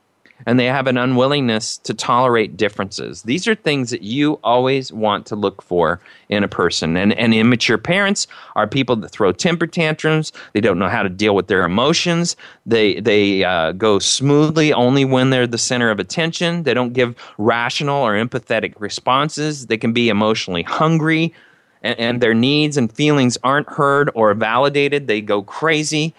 and 0.47 0.59
they 0.59 0.67
have 0.67 0.87
an 0.87 0.97
unwillingness 0.97 1.79
to 1.79 1.95
tolerate 1.95 2.57
differences. 2.57 3.23
These 3.23 3.49
are 3.49 3.55
things 3.55 3.91
that 3.91 4.03
you 4.03 4.39
always 4.45 4.93
want 4.93 5.27
to 5.27 5.37
look 5.37 5.63
for 5.63 6.01
in 6.29 6.45
a 6.45 6.49
person. 6.49 6.97
And, 6.97 7.13
and 7.13 7.35
immature 7.35 7.79
parents 7.79 8.27
are 8.55 8.67
people 8.67 8.97
that 8.97 9.09
throw 9.09 9.33
temper 9.33 9.67
tantrums. 9.67 10.33
They 10.53 10.61
don't 10.61 10.79
know 10.79 10.89
how 10.89 11.03
to 11.03 11.09
deal 11.09 11.35
with 11.35 11.49
their 11.49 11.65
emotions. 11.65 12.37
They, 12.67 13.01
they 13.01 13.45
uh, 13.45 13.73
go 13.73 13.99
smoothly 13.99 14.73
only 14.73 15.05
when 15.05 15.31
they're 15.31 15.47
the 15.47 15.59
center 15.59 15.91
of 15.91 15.99
attention. 15.99 16.63
They 16.63 16.75
don't 16.75 16.93
give 16.93 17.17
rational 17.37 18.03
or 18.03 18.13
empathetic 18.13 18.75
responses. 18.79 19.67
They 19.67 19.79
can 19.79 19.93
be 19.93 20.09
emotionally 20.09 20.63
hungry, 20.63 21.35
and, 21.83 21.99
and 21.99 22.21
their 22.21 22.35
needs 22.35 22.77
and 22.77 22.93
feelings 22.93 23.39
aren't 23.43 23.69
heard 23.69 24.11
or 24.15 24.33
validated. 24.35 25.07
They 25.07 25.21
go 25.21 25.43
crazy 25.43 26.15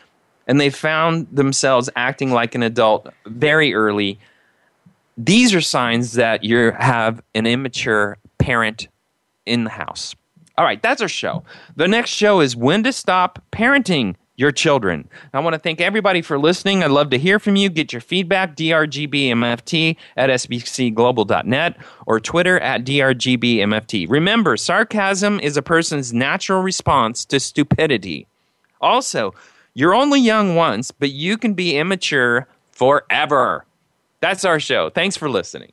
and 0.49 0.59
they 0.59 0.71
found 0.71 1.27
themselves 1.31 1.91
acting 1.95 2.31
like 2.31 2.55
an 2.55 2.63
adult 2.63 3.07
very 3.27 3.75
early. 3.75 4.19
These 5.15 5.53
are 5.53 5.61
signs 5.61 6.13
that 6.13 6.43
you 6.43 6.71
have 6.71 7.21
an 7.35 7.45
immature 7.45 8.17
parent 8.39 8.87
in 9.45 9.63
the 9.63 9.69
house. 9.69 10.15
All 10.57 10.65
right, 10.65 10.81
that's 10.81 11.03
our 11.03 11.07
show. 11.07 11.43
The 11.75 11.87
next 11.87 12.09
show 12.09 12.41
is 12.41 12.55
when 12.55 12.81
to 12.83 12.91
stop 12.91 13.43
parenting 13.51 14.15
your 14.37 14.51
children. 14.51 15.07
I 15.33 15.39
want 15.39 15.53
to 15.53 15.59
thank 15.59 15.81
everybody 15.81 16.23
for 16.23 16.39
listening. 16.39 16.81
I'd 16.83 16.89
love 16.89 17.11
to 17.11 17.19
hear 17.19 17.37
from 17.37 17.55
you. 17.55 17.69
Get 17.69 17.93
your 17.93 18.01
feedback, 18.01 18.55
drgbmft 18.55 19.97
at 20.17 20.29
sbcglobal.net 20.31 21.77
or 22.07 22.19
Twitter 22.19 22.59
at 22.59 22.85
drgbmft. 22.85 24.09
Remember, 24.09 24.57
sarcasm 24.57 25.39
is 25.41 25.57
a 25.57 25.61
person's 25.61 26.11
natural 26.11 26.63
response 26.63 27.23
to 27.25 27.39
stupidity. 27.39 28.25
Also, 28.81 29.35
you're 29.79 29.95
only 29.95 30.19
young 30.19 30.55
once, 30.55 30.91
but 30.91 31.09
you 31.09 31.37
can 31.37 31.53
be 31.53 31.77
immature 31.77 32.49
forever. 32.69 33.65
That's 34.19 34.43
our 34.43 34.59
show. 34.59 34.89
Thanks 34.89 35.15
for 35.15 35.29
listening. 35.29 35.71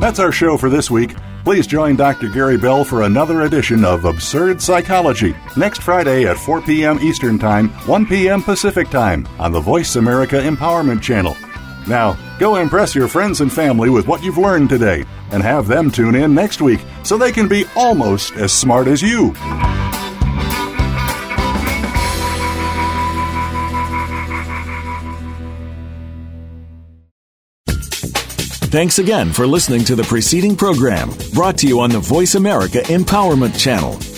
That's 0.00 0.20
our 0.20 0.30
show 0.30 0.56
for 0.56 0.70
this 0.70 0.92
week. 0.92 1.16
Please 1.42 1.66
join 1.66 1.96
Dr. 1.96 2.28
Gary 2.28 2.56
Bell 2.56 2.84
for 2.84 3.02
another 3.02 3.40
edition 3.40 3.84
of 3.84 4.04
Absurd 4.04 4.62
Psychology 4.62 5.34
next 5.56 5.82
Friday 5.82 6.24
at 6.24 6.36
4 6.36 6.60
p.m. 6.60 7.00
Eastern 7.00 7.36
Time, 7.36 7.70
1 7.88 8.06
p.m. 8.06 8.40
Pacific 8.42 8.90
Time 8.90 9.26
on 9.40 9.50
the 9.50 9.58
Voice 9.58 9.96
America 9.96 10.36
Empowerment 10.36 11.02
Channel. 11.02 11.36
Now, 11.88 12.18
go 12.38 12.56
impress 12.56 12.94
your 12.94 13.08
friends 13.08 13.40
and 13.40 13.52
family 13.52 13.88
with 13.88 14.06
what 14.06 14.22
you've 14.22 14.38
learned 14.38 14.68
today 14.68 15.04
and 15.30 15.42
have 15.42 15.66
them 15.66 15.90
tune 15.90 16.14
in 16.14 16.34
next 16.34 16.60
week 16.60 16.80
so 17.02 17.16
they 17.16 17.32
can 17.32 17.48
be 17.48 17.64
almost 17.74 18.34
as 18.34 18.52
smart 18.52 18.86
as 18.86 19.02
you. 19.02 19.34
Thanks 28.70 28.98
again 28.98 29.32
for 29.32 29.46
listening 29.46 29.82
to 29.84 29.96
the 29.96 30.02
preceding 30.02 30.54
program 30.54 31.10
brought 31.32 31.56
to 31.58 31.66
you 31.66 31.80
on 31.80 31.88
the 31.88 32.00
Voice 32.00 32.34
America 32.34 32.80
Empowerment 32.82 33.58
Channel. 33.58 34.17